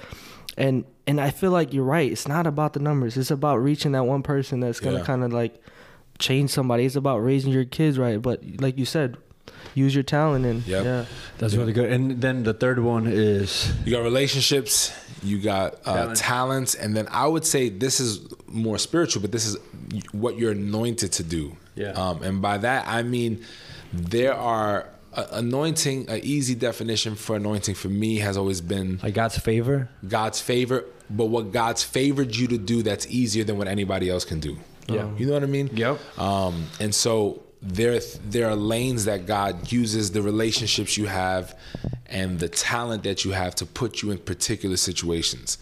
And 0.57 0.83
and 1.05 1.21
I 1.21 1.29
feel 1.31 1.51
like 1.51 1.73
you're 1.73 1.83
right. 1.83 2.11
It's 2.11 2.27
not 2.27 2.47
about 2.47 2.73
the 2.73 2.79
numbers. 2.79 3.17
It's 3.17 3.31
about 3.31 3.57
reaching 3.57 3.91
that 3.91 4.05
one 4.05 4.23
person 4.23 4.59
that's 4.61 4.79
gonna 4.79 4.99
Yeah. 4.99 5.03
kind 5.05 5.23
of 5.23 5.31
like 5.31 5.61
change 6.19 6.51
somebody. 6.51 6.85
It's 6.85 6.95
about 6.95 7.19
raising 7.19 7.51
your 7.51 7.65
kids 7.65 7.97
right. 7.97 8.21
But 8.21 8.41
like 8.61 8.77
you 8.77 8.85
said, 8.85 9.17
use 9.73 9.93
your 9.95 10.03
talent 10.03 10.45
and 10.45 10.65
Yep. 10.67 10.85
Yeah. 10.85 11.05
That's 11.37 11.55
really 11.55 11.73
good. 11.73 11.91
And 11.91 12.21
then 12.21 12.43
the 12.43 12.53
third 12.53 12.79
one 12.79 13.07
is 13.07 13.71
You 13.85 13.91
got 13.93 14.03
relationships, 14.03 14.93
you 15.23 15.39
got 15.39 15.75
uh, 15.85 15.93
Talent. 15.93 16.17
talents, 16.17 16.75
and 16.75 16.95
then 16.95 17.07
I 17.11 17.25
would 17.27 17.45
say 17.45 17.69
this 17.69 17.99
is 17.99 18.21
more 18.47 18.77
spiritual, 18.77 19.21
but 19.21 19.31
this 19.31 19.45
is 19.45 19.57
what 20.11 20.37
you're 20.37 20.51
anointed 20.51 21.11
to 21.13 21.23
do. 21.23 21.55
Yeah. 21.75 21.91
Um, 21.91 22.21
and 22.23 22.41
by 22.41 22.57
that 22.59 22.87
I 22.87 23.03
mean 23.03 23.43
there 23.93 24.33
are 24.35 24.87
uh, 25.13 25.25
anointing. 25.31 26.09
An 26.09 26.19
easy 26.23 26.53
definition 26.55 27.15
for 27.15 27.35
anointing 27.35 27.73
for 27.75 27.87
me 27.89 28.17
has 28.17 28.37
always 28.37 28.61
been 28.61 28.99
like 29.01 29.13
God's 29.15 29.37
favor. 29.39 29.89
God's 30.07 30.39
favor, 30.41 30.85
but 31.09 31.25
what 31.25 31.51
God's 31.51 31.81
favored 31.83 32.35
you 32.35 32.47
to 32.47 32.57
do 32.59 32.83
that's 32.83 33.07
easier 33.07 33.43
than 33.43 33.57
what 33.57 33.67
anybody 33.67 34.09
else 34.09 34.23
can 34.25 34.39
do. 34.39 34.57
Yeah. 34.93 35.09
You 35.17 35.27
know 35.27 35.33
what 35.33 35.43
I 35.43 35.47
mean? 35.47 35.69
Yep. 35.73 36.19
Um, 36.19 36.67
and 36.79 36.93
so 36.93 37.43
there, 37.61 37.99
there 38.25 38.49
are 38.49 38.55
lanes 38.55 39.05
that 39.05 39.25
God 39.25 39.71
uses 39.71 40.11
the 40.11 40.21
relationships 40.21 40.97
you 40.97 41.07
have 41.07 41.57
and 42.05 42.39
the 42.39 42.49
talent 42.49 43.03
that 43.03 43.23
you 43.23 43.31
have 43.31 43.55
to 43.55 43.65
put 43.65 44.01
you 44.01 44.11
in 44.11 44.17
particular 44.17 44.77
situations. 44.77 45.57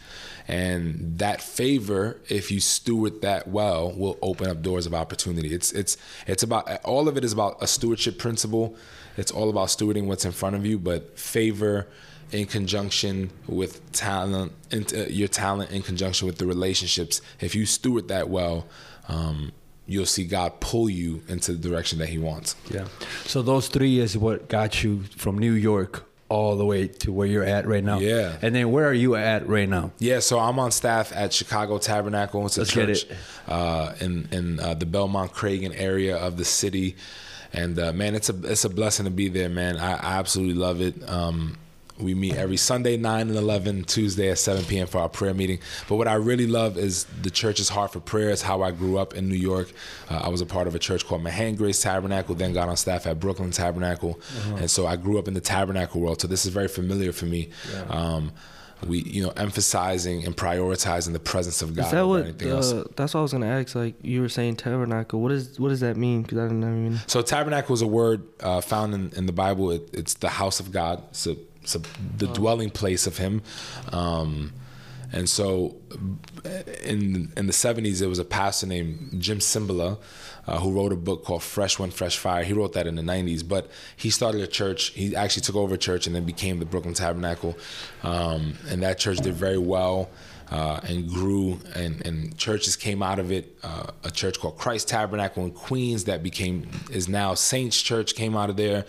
And 0.47 1.19
that 1.19 1.41
favor, 1.41 2.21
if 2.29 2.51
you 2.51 2.61
steward 2.61 3.21
that 3.21 3.49
well, 3.49 3.91
will 3.91 4.17
open 4.21 4.49
up 4.49 4.61
doors 4.61 4.85
of 4.85 4.93
opportunity. 4.93 5.53
It's 5.53 5.73
it's 5.73 5.97
it's 6.25 6.41
about 6.41 6.69
all 6.85 7.09
of 7.09 7.17
it 7.17 7.25
is 7.25 7.33
about 7.33 7.57
a 7.61 7.67
stewardship 7.67 8.17
principle. 8.17 8.75
It's 9.17 9.29
all 9.29 9.49
about 9.49 9.67
stewarding 9.67 10.05
what's 10.05 10.23
in 10.23 10.31
front 10.31 10.55
of 10.55 10.65
you, 10.65 10.79
but 10.79 11.19
favor 11.19 11.87
in 12.31 12.45
conjunction 12.45 13.31
with 13.47 13.91
talent, 13.91 14.51
uh, 14.73 15.05
your 15.07 15.27
talent 15.27 15.71
in 15.71 15.81
conjunction 15.81 16.27
with 16.27 16.37
the 16.37 16.45
relationships. 16.45 17.21
If 17.39 17.55
you 17.55 17.65
steward 17.65 18.07
that 18.09 18.29
well, 18.29 18.67
um, 19.07 19.51
you'll 19.85 20.05
see 20.05 20.25
God 20.25 20.59
pull 20.59 20.89
you 20.89 21.23
into 21.27 21.53
the 21.53 21.69
direction 21.69 21.99
that 21.99 22.09
He 22.09 22.17
wants. 22.17 22.55
Yeah. 22.69 22.87
So 23.25 23.41
those 23.41 23.67
three 23.69 23.99
is 23.99 24.17
what 24.17 24.49
got 24.49 24.83
you 24.83 25.03
from 25.15 25.37
New 25.37 25.53
York 25.53 26.03
all 26.29 26.57
the 26.57 26.65
way 26.65 26.87
to 26.89 27.11
where 27.13 27.25
you're 27.25 27.43
at 27.45 27.65
right 27.65 27.83
now. 27.83 27.99
Yeah. 27.99 28.37
And 28.41 28.53
then 28.53 28.71
where 28.71 28.85
are 28.85 28.93
you 28.93 29.15
at 29.15 29.47
right 29.47 29.69
now? 29.69 29.91
Yeah, 29.97 30.19
so 30.19 30.39
I'm 30.39 30.59
on 30.59 30.71
staff 30.71 31.13
at 31.15 31.31
Chicago 31.31 31.77
Tabernacle. 31.77 32.45
It's 32.45 32.57
a 32.57 32.61
Let's 32.61 32.75
get 32.75 32.87
church 32.87 33.03
it. 33.05 33.17
uh, 33.47 33.93
in 34.01 34.27
in 34.33 34.59
uh, 34.59 34.73
the 34.73 34.85
Belmont 34.85 35.31
Cragin 35.31 35.73
area 35.73 36.17
of 36.17 36.35
the 36.35 36.43
city, 36.43 36.97
and 37.53 37.79
uh, 37.79 37.93
man, 37.93 38.13
it's 38.13 38.29
a 38.29 38.35
it's 38.43 38.65
a 38.65 38.69
blessing 38.69 39.05
to 39.05 39.11
be 39.11 39.29
there, 39.29 39.47
man. 39.47 39.77
I, 39.77 39.93
I 39.93 40.17
absolutely 40.19 40.55
love 40.55 40.81
it. 40.81 40.95
Um, 41.09 41.57
we 41.99 42.13
meet 42.13 42.35
every 42.35 42.57
Sunday, 42.57 42.95
9 42.97 43.27
and 43.29 43.37
11, 43.37 43.85
Tuesday 43.85 44.29
at 44.29 44.37
7 44.37 44.63
p.m. 44.65 44.87
for 44.87 44.99
our 44.99 45.09
prayer 45.09 45.33
meeting. 45.33 45.59
But 45.89 45.95
what 45.95 46.07
I 46.07 46.13
really 46.13 46.47
love 46.47 46.77
is 46.77 47.05
the 47.21 47.29
church's 47.31 47.69
heart 47.69 47.93
for 47.93 47.99
prayer. 47.99 48.29
It's 48.29 48.41
how 48.41 48.61
I 48.61 48.71
grew 48.71 48.97
up 48.97 49.15
in 49.15 49.27
New 49.29 49.35
York. 49.35 49.71
Uh, 50.09 50.21
I 50.23 50.29
was 50.29 50.41
a 50.41 50.45
part 50.45 50.67
of 50.67 50.75
a 50.75 50.79
church 50.79 51.05
called 51.05 51.23
Mahan 51.23 51.55
Grace 51.55 51.81
Tabernacle, 51.81 52.35
then 52.35 52.53
got 52.53 52.69
on 52.69 52.77
staff 52.77 53.07
at 53.07 53.19
Brooklyn 53.19 53.51
Tabernacle. 53.51 54.19
And 54.57 54.69
so 54.69 54.85
I 54.85 54.95
grew 54.95 55.17
up 55.17 55.27
in 55.27 55.33
the 55.33 55.41
tabernacle 55.41 56.01
world. 56.01 56.21
So 56.21 56.27
this 56.27 56.45
is 56.45 56.53
very 56.53 56.67
familiar 56.67 57.11
for 57.11 57.25
me. 57.25 57.49
Um, 57.89 58.31
we, 58.85 58.99
you 58.99 59.23
know, 59.23 59.31
emphasizing 59.31 60.23
and 60.25 60.35
prioritizing 60.37 61.13
the 61.13 61.19
presence 61.19 61.61
of 61.61 61.75
God 61.75 61.85
Is 61.85 61.91
that 61.91 62.07
what? 62.07 62.23
anything 62.23 62.49
else. 62.49 62.71
Uh, 62.71 62.83
that's 62.95 63.13
what 63.13 63.21
I 63.21 63.23
was 63.23 63.31
gonna 63.31 63.47
ask. 63.47 63.73
Like 63.73 63.95
you 64.03 64.21
were 64.21 64.29
saying, 64.29 64.57
tabernacle. 64.57 65.19
What 65.19 65.31
is 65.31 65.59
what 65.59 65.69
does 65.69 65.79
that 65.79 65.97
mean? 65.97 66.21
Because 66.21 66.37
I 66.37 66.43
didn't 66.43 66.85
even. 66.85 66.99
So 67.07 67.21
tabernacle 67.21 67.73
is 67.73 67.81
a 67.81 67.87
word 67.87 68.23
uh, 68.39 68.61
found 68.61 68.93
in, 68.93 69.11
in 69.15 69.25
the 69.25 69.31
Bible. 69.31 69.71
It, 69.71 69.89
it's 69.93 70.13
the 70.15 70.29
house 70.29 70.59
of 70.59 70.71
God. 70.71 71.01
It's, 71.09 71.25
a, 71.25 71.37
a, 71.75 71.81
the 72.17 72.27
dwelling 72.27 72.69
place 72.69 73.07
of 73.07 73.17
Him. 73.17 73.41
Um, 73.91 74.53
and 75.11 75.29
so, 75.29 75.77
in 76.83 77.31
in 77.37 77.47
the 77.47 77.53
seventies, 77.53 77.99
there 77.99 78.09
was 78.09 78.19
a 78.19 78.25
pastor 78.25 78.67
named 78.67 79.21
Jim 79.21 79.39
Cymbala 79.39 79.97
uh, 80.47 80.59
who 80.59 80.73
wrote 80.73 80.91
a 80.91 80.97
book 80.97 81.23
called 81.23 81.43
Fresh 81.43 81.79
Wind, 81.79 81.93
Fresh 81.93 82.17
Fire. 82.17 82.43
He 82.43 82.53
wrote 82.53 82.73
that 82.73 82.87
in 82.87 82.95
the 82.95 83.03
nineties, 83.03 83.41
but 83.41 83.69
he 83.95 84.09
started 84.09 84.41
a 84.41 84.47
church. 84.47 84.89
He 84.89 85.15
actually 85.15 85.43
took 85.43 85.55
over 85.55 85.75
a 85.75 85.77
church 85.77 86.07
and 86.07 86.15
then 86.15 86.25
became 86.25 86.59
the 86.59 86.65
Brooklyn 86.65 86.93
Tabernacle, 86.93 87.57
um, 88.03 88.55
and 88.69 88.83
that 88.83 88.99
church 88.99 89.19
did 89.19 89.33
very 89.33 89.57
well. 89.57 90.09
Uh, 90.49 90.79
and 90.83 91.09
grew, 91.09 91.59
and, 91.75 92.05
and 92.05 92.37
churches 92.37 92.75
came 92.77 93.03
out 93.03 93.19
of 93.19 93.31
it. 93.33 93.57
Uh, 93.63 93.87
a 94.05 94.09
church 94.11 94.39
called 94.39 94.57
Christ 94.57 94.87
Tabernacle 94.87 95.43
in 95.43 95.51
Queens 95.51 96.05
that 96.05 96.23
became 96.23 96.69
is 96.89 97.09
now 97.09 97.33
Saints 97.33 97.81
Church 97.81 98.15
came 98.15 98.35
out 98.37 98.49
of 98.49 98.55
there. 98.55 98.85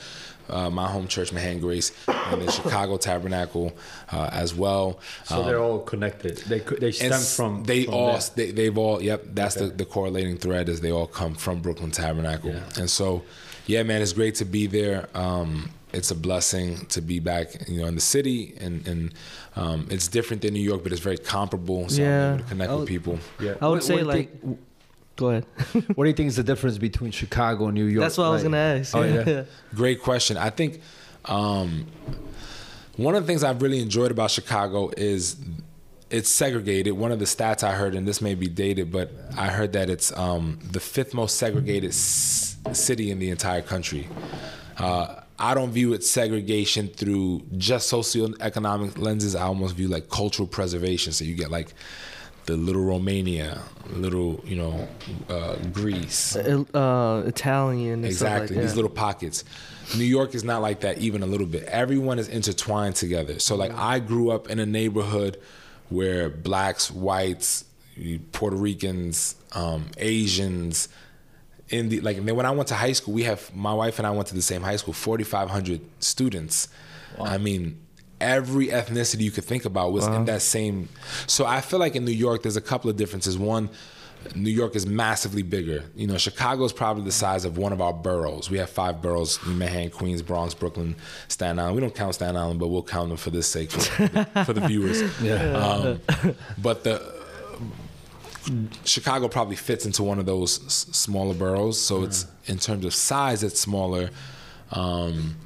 Uh, 0.49 0.71
my 0.71 0.87
home 0.89 1.09
church, 1.09 1.31
Mahan 1.31 1.59
Grace, 1.61 1.93
and 2.07 2.41
then 2.41 2.49
Chicago 2.49 2.97
Tabernacle 2.97 3.77
uh, 4.13 4.31
as 4.33 4.55
well. 4.55 4.99
So 5.25 5.43
they're 5.43 5.61
all 5.61 5.81
connected. 5.81 6.39
They 6.39 6.61
they 6.61 6.93
stem 6.93 7.21
from 7.21 7.65
they 7.65 7.85
from 7.85 7.95
all 7.95 8.19
they, 8.35 8.53
they've 8.53 8.79
all 8.79 9.03
yep 9.03 9.25
that's 9.35 9.57
the, 9.57 9.67
the 9.67 9.85
correlating 9.85 10.39
thread 10.39 10.69
is 10.71 10.81
they 10.81 10.91
all 10.93 11.07
come 11.07 11.35
from 11.35 11.61
brooklyn 11.61 11.91
tabernacle 11.91 12.53
Yeah. 12.53 12.63
and 12.79 12.89
so 12.89 13.25
yeah 13.67 13.83
man 13.83 14.01
it's 14.01 14.15
great 14.15 14.37
to 14.37 14.47
be 14.47 14.67
there 14.67 15.09
um, 15.15 15.71
it's 15.93 16.11
a 16.11 16.15
blessing 16.15 16.85
to 16.87 17.01
be 17.01 17.19
back 17.21 17.69
you 17.69 17.81
know 17.81 17.87
in 17.87 17.95
the 17.95 18.01
city 18.01 18.55
and 18.61 18.87
and 18.87 19.15
um, 19.57 19.87
it's 19.91 20.07
different 20.09 20.43
than 20.43 20.53
new 20.53 20.61
york 20.61 20.83
but 20.83 20.93
it's 20.93 21.01
very 21.01 21.17
comparable 21.19 21.89
so 21.89 22.03
Yeah. 22.03 22.33
i'm 22.33 22.35
able 22.35 22.45
to 22.45 22.49
connect 22.49 22.71
I 22.71 22.75
with 22.77 22.89
people 22.89 23.19
Yeah. 23.41 23.55
I 23.61 23.69
would 23.69 23.75
What- 23.77 23.85
say 23.85 23.97
what 23.97 24.07
like. 24.07 24.41
think- 24.43 24.59
Go 25.17 25.31
ahead. 25.31 25.45
what 25.97 26.05
do 26.05 26.11
you 26.11 26.15
think 26.15 26.29
is 26.29 26.37
the 26.37 26.45
difference 26.45 26.79
between 26.79 27.11
Chicago 27.11 27.65
and 27.67 27.75
New 27.75 27.87
York? 27.87 28.05
That's 28.05 28.17
what 28.19 28.27
I 28.27 28.31
was 28.31 28.45
gonna 28.45 28.57
ask. 28.57 28.95
Oh 28.95 29.03
yeah. 29.27 29.45
Great 29.75 30.01
question. 30.01 30.37
I 30.37 30.49
think 30.51 30.81
um, 31.25 31.87
one 32.97 33.17
of 33.17 33.25
the 33.25 33.27
things 33.27 33.43
I've 33.43 33.61
really 33.61 33.81
enjoyed 33.81 34.13
about 34.13 34.31
Chicago 34.31 34.91
is 34.97 35.35
it's 36.11 36.31
segregated. 36.31 36.93
One 36.93 37.11
of 37.11 37.19
the 37.19 37.25
stats 37.25 37.65
I 37.65 37.73
heard, 37.73 37.97
and 37.97 38.07
this 38.07 38.21
may 38.23 38.37
be 38.37 38.47
dated, 38.47 38.93
but 38.93 39.11
I 39.37 39.49
heard 39.49 39.73
that 39.73 39.91
it's 39.91 40.17
um, 40.17 40.61
the 40.71 40.79
fifth 40.79 41.15
most 41.15 41.37
segregated 41.37 41.91
s- 41.91 42.57
city 42.73 43.11
in 43.11 43.19
the 43.19 43.31
entire 43.31 43.61
country. 43.63 44.07
Uh, 44.77 45.17
I 45.39 45.55
don't 45.55 45.71
view 45.71 45.93
it 45.93 46.03
segregation 46.05 46.89
through 46.89 47.43
just 47.57 47.93
socioeconomic 47.93 48.99
lenses. 48.99 49.35
I 49.35 49.43
almost 49.43 49.77
view 49.77 49.89
like 49.89 50.09
cultural 50.09 50.49
preservation. 50.49 51.13
So 51.13 51.25
you 51.25 51.35
get 51.35 51.51
like 51.51 51.75
the 52.47 52.57
little 52.57 52.83
Romania, 52.83 53.61
little 53.91 54.43
you 54.45 54.57
know 54.57 54.89
uh, 55.29 55.57
Greece, 55.73 56.35
Uh, 56.35 57.23
Italian. 57.27 58.05
And 58.05 58.15
stuff 58.15 58.29
like 58.31 58.43
Exactly. 58.43 58.59
These 58.63 58.75
little 58.75 58.91
pockets. 58.91 59.45
New 59.97 60.05
York 60.05 60.35
is 60.35 60.45
not 60.45 60.61
like 60.61 60.81
that 60.81 60.99
even 60.99 61.23
a 61.23 61.27
little 61.27 61.47
bit. 61.47 61.65
Everyone 61.65 62.19
is 62.19 62.29
intertwined 62.29 62.97
together. 62.97 63.39
So 63.39 63.55
like 63.55 63.73
I 63.75 64.01
grew 64.01 64.31
up 64.31 64.51
in 64.51 64.59
a 64.59 64.67
neighborhood 64.67 65.39
where 65.89 66.29
blacks, 66.29 66.91
whites, 66.91 67.65
Puerto 68.33 68.57
Ricans, 68.57 69.35
um, 69.53 69.87
Asians, 69.97 70.89
in 71.71 71.89
the 71.89 72.01
like 72.01 72.17
and 72.17 72.27
then 72.27 72.37
when 72.37 72.47
I 72.47 72.51
went 72.51 72.69
to 72.69 72.75
high 72.75 72.93
school, 72.93 73.15
we 73.15 73.25
have 73.25 73.55
my 73.55 73.73
wife 73.73 73.99
and 73.99 74.07
I 74.07 74.11
went 74.11 74.29
to 74.29 74.35
the 74.35 74.43
same 74.43 74.63
high 74.63 74.77
school, 74.77 74.95
4500 74.95 75.81
students. 76.01 76.69
I 77.21 77.39
mean 77.39 77.81
every 78.21 78.69
ethnicity 78.69 79.21
you 79.21 79.31
could 79.31 79.45
think 79.45 79.65
about 79.65 79.93
was 79.93 80.07
in 80.07 80.25
that 80.25 80.43
same 80.43 80.89
so 81.29 81.47
I 81.47 81.61
feel 81.61 81.79
like 81.79 81.95
in 81.95 82.05
New 82.05 82.11
York 82.11 82.43
there's 82.43 82.57
a 82.57 82.61
couple 82.61 82.91
of 82.91 82.97
differences. 82.97 83.39
One 83.39 83.71
New 84.35 84.51
York 84.51 84.75
is 84.75 84.87
massively 84.87 85.43
bigger. 85.43 85.85
You 85.95 86.07
know, 86.07 86.19
Chicago 86.19 86.65
is 86.65 86.73
probably 86.73 87.05
the 87.05 87.13
size 87.13 87.45
of 87.45 87.57
one 87.57 87.73
of 87.73 87.81
our 87.81 87.93
boroughs. 87.93 88.51
We 88.51 88.59
have 88.59 88.69
five 88.71 89.01
boroughs: 89.01 89.39
Manhattan, 89.47 89.91
Queens, 89.91 90.23
Bronx, 90.23 90.55
Brooklyn, 90.55 90.97
Staten 91.29 91.59
Island. 91.59 91.77
We 91.77 91.81
don't 91.81 91.95
count 91.95 92.15
Staten 92.15 92.37
Island, 92.37 92.59
but 92.61 92.69
we'll 92.69 92.83
count 92.83 93.09
them 93.09 93.17
for 93.17 93.31
this 93.31 93.47
sake 93.47 93.71
for, 93.71 94.45
for 94.45 94.53
the 94.53 94.67
viewers. 94.67 95.03
Yeah. 95.23 95.57
Um, 95.57 96.01
but 96.59 96.85
the 96.85 97.18
Chicago 98.85 99.29
probably 99.29 99.57
fits 99.57 99.87
into 99.87 100.03
one 100.03 100.19
of 100.19 100.27
those 100.27 100.65
s- 100.65 100.87
smaller 100.93 101.35
boroughs. 101.35 101.81
So 101.81 102.03
it's 102.05 102.27
in 102.47 102.59
terms 102.59 102.85
of 102.85 102.95
size, 102.95 103.43
it's 103.43 103.61
smaller. 103.61 104.11
Um, 104.73 105.37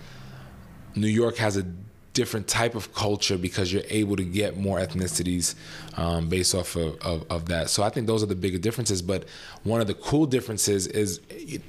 New 0.95 1.09
York 1.09 1.37
has 1.37 1.57
a 1.57 1.65
different 2.13 2.47
type 2.47 2.75
of 2.75 2.93
culture 2.95 3.39
because 3.39 3.73
you're 3.73 3.83
able 3.89 4.17
to 4.17 4.25
get 4.25 4.59
more 4.59 4.79
ethnicities 4.79 5.55
um, 5.97 6.29
based 6.29 6.55
off 6.55 6.77
of, 6.77 7.01
of, 7.01 7.25
of 7.31 7.47
that. 7.47 7.71
So 7.71 7.83
I 7.83 7.89
think 7.89 8.07
those 8.07 8.23
are 8.23 8.27
the 8.27 8.35
bigger 8.35 8.59
differences. 8.59 9.01
But 9.01 9.25
one 9.65 9.81
of 9.81 9.87
the 9.87 9.95
cool 9.95 10.27
differences 10.27 10.87
is 10.87 11.21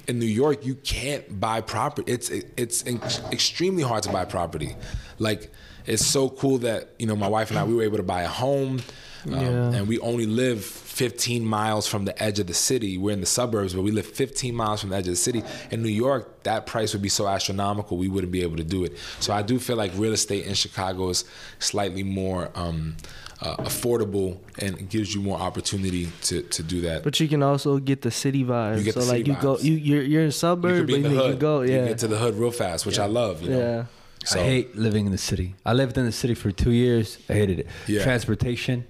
in 0.06 0.18
New 0.18 0.26
York, 0.26 0.64
you 0.64 0.74
can't 0.76 1.40
buy 1.40 1.60
property. 1.62 2.12
It's 2.12 2.28
it's 2.28 2.86
ex- 2.86 3.20
extremely 3.32 3.82
hard 3.82 4.02
to 4.02 4.12
buy 4.12 4.24
property. 4.26 4.76
Like 5.18 5.50
it's 5.86 6.04
so 6.04 6.28
cool 6.28 6.58
that 6.58 6.90
you 6.98 7.06
know 7.06 7.16
my 7.16 7.28
wife 7.28 7.50
and 7.50 7.58
I 7.58 7.64
we 7.64 7.74
were 7.74 7.82
able 7.82 7.96
to 7.98 8.02
buy 8.02 8.22
a 8.22 8.28
home, 8.28 8.80
um, 9.26 9.32
Yeah. 9.32 9.72
and 9.74 9.88
we 9.88 9.98
only 10.00 10.26
live 10.26 10.64
15 10.64 11.44
miles 11.44 11.86
from 11.86 12.04
the 12.04 12.22
edge 12.22 12.38
of 12.38 12.46
the 12.46 12.54
city. 12.54 12.98
We're 12.98 13.12
in 13.12 13.20
the 13.20 13.26
suburbs, 13.26 13.74
but 13.74 13.82
we 13.82 13.90
live 13.90 14.06
15 14.06 14.54
miles 14.54 14.80
from 14.80 14.90
the 14.90 14.96
edge 14.96 15.06
of 15.08 15.12
the 15.12 15.16
city. 15.16 15.42
In 15.70 15.82
New 15.82 15.88
York, 15.88 16.42
that 16.44 16.66
price 16.66 16.92
would 16.92 17.02
be 17.02 17.08
so 17.08 17.26
astronomical, 17.26 17.96
we 17.96 18.08
wouldn't 18.08 18.32
be 18.32 18.42
able 18.42 18.56
to 18.58 18.64
do 18.64 18.84
it. 18.84 18.96
So 19.20 19.32
I 19.32 19.42
do 19.42 19.58
feel 19.58 19.76
like 19.76 19.92
real 19.96 20.12
estate 20.12 20.46
in 20.46 20.54
Chicago 20.54 21.08
is 21.08 21.24
slightly 21.58 22.02
more 22.04 22.50
um, 22.54 22.96
uh, 23.40 23.56
affordable 23.56 24.38
and 24.60 24.78
it 24.78 24.88
gives 24.88 25.14
you 25.14 25.20
more 25.20 25.38
opportunity 25.38 26.08
to, 26.22 26.42
to 26.42 26.62
do 26.62 26.80
that. 26.82 27.02
But 27.02 27.18
you 27.18 27.26
can 27.28 27.42
also 27.42 27.78
get 27.78 28.02
the 28.02 28.10
city 28.12 28.44
vibe. 28.44 28.78
You 28.78 28.84
get 28.84 28.94
so 28.94 29.00
the 29.00 29.06
like 29.06 29.18
city 29.26 29.30
you 29.32 29.36
go, 29.40 29.56
vibes. 29.56 29.64
you 29.64 29.72
you're 29.74 30.02
you're 30.02 30.20
in 30.22 30.26
you 30.26 30.30
suburb, 30.32 30.76
could 30.76 30.86
be 30.86 30.94
in 30.94 31.02
but 31.02 31.08
the 31.08 31.14
you 31.16 31.20
hood. 31.20 31.30
can 31.32 31.38
go, 31.40 31.62
You 31.62 31.72
yeah, 31.72 31.88
get 31.88 31.98
to 31.98 32.06
the 32.08 32.18
hood 32.18 32.36
real 32.36 32.52
fast, 32.52 32.86
which 32.86 32.98
I 33.00 33.06
love. 33.06 33.42
You 33.42 33.50
know? 33.50 33.58
yeah. 33.58 33.84
So, 34.24 34.40
I 34.40 34.44
hate 34.44 34.76
living 34.76 35.04
in 35.06 35.12
the 35.12 35.18
city. 35.18 35.54
I 35.66 35.72
lived 35.74 35.98
in 35.98 36.06
the 36.06 36.12
city 36.12 36.34
for 36.34 36.50
two 36.50 36.70
years. 36.70 37.18
I 37.28 37.32
hated 37.34 37.58
it. 37.58 37.66
Yeah. 37.86 38.02
Transportation. 38.04 38.86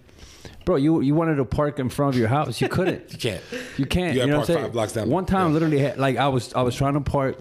Bro, 0.65 0.77
you 0.77 1.01
you 1.03 1.15
wanted 1.15 1.37
to 1.37 1.45
park 1.45 1.79
in 1.79 1.89
front 1.91 2.15
of 2.15 2.19
your 2.19 2.29
house. 2.29 2.61
You 2.61 2.69
couldn't. 2.69 3.13
You 3.13 3.19
can't. 3.19 3.43
You 3.79 3.87
can't. 3.87 4.15
You 4.15 4.21
You, 4.23 4.27
know 4.29 4.37
park 4.37 4.49
what 4.49 4.51
I'm 4.51 4.55
saying? 4.55 4.65
five 4.67 4.73
blocks 4.73 4.93
down. 4.95 5.11
One 5.11 5.27
time, 5.27 5.49
Yeah. 5.49 5.53
literally, 5.55 5.79
had, 5.79 5.99
like 5.99 6.17
I 6.17 6.29
was 6.29 6.53
I 6.55 6.63
was 6.63 6.75
trying 6.75 6.95
to 6.95 7.01
park 7.01 7.37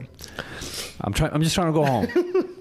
I'm 1.01 1.11
trying. 1.13 1.31
I'm 1.33 1.41
just 1.41 1.55
trying 1.55 1.67
to 1.67 1.73
go 1.73 1.85
home. 1.85 2.07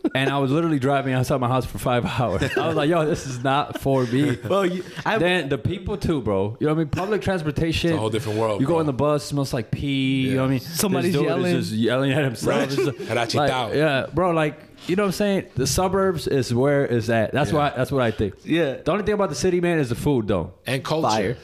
and 0.14 0.28
I 0.30 0.38
was 0.38 0.50
literally 0.50 0.78
driving 0.80 1.14
outside 1.14 1.38
my 1.40 1.46
house 1.48 1.64
for 1.64 1.78
five 1.78 2.04
hours. 2.20 2.42
I 2.56 2.66
was 2.66 2.74
like, 2.76 2.88
yo, 2.90 3.06
this 3.06 3.26
is 3.26 3.44
not 3.44 3.80
for 3.80 4.04
me. 4.06 4.36
Well, 4.48 4.66
you, 4.66 4.82
I, 5.04 5.18
then 5.18 5.48
the 5.48 5.58
people 5.58 5.96
too, 5.96 6.20
bro. 6.22 6.56
You 6.58 6.66
know 6.66 6.72
what 6.74 6.80
I 6.80 6.84
mean? 6.84 6.88
Public 6.88 7.22
transportation. 7.22 7.90
It's 7.90 7.96
a 7.96 8.00
whole 8.00 8.10
different 8.10 8.38
world, 8.38 8.60
You 8.60 8.66
go 8.66 8.74
bro. 8.74 8.80
in 8.80 8.86
the 8.86 8.92
bus, 8.92 9.24
smells 9.24 9.52
like 9.54 9.70
pee. 9.70 10.28
You 10.28 10.34
know 10.36 10.40
what 10.42 10.46
I 10.48 10.50
mean? 10.50 10.60
Somebody's 10.60 11.12
This 11.12 11.20
is 11.20 11.26
yelling. 11.26 11.56
just 11.56 11.72
yelling 11.72 12.12
at 12.12 12.24
himself. 12.24 12.58
Right. 12.58 12.68
Just- 12.70 13.34
like, 13.34 13.50
yeah, 13.74 14.06
bro. 14.12 14.32
Like 14.32 14.58
you 14.86 14.96
know 14.96 15.04
what 15.04 15.08
I'm 15.08 15.12
saying? 15.12 15.46
The 15.56 15.66
suburbs 15.66 16.26
is 16.26 16.52
where 16.54 16.84
is 16.86 17.08
at. 17.10 17.32
That's 17.32 17.50
Yeah. 17.52 17.56
why. 17.58 17.72
That's 17.76 17.92
what 17.92 18.02
I 18.02 18.10
think. 18.10 18.34
Yeah. 18.44 18.76
The 18.84 18.90
only 18.92 19.04
thing 19.04 19.14
about 19.14 19.28
the 19.30 19.34
city, 19.36 19.60
man, 19.60 19.78
is 19.78 19.88
the 19.88 19.94
food, 19.94 20.28
though. 20.28 20.52
and 20.66 20.82
culture. 20.84 21.08
Fire. 21.08 21.36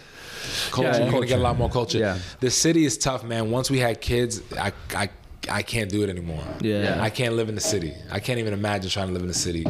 Culture. 0.70 0.88
Yeah, 0.90 0.98
You're 1.02 1.10
culture. 1.10 1.26
get 1.26 1.38
a 1.38 1.42
lot 1.42 1.58
more 1.58 1.68
culture. 1.70 1.98
Yeah. 1.98 2.18
The 2.40 2.50
city 2.50 2.84
is 2.84 2.96
tough, 2.98 3.24
man. 3.24 3.50
Once 3.50 3.70
we 3.70 3.78
had 3.78 4.00
kids, 4.00 4.40
I 4.58 4.72
I 4.94 5.08
I 5.50 5.62
can't 5.62 5.90
do 5.90 6.02
it 6.02 6.10
anymore. 6.10 6.42
Yeah. 6.60 6.98
I 7.00 7.10
can't 7.10 7.34
live 7.34 7.48
in 7.48 7.54
the 7.54 7.60
city. 7.60 7.94
I 8.10 8.20
can't 8.20 8.38
even 8.38 8.52
imagine 8.52 8.90
trying 8.90 9.06
to 9.08 9.12
live 9.14 9.22
in 9.22 9.28
the 9.28 9.34
city. 9.34 9.64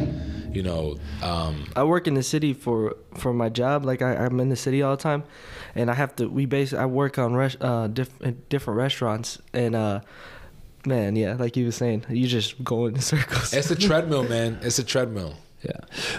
You 0.51 0.63
know, 0.63 0.97
um, 1.23 1.65
I 1.75 1.83
work 1.83 2.07
in 2.07 2.15
the 2.15 2.23
city 2.23 2.53
for 2.53 2.95
for 3.15 3.33
my 3.33 3.49
job. 3.49 3.85
Like 3.85 4.01
I, 4.01 4.15
I'm 4.15 4.39
in 4.39 4.49
the 4.49 4.55
city 4.55 4.81
all 4.81 4.95
the 4.95 5.01
time, 5.03 5.23
and 5.75 5.89
I 5.89 5.93
have 5.93 6.15
to. 6.17 6.27
We 6.27 6.45
base. 6.45 6.73
I 6.73 6.85
work 6.85 7.17
on 7.17 7.33
res, 7.35 7.55
uh, 7.61 7.87
diff, 7.87 8.09
different 8.49 8.77
restaurants, 8.77 9.39
and 9.53 9.75
uh, 9.75 9.99
man, 10.85 11.15
yeah, 11.15 11.35
like 11.35 11.57
you 11.57 11.65
were 11.65 11.71
saying, 11.71 12.05
you 12.09 12.27
just 12.27 12.63
go 12.63 12.85
in 12.85 12.99
circles. 12.99 13.53
it's 13.53 13.71
a 13.71 13.75
treadmill, 13.87 14.23
man. 14.23 14.59
It's 14.61 14.79
a 14.79 14.83
treadmill. 14.83 15.35
Yeah. 15.63 15.71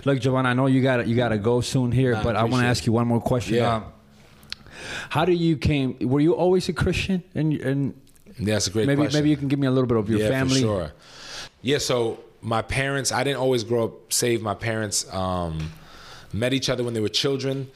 Look, 0.05 0.21
Giovanna, 0.21 0.51
I 0.51 0.55
know 0.55 0.67
you 0.67 0.83
got 0.83 0.99
to 0.99 1.07
you 1.07 1.17
got 1.17 1.31
to 1.31 1.39
go 1.39 1.61
soon 1.61 1.93
here, 1.93 2.13
Nah, 2.13 2.23
but 2.23 2.37
I 2.37 2.45
want 2.45 2.63
to 2.63 2.69
ask 2.69 2.87
you 2.87 2.93
one 2.93 3.07
more 3.07 3.21
question. 3.21 3.57
Yeah. 3.57 3.77
Um, 3.77 3.85
how 5.09 5.25
do 5.25 5.33
you 5.33 5.57
came? 5.57 5.97
Were 6.01 6.21
you 6.21 6.35
always 6.35 6.69
a 6.69 6.73
Christian? 6.73 7.23
And 7.35 7.55
and 7.55 7.95
Yeah, 8.39 8.55
that's 8.55 8.67
a 8.67 8.71
great 8.71 8.87
maybe 8.87 9.03
question. 9.03 9.19
maybe 9.19 9.31
you 9.31 9.37
can 9.37 9.49
give 9.49 9.59
me 9.59 9.67
a 9.67 9.71
little 9.71 9.87
bit 9.87 9.97
of 9.97 10.11
your 10.11 10.21
yeah, 10.21 10.29
family. 10.29 10.61
For 10.61 10.67
sure. 10.67 10.93
Yeah, 11.63 11.79
so 11.79 12.21
my 12.43 12.63
parents, 12.63 13.13
I 13.13 13.25
didn't 13.25 13.39
always 13.39 13.65
grow 13.65 13.85
up 13.85 14.13
saved. 14.13 14.43
My 14.43 14.55
parents 14.55 15.11
um, 15.13 15.71
met 16.33 16.53
each 16.53 16.69
other 16.71 16.85
when 16.85 16.95
they 16.95 17.01
were 17.01 17.09
children 17.09 17.71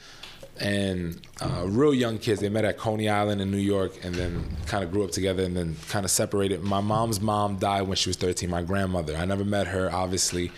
and 0.59 1.19
uh, 1.41 1.63
real 1.65 1.93
young 1.93 2.17
kids. 2.17 2.39
They 2.39 2.49
met 2.49 2.65
at 2.65 2.77
Coney 2.77 3.09
Island 3.09 3.41
in 3.41 3.51
New 3.51 3.57
York 3.57 3.93
and 4.03 4.15
then 4.15 4.45
kind 4.67 4.83
of 4.83 4.91
grew 4.91 5.03
up 5.03 5.11
together 5.11 5.43
and 5.43 5.55
then 5.55 5.75
kind 5.89 6.05
of 6.05 6.11
separated. 6.11 6.63
My 6.63 6.81
mom's 6.81 7.19
mom 7.19 7.57
died 7.57 7.83
when 7.83 7.95
she 7.95 8.09
was 8.09 8.17
13, 8.17 8.49
my 8.49 8.61
grandmother. 8.61 9.15
I 9.15 9.25
never 9.25 9.43
met 9.43 9.67
her, 9.67 9.91
obviously. 9.91 10.51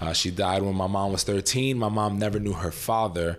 Uh, 0.00 0.12
she 0.12 0.30
died 0.30 0.62
when 0.62 0.74
my 0.74 0.86
mom 0.86 1.12
was 1.12 1.22
13. 1.22 1.78
My 1.78 1.88
mom 1.88 2.18
never 2.18 2.40
knew 2.40 2.54
her 2.54 2.70
father. 2.70 3.38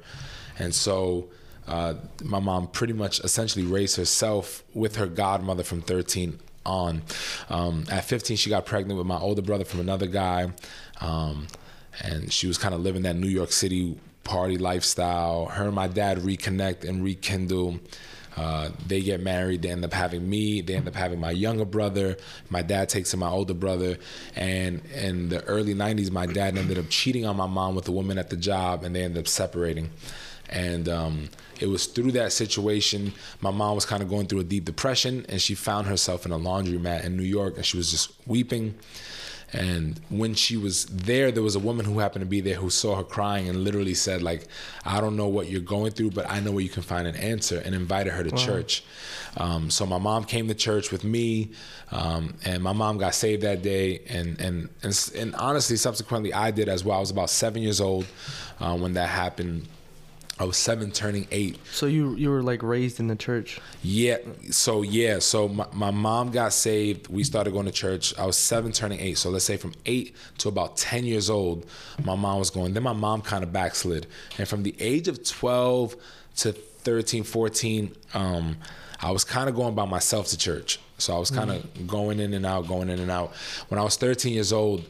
And 0.59 0.73
so 0.73 1.29
uh, 1.67 1.95
my 2.23 2.39
mom 2.39 2.67
pretty 2.67 2.93
much 2.93 3.19
essentially 3.21 3.65
raised 3.65 3.97
herself 3.97 4.63
with 4.73 4.97
her 4.97 5.07
godmother 5.07 5.63
from 5.63 5.81
13 5.81 6.39
on. 6.65 7.01
Um, 7.49 7.85
at 7.89 8.05
15, 8.05 8.37
she 8.37 8.49
got 8.49 8.65
pregnant 8.65 8.97
with 8.97 9.07
my 9.07 9.17
older 9.17 9.41
brother 9.41 9.65
from 9.65 9.79
another 9.79 10.07
guy. 10.07 10.51
Um, 11.01 11.47
and 12.01 12.31
she 12.31 12.47
was 12.47 12.57
kind 12.57 12.73
of 12.73 12.81
living 12.81 13.01
that 13.03 13.15
New 13.15 13.27
York 13.27 13.51
City 13.51 13.97
party 14.23 14.57
lifestyle. 14.57 15.47
Her 15.47 15.65
and 15.65 15.75
my 15.75 15.87
dad 15.87 16.19
reconnect 16.19 16.87
and 16.87 17.03
rekindle. 17.03 17.79
Uh, 18.35 18.69
they 18.87 19.01
get 19.01 19.21
married. 19.21 19.61
They 19.61 19.69
end 19.69 19.85
up 19.85 19.93
having 19.93 20.27
me. 20.27 20.61
They 20.61 20.75
end 20.75 20.87
up 20.87 20.95
having 20.95 21.19
my 21.19 21.31
younger 21.31 21.65
brother. 21.65 22.17
My 22.49 22.61
dad 22.61 22.89
takes 22.89 23.13
in 23.13 23.19
my 23.19 23.29
older 23.29 23.53
brother. 23.53 23.97
And 24.35 24.83
in 24.87 25.29
the 25.29 25.43
early 25.43 25.75
90s, 25.75 26.11
my 26.11 26.25
dad 26.25 26.57
ended 26.57 26.79
up 26.79 26.89
cheating 26.89 27.25
on 27.25 27.37
my 27.37 27.47
mom 27.47 27.75
with 27.75 27.87
a 27.87 27.91
woman 27.91 28.17
at 28.17 28.29
the 28.29 28.37
job, 28.37 28.83
and 28.83 28.95
they 28.95 29.03
ended 29.03 29.19
up 29.19 29.27
separating. 29.27 29.91
And 30.49 30.89
um, 30.89 31.29
it 31.59 31.67
was 31.67 31.85
through 31.85 32.11
that 32.13 32.31
situation, 32.33 33.13
my 33.41 33.51
mom 33.51 33.75
was 33.75 33.85
kind 33.85 34.03
of 34.03 34.09
going 34.09 34.27
through 34.27 34.39
a 34.39 34.43
deep 34.43 34.65
depression, 34.65 35.25
and 35.29 35.41
she 35.41 35.55
found 35.55 35.87
herself 35.87 36.25
in 36.25 36.31
a 36.31 36.39
laundromat 36.39 37.05
in 37.05 37.15
New 37.15 37.23
York, 37.23 37.55
and 37.57 37.65
she 37.65 37.77
was 37.77 37.91
just 37.91 38.11
weeping. 38.27 38.75
And 39.53 39.99
when 40.09 40.33
she 40.33 40.57
was 40.57 40.85
there, 40.85 41.31
there 41.31 41.43
was 41.43 41.55
a 41.55 41.59
woman 41.59 41.85
who 41.85 41.99
happened 41.99 42.23
to 42.23 42.29
be 42.29 42.41
there 42.41 42.55
who 42.55 42.69
saw 42.69 42.95
her 42.95 43.03
crying 43.03 43.47
and 43.49 43.63
literally 43.63 43.93
said, 43.93 44.23
like, 44.23 44.47
I 44.83 44.99
don't 44.99 45.15
know 45.15 45.27
what 45.27 45.47
you're 45.47 45.61
going 45.61 45.91
through, 45.91 46.11
but 46.11 46.29
I 46.29 46.39
know 46.39 46.51
where 46.51 46.63
you 46.63 46.69
can 46.69 46.83
find 46.83 47.07
an 47.07 47.15
answer, 47.15 47.61
and 47.63 47.75
invited 47.75 48.13
her 48.13 48.23
to 48.23 48.31
church. 48.31 48.83
Um, 49.37 49.69
so 49.69 49.85
my 49.85 49.99
mom 49.99 50.23
came 50.25 50.47
to 50.47 50.55
church 50.55 50.91
with 50.91 51.03
me, 51.03 51.51
um, 51.91 52.33
and 52.43 52.63
my 52.63 52.73
mom 52.73 52.97
got 52.97 53.13
saved 53.13 53.43
that 53.43 53.61
day. 53.61 54.01
And, 54.09 54.39
and, 54.41 54.69
and, 54.81 55.11
and 55.15 55.35
honestly, 55.35 55.77
subsequently, 55.77 56.33
I 56.33 56.51
did 56.51 56.67
as 56.67 56.83
well. 56.83 56.97
I 56.97 56.99
was 56.99 57.11
about 57.11 57.29
seven 57.29 57.61
years 57.61 57.79
old 57.79 58.05
uh, 58.59 58.75
when 58.75 58.93
that 58.93 59.09
happened. 59.09 59.67
I 60.43 60.45
was 60.45 60.57
seven, 60.57 60.91
turning 60.91 61.25
eight. 61.31 61.57
So 61.71 61.85
you 61.85 62.15
you 62.15 62.29
were 62.29 62.43
like 62.43 62.61
raised 62.63 62.99
in 62.99 63.07
the 63.07 63.15
church. 63.15 63.61
Yeah. 63.81 64.17
So 64.51 64.81
yeah. 64.81 65.19
So 65.19 65.47
my, 65.47 65.65
my 65.71 65.89
mom 65.89 66.31
got 66.31 66.51
saved. 66.51 67.07
We 67.07 67.23
started 67.23 67.53
going 67.53 67.65
to 67.65 67.71
church. 67.71 68.13
I 68.19 68.25
was 68.25 68.35
seven, 68.35 68.73
turning 68.73 68.99
eight. 68.99 69.17
So 69.17 69.29
let's 69.29 69.45
say 69.45 69.55
from 69.55 69.73
eight 69.85 70.17
to 70.39 70.49
about 70.49 70.75
ten 70.75 71.05
years 71.05 71.29
old, 71.29 71.65
my 72.03 72.15
mom 72.15 72.39
was 72.39 72.49
going. 72.49 72.73
Then 72.73 72.83
my 72.83 72.91
mom 72.91 73.21
kind 73.21 73.41
of 73.41 73.53
backslid, 73.53 74.05
and 74.37 74.45
from 74.45 74.63
the 74.63 74.75
age 74.79 75.07
of 75.07 75.23
twelve 75.23 75.95
to 76.37 76.51
13, 76.51 77.23
14, 77.23 77.95
um, 78.13 78.57
I 78.99 79.11
was 79.11 79.23
kind 79.23 79.47
of 79.47 79.55
going 79.55 79.75
by 79.75 79.85
myself 79.85 80.27
to 80.27 80.37
church. 80.37 80.77
So 80.97 81.15
I 81.15 81.19
was 81.19 81.31
kind 81.31 81.51
of 81.51 81.87
going 81.87 82.19
in 82.19 82.33
and 82.33 82.45
out, 82.45 82.67
going 82.67 82.89
in 82.89 82.99
and 82.99 83.09
out. 83.09 83.33
When 83.69 83.79
I 83.79 83.83
was 83.83 83.95
13 83.95 84.33
years 84.33 84.51
old, 84.51 84.83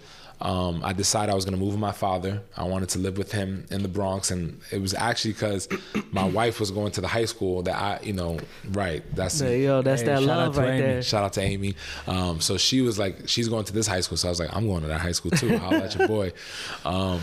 um, 0.43 0.82
I 0.84 0.91
decided 0.91 1.32
I 1.32 1.36
was 1.36 1.45
going 1.45 1.58
to 1.58 1.60
move 1.60 1.71
with 1.71 1.79
my 1.79 1.93
father. 1.93 2.41
I 2.58 2.65
wanted 2.65 2.89
to 2.89 2.99
live 2.99 3.17
with 3.17 3.32
him 3.32 3.65
in 3.71 3.82
the 3.82 3.88
Bronx, 3.88 4.29
and 4.29 4.60
it 4.71 4.82
was 4.82 4.93
actually 4.93 5.32
because 5.34 5.69
my 6.12 6.25
wife 6.25 6.60
was 6.60 6.69
going 6.69 6.91
to 6.91 7.01
the 7.01 7.08
high 7.08 7.23
school 7.25 7.63
that 7.63 7.75
I, 7.75 7.99
you 8.03 8.12
know, 8.12 8.38
right. 8.71 9.03
That's 9.15 9.39
There 9.39 9.56
you 9.58 9.67
go. 9.67 9.82
That's 9.82 10.01
Hey, 10.01 10.08
that 10.08 10.19
shout 10.19 10.29
out 10.29 10.38
love 10.38 10.56
to 10.56 10.62
right 10.62 10.69
Amy. 10.71 10.82
there. 10.82 11.01
Shout 11.01 11.23
out 11.23 11.34
to 11.34 11.41
Amy. 11.41 11.75
Um, 12.08 12.41
so 12.41 12.58
she 12.58 12.82
was 12.82 12.99
like, 12.99 13.29
she's 13.29 13.47
going 13.47 13.63
to 13.65 13.73
this 13.73 13.88
high 13.88 14.01
school. 14.01 14.17
So 14.17 14.27
I 14.27 14.32
was 14.32 14.39
like, 14.41 14.53
I'm 14.53 14.67
going 14.67 14.82
to 14.82 14.89
that 14.89 14.99
high 14.99 15.13
school 15.13 15.32
too. 15.32 15.56
I'll 15.56 15.71
let 15.71 15.95
your 15.97 16.08
boy. 16.08 16.34
Um, 16.86 17.21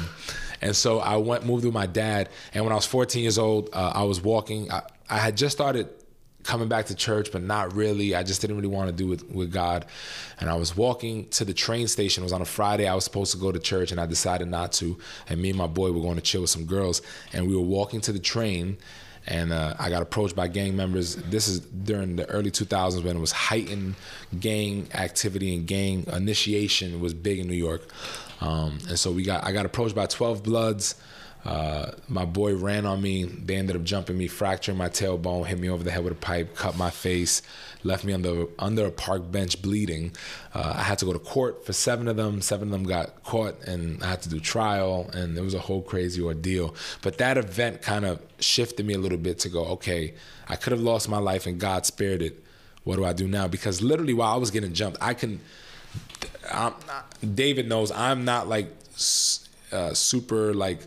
and 0.62 0.74
so 0.74 0.98
I 1.00 1.16
went, 1.16 1.44
moved 1.44 1.64
with 1.64 1.74
my 1.74 1.86
dad. 1.86 2.28
And 2.54 2.64
when 2.64 2.72
I 2.72 2.76
was 2.76 2.86
14 2.86 3.22
years 3.22 3.38
old, 3.38 3.68
uh, 3.72 3.92
I 3.94 4.02
was 4.04 4.20
walking. 4.22 4.70
I, 4.72 4.82
I 5.08 5.18
had 5.18 5.36
just 5.36 5.56
started 5.56 5.88
coming 6.42 6.68
back 6.68 6.86
to 6.86 6.94
church, 6.94 7.30
but 7.32 7.42
not 7.42 7.74
really. 7.74 8.14
I 8.14 8.22
just 8.22 8.40
didn't 8.40 8.56
really 8.56 8.68
want 8.68 8.88
to 8.88 8.94
do 8.94 9.12
it 9.12 9.30
with 9.30 9.52
God. 9.52 9.86
And 10.38 10.48
I 10.48 10.54
was 10.54 10.76
walking 10.76 11.28
to 11.30 11.44
the 11.44 11.54
train 11.54 11.88
station. 11.88 12.22
It 12.22 12.26
was 12.26 12.32
on 12.32 12.42
a 12.42 12.46
Friday. 12.46 12.86
I 12.86 12.94
was 12.94 13.04
supposed 13.04 13.32
to 13.32 13.38
go 13.38 13.52
to 13.52 13.58
church, 13.58 13.92
and 13.92 14.00
I 14.00 14.06
decided 14.06 14.48
not 14.48 14.72
to. 14.72 14.98
And 15.28 15.40
me 15.40 15.50
and 15.50 15.58
my 15.58 15.66
boy 15.66 15.92
were 15.92 16.00
going 16.00 16.16
to 16.16 16.22
chill 16.22 16.42
with 16.42 16.50
some 16.50 16.64
girls. 16.64 17.02
And 17.32 17.48
we 17.48 17.54
were 17.54 17.62
walking 17.62 18.00
to 18.02 18.12
the 18.12 18.18
train 18.18 18.78
and 19.26 19.52
uh, 19.52 19.74
I 19.78 19.90
got 19.90 20.02
approached 20.02 20.34
by 20.34 20.48
gang 20.48 20.76
members. 20.76 21.16
This 21.16 21.46
is 21.46 21.60
during 21.60 22.16
the 22.16 22.28
early 22.30 22.50
2000s 22.50 23.04
when 23.04 23.16
it 23.16 23.20
was 23.20 23.32
heightened 23.32 23.94
gang 24.38 24.88
activity 24.94 25.54
and 25.54 25.66
gang 25.66 26.04
initiation 26.12 27.00
was 27.00 27.14
big 27.14 27.38
in 27.38 27.46
New 27.46 27.54
York. 27.54 27.82
Um, 28.40 28.78
and 28.88 28.98
so 28.98 29.12
we 29.12 29.22
got 29.22 29.44
I 29.44 29.52
got 29.52 29.66
approached 29.66 29.94
by 29.94 30.06
12 30.06 30.42
Bloods. 30.42 30.94
Uh, 31.44 31.92
my 32.06 32.24
boy 32.24 32.54
ran 32.54 32.84
on 32.84 33.00
me. 33.00 33.24
They 33.24 33.56
ended 33.56 33.74
up 33.74 33.82
jumping 33.82 34.18
me, 34.18 34.28
fracturing 34.28 34.76
my 34.76 34.88
tailbone, 34.88 35.46
hit 35.46 35.58
me 35.58 35.70
over 35.70 35.82
the 35.82 35.90
head 35.90 36.04
with 36.04 36.12
a 36.12 36.16
pipe, 36.16 36.54
cut 36.54 36.76
my 36.76 36.90
face, 36.90 37.40
left 37.82 38.04
me 38.04 38.12
under 38.12 38.46
under 38.58 38.86
a 38.86 38.90
park 38.90 39.32
bench 39.32 39.62
bleeding. 39.62 40.12
Uh, 40.54 40.74
I 40.76 40.82
had 40.82 40.98
to 40.98 41.06
go 41.06 41.12
to 41.14 41.18
court 41.18 41.64
for 41.64 41.72
seven 41.72 42.08
of 42.08 42.16
them. 42.16 42.42
Seven 42.42 42.68
of 42.68 42.72
them 42.72 42.84
got 42.84 43.22
caught, 43.24 43.62
and 43.64 44.02
I 44.02 44.08
had 44.08 44.22
to 44.22 44.28
do 44.28 44.38
trial, 44.38 45.08
and 45.14 45.36
it 45.36 45.40
was 45.40 45.54
a 45.54 45.60
whole 45.60 45.80
crazy 45.80 46.20
ordeal. 46.20 46.74
But 47.00 47.16
that 47.18 47.38
event 47.38 47.80
kind 47.80 48.04
of 48.04 48.20
shifted 48.38 48.84
me 48.84 48.94
a 48.94 48.98
little 48.98 49.18
bit 49.18 49.38
to 49.40 49.48
go, 49.48 49.64
okay, 49.66 50.14
I 50.48 50.56
could 50.56 50.72
have 50.72 50.82
lost 50.82 51.08
my 51.08 51.18
life, 51.18 51.46
and 51.46 51.58
God 51.58 51.86
spared 51.86 52.20
it. 52.20 52.44
What 52.84 52.96
do 52.96 53.04
I 53.04 53.14
do 53.14 53.26
now? 53.26 53.48
Because 53.48 53.80
literally, 53.80 54.14
while 54.14 54.34
I 54.34 54.36
was 54.36 54.50
getting 54.50 54.74
jumped, 54.74 54.98
I 55.00 55.14
can. 55.14 55.40
I'm 56.52 56.74
David 57.34 57.68
knows 57.68 57.90
I'm 57.90 58.24
not 58.24 58.46
like 58.48 58.68
uh, 59.72 59.94
super 59.94 60.52
like 60.52 60.86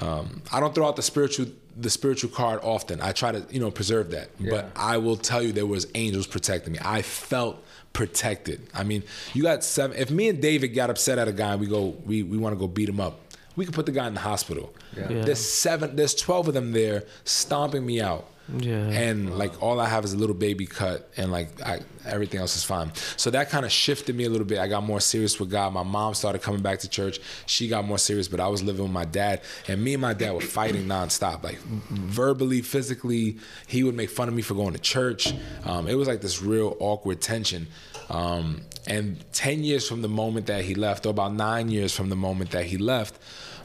um, 0.00 0.42
I 0.52 0.60
don't 0.60 0.74
throw 0.74 0.86
out 0.86 0.96
the 0.96 1.02
spiritual 1.02 1.46
the 1.76 1.90
spiritual 1.90 2.30
card 2.30 2.60
often. 2.62 3.00
I 3.00 3.12
try 3.12 3.32
to 3.32 3.44
you 3.50 3.60
know 3.60 3.70
preserve 3.70 4.10
that, 4.10 4.30
but 4.50 4.70
I 4.76 4.96
will 4.98 5.16
tell 5.16 5.42
you 5.42 5.52
there 5.52 5.66
was 5.66 5.86
angels 5.94 6.26
protecting 6.26 6.72
me. 6.72 6.78
I 6.84 7.02
felt 7.02 7.62
protected. 7.92 8.68
I 8.74 8.84
mean, 8.84 9.02
you 9.34 9.42
got 9.42 9.64
seven. 9.64 9.96
If 9.96 10.10
me 10.10 10.28
and 10.28 10.40
David 10.40 10.68
got 10.68 10.90
upset 10.90 11.18
at 11.18 11.28
a 11.28 11.32
guy, 11.32 11.52
and 11.52 11.60
we 11.60 11.66
go 11.66 11.96
we 12.04 12.22
we 12.22 12.36
want 12.38 12.54
to 12.54 12.58
go 12.58 12.66
beat 12.68 12.88
him 12.88 13.00
up. 13.00 13.20
We 13.56 13.64
could 13.64 13.74
put 13.74 13.86
the 13.86 13.92
guy 13.92 14.06
in 14.06 14.14
the 14.14 14.20
hospital. 14.20 14.72
Yeah. 14.96 15.08
There's 15.08 15.40
seven. 15.40 15.96
There's 15.96 16.14
twelve 16.14 16.46
of 16.48 16.54
them 16.54 16.72
there 16.72 17.04
stomping 17.24 17.84
me 17.84 18.00
out. 18.00 18.28
Yeah. 18.56 18.88
And 18.88 19.36
like 19.36 19.62
all 19.62 19.78
I 19.78 19.88
have 19.88 20.04
is 20.04 20.14
a 20.14 20.16
little 20.16 20.34
baby 20.34 20.66
cut, 20.66 21.10
and 21.16 21.30
like 21.30 21.60
I, 21.60 21.80
everything 22.06 22.40
else 22.40 22.56
is 22.56 22.64
fine. 22.64 22.92
So 23.16 23.30
that 23.30 23.50
kind 23.50 23.66
of 23.66 23.72
shifted 23.72 24.16
me 24.16 24.24
a 24.24 24.30
little 24.30 24.46
bit. 24.46 24.58
I 24.58 24.68
got 24.68 24.84
more 24.84 25.00
serious 25.00 25.38
with 25.38 25.50
God. 25.50 25.74
My 25.74 25.82
mom 25.82 26.14
started 26.14 26.40
coming 26.40 26.62
back 26.62 26.78
to 26.80 26.88
church. 26.88 27.20
She 27.44 27.68
got 27.68 27.84
more 27.84 27.98
serious, 27.98 28.26
but 28.26 28.40
I 28.40 28.48
was 28.48 28.62
living 28.62 28.82
with 28.82 28.92
my 28.92 29.04
dad, 29.04 29.42
and 29.66 29.82
me 29.82 29.94
and 29.94 30.00
my 30.00 30.14
dad 30.14 30.32
were 30.32 30.40
fighting 30.40 30.86
nonstop, 30.86 31.42
like 31.42 31.58
verbally, 31.58 32.62
physically. 32.62 33.36
He 33.66 33.84
would 33.84 33.94
make 33.94 34.08
fun 34.08 34.28
of 34.28 34.34
me 34.34 34.42
for 34.42 34.54
going 34.54 34.72
to 34.72 34.80
church. 34.80 35.34
Um, 35.64 35.86
it 35.86 35.94
was 35.94 36.08
like 36.08 36.22
this 36.22 36.40
real 36.40 36.76
awkward 36.80 37.20
tension. 37.20 37.66
Um, 38.08 38.62
and 38.86 39.22
ten 39.34 39.62
years 39.62 39.86
from 39.86 40.00
the 40.00 40.08
moment 40.08 40.46
that 40.46 40.64
he 40.64 40.74
left, 40.74 41.04
or 41.04 41.10
about 41.10 41.34
nine 41.34 41.68
years 41.68 41.94
from 41.94 42.08
the 42.08 42.16
moment 42.16 42.52
that 42.52 42.64
he 42.64 42.78
left. 42.78 43.20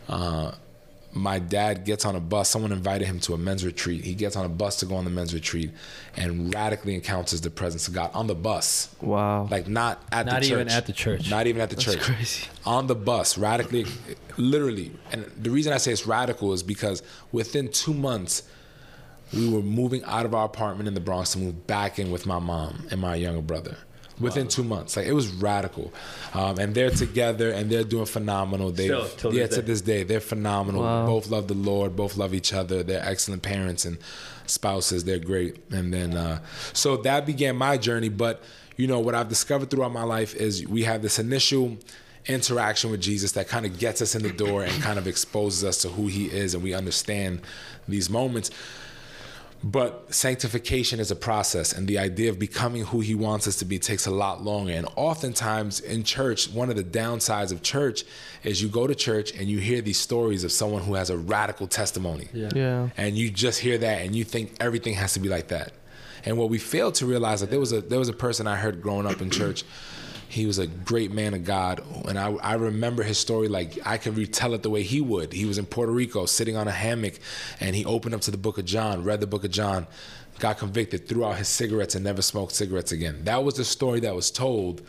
Uh, 0.10 0.52
my 1.16 1.38
dad 1.40 1.86
gets 1.86 2.06
on 2.06 2.16
a 2.16 2.20
bus. 2.20 2.50
Someone 2.50 2.72
invited 2.72 3.06
him 3.08 3.20
to 3.22 3.34
a 3.34 3.38
men's 3.38 3.64
retreat. 3.64 4.04
He 4.04 4.16
gets 4.16 4.36
on 4.36 4.46
a 4.46 4.50
bus 4.50 4.78
to 4.78 4.86
go 4.86 4.96
on 4.96 5.04
the 5.06 5.12
men's 5.12 5.34
retreat 5.34 5.72
and 6.18 6.54
radically 6.54 6.96
encounters 6.96 7.42
the 7.42 7.50
presence 7.50 7.88
of 7.88 7.94
God 7.94 8.10
on 8.14 8.28
the 8.28 8.36
bus. 8.36 8.94
Wow. 9.02 9.48
Like 9.50 9.68
not 9.68 10.02
at 10.12 10.26
Not 10.26 10.42
the 10.42 10.48
church. 10.48 10.52
even 10.52 10.70
at 10.70 10.86
the 10.88 10.94
church. 10.94 11.30
Not 11.30 11.46
even 11.48 11.62
at 11.62 11.70
the 11.70 11.76
church. 11.76 11.96
That's 11.98 12.06
crazy. 12.08 12.48
On 12.66 12.88
the 12.88 12.96
bus, 12.96 13.38
radically, 13.38 13.86
literally. 14.38 14.92
And 15.12 15.26
the 15.38 15.52
reason 15.52 15.72
I 15.74 15.78
say 15.78 15.92
it's 15.92 16.08
radical 16.08 16.54
is 16.54 16.64
because 16.64 17.04
within 17.32 17.70
two 17.70 17.94
months, 17.94 18.44
we 19.34 19.50
were 19.50 19.62
moving 19.62 20.04
out 20.06 20.26
of 20.26 20.34
our 20.34 20.46
apartment 20.46 20.88
in 20.88 20.94
the 20.94 21.00
Bronx 21.00 21.32
to 21.34 21.40
move 21.40 21.68
back 21.68 22.00
in 22.00 22.12
with 22.12 22.26
my 22.26 22.40
mom 22.40 22.88
and 22.92 23.00
my 23.02 23.16
younger 23.16 23.42
brother. 23.42 23.78
Within 24.20 24.48
two 24.48 24.64
months, 24.64 24.96
like 24.96 25.08
it 25.08 25.14
was 25.14 25.28
radical, 25.30 25.92
um, 26.34 26.60
and 26.60 26.76
they're 26.76 26.92
together 26.92 27.50
and 27.50 27.70
they're 27.70 27.84
doing 27.84 28.06
phenomenal. 28.06 28.72
They, 28.72 28.86
Still, 28.86 29.08
till 29.10 29.34
yeah, 29.34 29.48
this 29.48 29.56
to 29.56 29.62
day. 29.62 29.68
this 29.68 29.82
day, 29.82 30.04
they're 30.04 30.20
phenomenal. 30.20 30.84
Wow. 30.84 31.08
Both 31.08 31.30
love 31.30 31.48
the 31.48 31.56
Lord, 31.56 31.96
both 31.96 32.16
love 32.16 32.34
each 32.34 32.54
other. 32.54 32.84
They're 32.84 33.04
excellent 33.04 33.42
parents 33.42 33.86
and 33.86 33.98
spouses. 34.46 35.04
They're 35.04 35.18
great. 35.20 35.64
And 35.72 35.92
then, 35.94 36.16
uh, 36.16 36.40
so 36.74 36.98
that 36.98 37.26
began 37.26 37.56
my 37.56 37.78
journey. 37.78 38.10
But 38.10 38.44
you 38.78 38.88
know, 38.88 39.00
what 39.00 39.16
I've 39.16 39.30
discovered 39.30 39.70
throughout 39.70 39.92
my 39.92 40.04
life 40.04 40.36
is 40.36 40.68
we 40.68 40.84
have 40.84 41.02
this 41.02 41.20
initial 41.20 41.78
interaction 42.26 42.92
with 42.92 43.02
Jesus 43.02 43.34
that 43.34 43.48
kind 43.48 43.66
of 43.66 43.78
gets 43.80 44.02
us 44.02 44.16
in 44.16 44.24
the 44.24 44.32
door 44.32 44.64
and 44.64 44.82
kind 44.82 44.98
of 44.98 45.08
exposes 45.08 45.64
us 45.64 45.82
to 45.82 45.90
who 45.90 46.08
He 46.08 46.26
is, 46.28 46.54
and 46.54 46.64
we 46.64 46.74
understand 46.74 47.42
these 47.88 48.10
moments. 48.10 48.52
But 49.64 50.14
sanctification 50.14 51.00
is 51.00 51.10
a 51.10 51.16
process, 51.16 51.72
and 51.72 51.88
the 51.88 51.98
idea 51.98 52.30
of 52.30 52.38
becoming 52.38 52.84
who 52.84 53.00
He 53.00 53.16
wants 53.16 53.48
us 53.48 53.56
to 53.58 53.66
be 53.66 53.80
takes 53.80 54.06
a 54.06 54.12
lot 54.12 54.44
longer. 54.44 54.74
And 54.74 54.88
oftentimes 54.98 55.80
in 55.80 56.04
church, 56.04 56.50
one 56.50 56.70
of 56.70 56.76
the 56.76 56.84
downsides 56.84 57.54
of 57.54 57.62
church 57.62 58.04
is 58.44 58.62
you 58.62 58.68
go 58.68 58.88
to 58.88 58.96
church 58.96 59.32
and 59.32 59.48
you 59.48 59.60
hear 59.60 59.82
these 59.82 59.98
stories 59.98 60.44
of 60.44 60.52
someone 60.52 60.84
who 60.84 60.96
has 60.96 61.10
a 61.10 61.18
radical 61.18 61.68
testimony. 61.68 62.28
Yeah. 62.34 62.50
Yeah. 62.54 62.90
And 62.98 63.18
you 63.18 63.30
just 63.30 63.62
hear 63.62 63.78
that 63.78 64.02
and 64.02 64.14
you 64.14 64.26
think 64.26 64.58
everything 64.60 64.96
has 64.96 65.14
to 65.14 65.22
be 65.22 65.30
like 65.30 65.48
that. 65.48 65.72
And 66.26 66.38
what 66.38 66.50
we 66.50 66.58
fail 66.58 66.92
to 66.94 67.06
realize 67.06 67.40
that 67.40 67.50
there 67.50 67.60
was 67.60 67.72
a 67.72 67.82
there 67.82 68.00
was 68.00 68.10
a 68.10 68.14
person 68.14 68.48
I 68.48 68.58
heard 68.58 68.82
growing 68.82 69.06
up 69.06 69.22
in 69.22 69.30
church. 69.30 69.64
He 70.34 70.48
was 70.48 70.58
a 70.58 70.66
great 70.66 71.12
man 71.12 71.36
of 71.36 71.46
God, 71.46 71.84
and 72.08 72.18
I, 72.18 72.32
I 72.32 72.54
remember 72.56 73.04
his 73.04 73.20
story 73.20 73.48
like 73.48 73.78
I 73.86 74.00
could 74.00 74.18
retell 74.18 74.56
it 74.56 74.64
the 74.64 74.70
way 74.72 74.82
he 74.82 75.00
would. 75.00 75.32
He 75.32 75.46
was 75.46 75.60
in 75.60 75.68
Puerto 75.68 75.92
Rico, 75.92 76.26
sitting 76.26 76.58
on 76.58 76.68
a 76.68 76.72
hammock, 76.72 77.20
and 77.60 77.76
he 77.76 77.86
opened 77.86 78.16
up 78.16 78.22
to 78.22 78.32
the 78.32 78.38
Book 78.38 78.58
of 78.58 78.66
John, 78.66 79.04
read 79.04 79.20
the 79.20 79.28
Book 79.28 79.44
of 79.44 79.52
John, 79.52 79.86
got 80.40 80.58
convicted, 80.58 81.08
threw 81.08 81.24
out 81.24 81.38
his 81.38 81.48
cigarettes, 81.48 81.94
and 81.94 82.04
never 82.04 82.24
smoked 82.24 82.54
cigarettes 82.54 82.92
again. 82.92 83.24
That 83.26 83.44
was 83.44 83.56
the 83.58 83.64
story 83.64 84.00
that 84.00 84.16
was 84.16 84.32
told, 84.32 84.82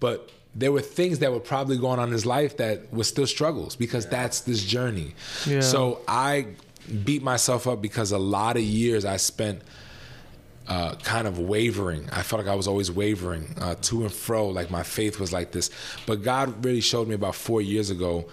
but 0.00 0.30
there 0.54 0.72
were 0.72 0.80
things 0.80 1.18
that 1.18 1.30
were 1.30 1.40
probably 1.40 1.76
going 1.76 1.98
on 1.98 2.08
in 2.08 2.12
his 2.12 2.24
life 2.24 2.56
that 2.56 2.90
were 2.90 3.04
still 3.04 3.26
struggles 3.26 3.76
because 3.76 4.06
that's 4.06 4.40
this 4.40 4.64
journey. 4.64 5.14
Yeah. 5.46 5.60
So 5.60 6.00
I 6.08 6.46
beat 7.04 7.22
myself 7.22 7.66
up 7.66 7.82
because 7.82 8.12
a 8.12 8.18
lot 8.18 8.56
of 8.56 8.62
years 8.62 9.04
I 9.04 9.18
spent 9.18 9.60
uh, 10.68 10.94
kind 10.96 11.26
of 11.26 11.38
wavering. 11.38 12.08
I 12.10 12.22
felt 12.22 12.42
like 12.42 12.50
I 12.50 12.54
was 12.54 12.66
always 12.66 12.90
wavering 12.90 13.54
uh, 13.60 13.76
to 13.82 14.02
and 14.02 14.12
fro, 14.12 14.48
like 14.48 14.70
my 14.70 14.82
faith 14.82 15.20
was 15.20 15.32
like 15.32 15.52
this. 15.52 15.70
But 16.06 16.22
God 16.22 16.64
really 16.64 16.80
showed 16.80 17.08
me 17.08 17.14
about 17.14 17.34
four 17.34 17.60
years 17.60 17.90
ago 17.90 18.28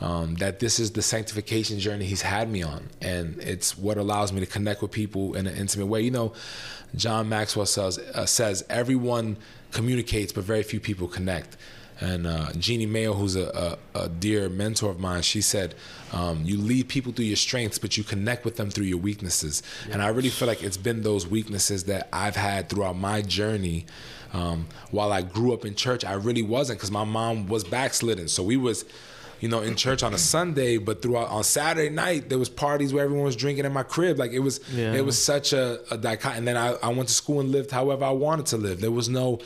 um, 0.00 0.34
that 0.36 0.60
this 0.60 0.78
is 0.78 0.92
the 0.92 1.02
sanctification 1.02 1.78
journey 1.78 2.04
He's 2.04 2.22
had 2.22 2.50
me 2.50 2.62
on, 2.62 2.88
and 3.00 3.38
it's 3.40 3.76
what 3.76 3.96
allows 3.96 4.32
me 4.32 4.40
to 4.40 4.46
connect 4.46 4.82
with 4.82 4.90
people 4.90 5.34
in 5.34 5.46
an 5.46 5.56
intimate 5.56 5.86
way. 5.86 6.02
You 6.02 6.10
know, 6.10 6.32
John 6.94 7.28
Maxwell 7.28 7.66
says, 7.66 7.98
uh, 7.98 8.26
says 8.26 8.64
everyone 8.70 9.36
communicates, 9.72 10.32
but 10.32 10.44
very 10.44 10.62
few 10.62 10.80
people 10.80 11.08
connect. 11.08 11.56
And 12.00 12.26
uh, 12.26 12.52
Jeanne 12.52 12.90
Mayo, 12.90 13.12
who's 13.12 13.34
a, 13.34 13.76
a, 13.94 14.04
a 14.04 14.08
dear 14.08 14.48
mentor 14.48 14.90
of 14.90 15.00
mine, 15.00 15.22
she 15.22 15.40
said, 15.40 15.74
um, 16.12 16.42
"You 16.44 16.56
lead 16.56 16.88
people 16.88 17.12
through 17.12 17.24
your 17.24 17.36
strengths, 17.36 17.78
but 17.78 17.96
you 17.96 18.04
connect 18.04 18.44
with 18.44 18.56
them 18.56 18.70
through 18.70 18.86
your 18.86 18.98
weaknesses." 18.98 19.62
And 19.90 20.00
I 20.00 20.08
really 20.08 20.30
feel 20.30 20.46
like 20.46 20.62
it's 20.62 20.76
been 20.76 21.02
those 21.02 21.26
weaknesses 21.26 21.84
that 21.84 22.08
I've 22.12 22.36
had 22.36 22.68
throughout 22.68 22.96
my 22.96 23.22
journey. 23.22 23.86
Um, 24.32 24.66
while 24.90 25.12
I 25.12 25.22
grew 25.22 25.52
up 25.54 25.64
in 25.64 25.74
church, 25.74 26.04
I 26.04 26.12
really 26.12 26.42
wasn't 26.42 26.78
because 26.78 26.90
my 26.90 27.04
mom 27.04 27.46
was 27.48 27.64
backslidden. 27.64 28.28
So 28.28 28.42
we 28.42 28.56
was, 28.56 28.84
you 29.40 29.48
know, 29.48 29.60
in 29.60 29.74
church 29.76 30.02
on 30.02 30.14
a 30.14 30.18
Sunday, 30.18 30.78
but 30.78 31.02
throughout 31.02 31.28
on 31.28 31.44
Saturday 31.44 31.90
night 31.90 32.28
there 32.28 32.38
was 32.38 32.48
parties 32.48 32.92
where 32.92 33.04
everyone 33.04 33.24
was 33.24 33.36
drinking 33.36 33.64
in 33.64 33.72
my 33.72 33.82
crib. 33.82 34.18
Like 34.18 34.32
it 34.32 34.40
was, 34.40 34.60
Yeah. 34.72 34.94
it 34.94 35.04
was 35.04 35.22
such 35.22 35.52
a, 35.52 35.80
a 35.92 35.98
dichotomy. 35.98 36.38
And 36.38 36.48
then 36.48 36.56
I, 36.56 36.74
I 36.82 36.88
went 36.88 37.08
to 37.08 37.14
school 37.14 37.40
and 37.40 37.50
lived 37.50 37.70
however 37.70 38.04
I 38.04 38.10
wanted 38.10 38.46
to 38.46 38.56
live. 38.56 38.80
There 38.80 38.90
was 38.90 39.08
no 39.08 39.40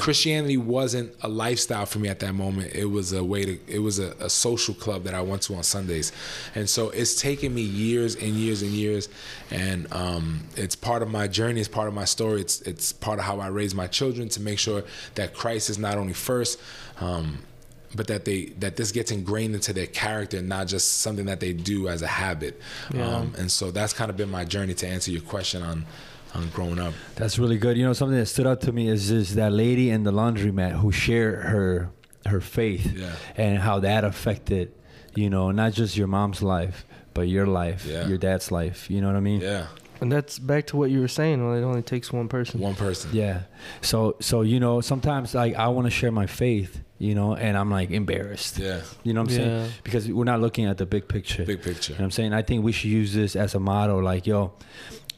Christianity 0.00 0.56
wasn't 0.56 1.14
a 1.20 1.28
lifestyle 1.28 1.84
for 1.84 1.98
me 1.98 2.08
at 2.08 2.18
that 2.20 2.32
moment. 2.34 2.74
It 2.74 2.86
was 2.86 3.12
a 3.12 3.22
way 3.22 3.44
to 3.44 3.58
it 3.68 3.80
was 3.80 3.98
a, 3.98 4.12
a 4.18 4.30
social 4.30 4.72
club 4.72 5.04
that 5.04 5.12
I 5.12 5.20
went 5.20 5.42
to 5.42 5.54
on 5.56 5.62
Sundays. 5.62 6.10
And 6.54 6.70
so 6.70 6.88
it's 6.88 7.20
taken 7.20 7.54
me 7.54 7.60
years 7.60 8.14
and 8.16 8.30
years 8.30 8.62
and 8.62 8.70
years 8.70 9.10
and 9.50 9.86
um, 9.92 10.40
it's 10.56 10.74
part 10.74 11.02
of 11.02 11.10
my 11.10 11.28
journey, 11.28 11.60
it's 11.60 11.68
part 11.68 11.86
of 11.88 11.92
my 11.92 12.06
story. 12.06 12.40
It's 12.40 12.62
it's 12.62 12.94
part 12.94 13.18
of 13.18 13.26
how 13.26 13.40
I 13.40 13.48
raise 13.48 13.74
my 13.74 13.86
children 13.86 14.30
to 14.30 14.40
make 14.40 14.58
sure 14.58 14.84
that 15.16 15.34
Christ 15.34 15.68
is 15.68 15.78
not 15.78 15.98
only 15.98 16.14
first, 16.14 16.58
um, 17.00 17.40
but 17.94 18.06
that 18.08 18.24
they 18.24 18.46
that 18.58 18.76
this 18.76 18.92
gets 18.92 19.10
ingrained 19.10 19.54
into 19.54 19.72
their 19.72 19.86
character, 19.86 20.42
not 20.42 20.66
just 20.66 21.00
something 21.00 21.26
that 21.26 21.40
they 21.40 21.52
do 21.52 21.88
as 21.88 22.02
a 22.02 22.06
habit. 22.06 22.60
Yeah. 22.92 23.06
Um, 23.08 23.32
and 23.38 23.50
so 23.50 23.70
that's 23.70 23.92
kind 23.92 24.10
of 24.10 24.16
been 24.16 24.30
my 24.30 24.44
journey 24.44 24.74
to 24.74 24.86
answer 24.88 25.10
your 25.10 25.22
question 25.22 25.62
on 25.62 25.86
on 26.34 26.48
growing 26.50 26.80
up. 26.80 26.94
That's 27.14 27.38
really 27.38 27.58
good. 27.58 27.76
You 27.76 27.84
know, 27.84 27.92
something 27.92 28.18
that 28.18 28.26
stood 28.26 28.46
out 28.46 28.60
to 28.62 28.72
me 28.72 28.88
is 28.88 29.10
is 29.10 29.36
that 29.36 29.52
lady 29.52 29.90
in 29.90 30.02
the 30.04 30.12
laundromat 30.12 30.72
who 30.80 30.90
shared 30.92 31.44
her 31.44 31.90
her 32.26 32.40
faith 32.40 32.92
Yeah. 32.96 33.12
and 33.36 33.58
how 33.58 33.80
that 33.80 34.02
affected, 34.02 34.72
you 35.14 35.28
know, 35.30 35.50
not 35.50 35.74
just 35.74 35.96
your 35.96 36.06
mom's 36.08 36.42
life, 36.42 36.86
but 37.12 37.28
your 37.28 37.46
life, 37.46 37.84
Yeah. 37.86 38.08
your 38.08 38.16
dad's 38.18 38.50
life. 38.50 38.90
You 38.90 39.00
know 39.02 39.08
what 39.08 39.16
I 39.16 39.20
mean? 39.20 39.42
Yeah, 39.42 39.66
And 40.00 40.10
that's 40.10 40.38
back 40.38 40.66
to 40.68 40.76
what 40.78 40.90
you 40.90 41.00
were 41.00 41.08
saying. 41.20 41.46
Well, 41.46 41.54
it 41.54 41.62
only 41.62 41.82
takes 41.82 42.12
one 42.12 42.28
person. 42.28 42.60
one 42.60 42.74
person. 42.74 43.10
Yeah. 43.12 43.42
So 43.82 44.16
so 44.20 44.40
you 44.42 44.58
know, 44.58 44.80
sometimes 44.80 45.34
like 45.34 45.54
I 45.54 45.68
want 45.68 45.86
to 45.86 45.90
share 45.90 46.10
my 46.10 46.26
faith, 46.26 46.80
you 47.04 47.14
know, 47.14 47.34
and 47.34 47.56
I'm 47.56 47.70
like 47.70 47.90
embarrassed. 47.90 48.58
Yeah, 48.58 48.80
You 49.02 49.12
know 49.12 49.22
what 49.22 49.30
I'm 49.32 49.36
Yeah. 49.38 49.44
saying? 49.66 49.72
Because 49.84 50.08
we're 50.08 50.24
not 50.32 50.40
looking 50.40 50.64
at 50.64 50.78
the 50.78 50.86
big 50.86 51.06
picture. 51.06 51.44
big 51.44 51.62
picture. 51.62 51.92
You 51.92 51.98
know 51.98 52.02
what 52.04 52.04
I'm 52.06 52.10
saying? 52.18 52.32
I 52.32 52.42
think 52.42 52.64
we 52.64 52.72
should 52.72 52.90
use 52.90 53.12
this 53.12 53.36
as 53.36 53.54
a 53.54 53.60
motto. 53.60 53.98
Like, 53.98 54.26
yo, 54.26 54.52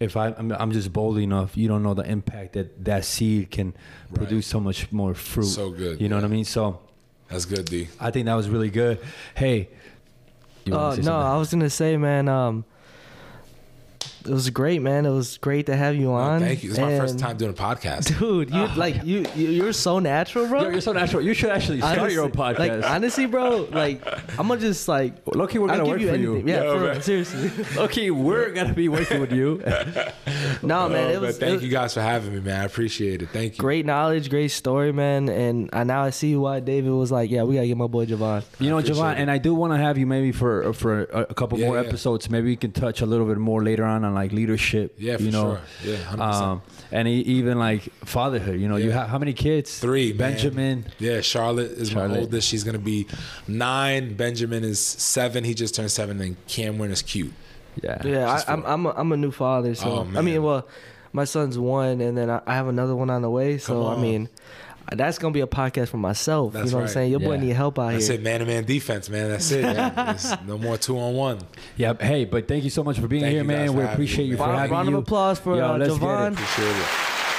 if 0.00 0.16
I, 0.16 0.26
I'm, 0.38 0.50
I'm 0.52 0.72
just 0.72 0.92
bold 0.92 1.18
enough, 1.18 1.56
you 1.56 1.68
don't 1.68 1.82
know 1.82 1.94
the 1.94 2.02
impact 2.16 2.54
that 2.54 2.84
that 2.84 3.04
seed 3.04 3.50
can 3.50 3.72
produce 4.14 4.46
so 4.46 4.58
much 4.60 4.90
more 4.90 5.14
fruit. 5.14 5.44
So 5.46 5.70
good, 5.70 6.00
You 6.00 6.08
know 6.08 6.16
what 6.16 6.24
I 6.24 6.28
mean? 6.28 6.44
So 6.44 6.80
That's 7.28 7.44
good, 7.44 7.64
D. 7.66 7.88
I 8.00 8.10
think 8.10 8.26
that 8.26 8.34
was 8.34 8.48
really 8.48 8.70
good. 8.70 8.98
Hey. 9.34 9.68
you 10.64 10.74
Uh, 10.74 10.78
no, 10.90 10.94
something? 10.94 11.12
I 11.12 11.36
was 11.36 11.50
gonna 11.52 11.70
say, 11.70 11.96
man. 11.96 12.28
Um, 12.28 12.64
it 14.26 14.32
was 14.32 14.50
great, 14.50 14.82
man. 14.82 15.06
It 15.06 15.10
was 15.10 15.38
great 15.38 15.66
to 15.66 15.76
have 15.76 15.94
you 15.96 16.10
Oh, 16.10 16.14
on. 16.14 16.40
thank 16.40 16.62
you. 16.64 16.70
It's 16.70 16.78
my 16.78 16.98
first 16.98 17.18
time 17.18 17.36
doing 17.36 17.50
a 17.52 17.54
podcast. 17.54 18.18
dude. 18.18 18.50
You 18.50 18.62
oh. 18.62 18.74
like 18.76 19.04
you, 19.04 19.24
you 19.34 19.48
you're 19.50 19.72
so 19.72 19.98
natural, 19.98 20.46
bro. 20.48 20.62
Yo, 20.62 20.70
you're 20.70 20.80
so 20.80 20.92
natural. 20.92 21.22
You 21.22 21.34
should 21.34 21.50
actually 21.50 21.78
start 21.80 22.12
your 22.12 22.24
own 22.24 22.32
podcast. 22.32 22.58
Like 22.58 22.90
honestly, 22.90 23.26
bro. 23.26 23.68
Like 23.70 24.04
I'm 24.38 24.48
gonna 24.48 24.60
just 24.60 24.88
like. 24.88 25.14
Loki, 25.34 25.58
we're 25.58 25.68
gonna 25.68 25.84
give 25.84 25.88
work 25.88 26.00
you 26.00 26.08
for 26.08 26.14
anything. 26.14 26.48
you. 26.48 26.54
Yeah, 26.54 26.62
Yo, 26.64 26.78
for 26.78 26.84
real, 26.92 27.00
seriously. 27.00 27.64
Loki, 27.76 28.10
we're 28.10 28.50
gonna 28.50 28.74
be 28.74 28.88
working 28.88 29.20
with 29.20 29.32
you. 29.32 29.62
No, 30.62 30.88
man. 30.88 31.10
Oh, 31.10 31.14
It 31.14 31.20
was, 31.20 31.38
thank 31.38 31.50
it 31.50 31.54
was 31.56 31.64
you 31.64 31.70
guys 31.70 31.94
for 31.94 32.00
having 32.00 32.32
me, 32.34 32.40
man. 32.40 32.62
I 32.62 32.64
appreciate 32.64 33.22
it. 33.22 33.28
Thank 33.30 33.56
you. 33.56 33.60
great 33.60 33.84
knowledge, 33.86 34.30
great 34.30 34.48
story, 34.50 34.92
man. 34.92 35.28
And 35.28 35.68
I 35.72 35.84
now 35.84 36.02
I 36.02 36.10
see 36.10 36.34
why 36.34 36.60
David 36.60 36.90
was 36.92 37.12
like, 37.12 37.30
yeah, 37.30 37.42
we 37.42 37.54
gotta 37.56 37.66
get 37.66 37.76
my 37.76 37.86
boy 37.86 38.06
Jovan. 38.06 38.42
You 38.58 38.70
know, 38.70 38.78
appreciate 38.78 38.96
Jovan, 38.96 39.16
it. 39.16 39.20
and 39.20 39.30
I 39.30 39.38
do 39.38 39.54
want 39.54 39.72
to 39.74 39.76
have 39.76 39.98
you 39.98 40.06
maybe 40.06 40.32
for 40.32 40.72
for 40.72 41.04
a, 41.04 41.20
a 41.30 41.34
couple 41.34 41.58
Yeah, 41.58 41.66
more 41.66 41.80
yeah. 41.80 41.86
episodes. 41.86 42.30
Maybe 42.30 42.48
we 42.48 42.56
can 42.56 42.72
touch 42.72 43.00
a 43.02 43.06
little 43.06 43.26
bit 43.26 43.36
more 43.38 43.62
later 43.62 43.84
on 43.84 44.04
on 44.04 44.14
like 44.16 44.32
leadership. 44.32 44.94
Yeah, 44.98 45.16
for 45.16 45.22
you 45.22 45.30
know, 45.30 45.60
sure. 45.84 45.92
Yeah, 45.94 45.98
100%. 45.98 46.20
um, 46.20 46.62
and 46.90 47.06
e- 47.06 47.20
even 47.20 47.58
like 47.58 47.82
fatherhood. 48.04 48.60
You 48.60 48.68
know, 48.68 48.76
you 48.76 48.90
have 48.90 49.08
how 49.08 49.18
many 49.18 49.32
kids? 49.32 49.78
Three. 49.78 50.08
man. 50.08 50.18
Benjamin. 50.32 50.86
Yeah, 50.98 51.20
Charlotte 51.20 51.70
is 51.72 51.94
my 51.94 52.06
oldest. 52.08 52.48
She's 52.48 52.64
gonna 52.64 52.78
be 52.78 53.06
nine. 53.46 54.14
Benjamin 54.14 54.64
is 54.64 54.80
seven. 54.80 55.44
He 55.44 55.54
just 55.54 55.74
turned 55.74 55.90
seven. 55.90 56.20
And 56.20 56.36
Cameron 56.48 56.90
is 56.90 57.02
cute. 57.02 57.32
Yeah. 57.82 58.00
Yeah, 58.04 58.26
Just 58.34 58.48
I, 58.48 58.54
I'm 58.54 58.64
I'm 58.64 58.86
a, 58.86 58.90
I'm 58.96 59.12
a 59.12 59.16
new 59.16 59.30
father, 59.30 59.74
so 59.74 60.06
Oh, 60.10 60.18
I 60.18 60.22
mean, 60.22 60.42
well, 60.42 60.66
my 61.12 61.24
son's 61.24 61.58
one, 61.58 62.00
and 62.00 62.16
then 62.16 62.30
I, 62.30 62.40
I 62.46 62.54
have 62.54 62.68
another 62.68 62.96
one 62.96 63.10
on 63.10 63.22
the 63.22 63.30
way. 63.30 63.58
So 63.58 63.84
Come 63.84 63.98
I 63.98 64.00
mean, 64.02 64.28
that's 64.92 65.18
gonna 65.18 65.32
be 65.32 65.40
a 65.40 65.46
podcast 65.46 65.88
for 65.88 65.96
myself. 65.96 66.52
That's 66.52 66.66
you 66.66 66.70
know 66.72 66.76
what 66.78 66.82
I'm 66.84 66.88
saying? 66.88 67.10
Your 67.10 67.20
boy 67.20 67.36
need 67.38 67.50
help 67.50 67.78
out 67.78 67.92
That's 67.92 68.06
here. 68.06 68.16
it, 68.16 68.22
man 68.22 68.40
to 68.40 68.46
man 68.46 68.64
defense, 68.64 69.10
man. 69.10 69.30
That's 69.30 69.50
it. 69.50 69.62
Yeah. 69.62 69.90
There's 70.12 70.34
no 70.46 70.58
more 70.58 70.76
two 70.78 70.98
on 70.98 71.14
one. 71.14 71.38
Yeah. 71.76 71.94
Hey, 71.98 72.24
but 72.24 72.46
thank 72.46 72.64
you 72.64 72.70
so 72.70 72.84
much 72.84 72.98
for 72.98 73.08
being 73.08 73.22
Thank 73.22 73.34
here, 73.34 73.44
man. 73.44 73.74
We 73.74 73.82
appreciate 73.82 74.26
me, 74.26 74.30
you 74.32 74.36
for 74.36 74.42
man. 74.46 74.50
Round, 74.50 74.60
having 74.60 74.76
round 74.76 74.88
you. 74.90 74.96
of 74.98 75.02
applause 75.02 75.38
for 75.38 75.56
Yo, 75.56 75.74
uh, 75.74 75.78
let's 75.78 75.90
get 75.90 75.96
it. 75.96 76.00
Jovan. 76.00 76.32
Appreciate 76.34 76.76
it. 76.76 76.86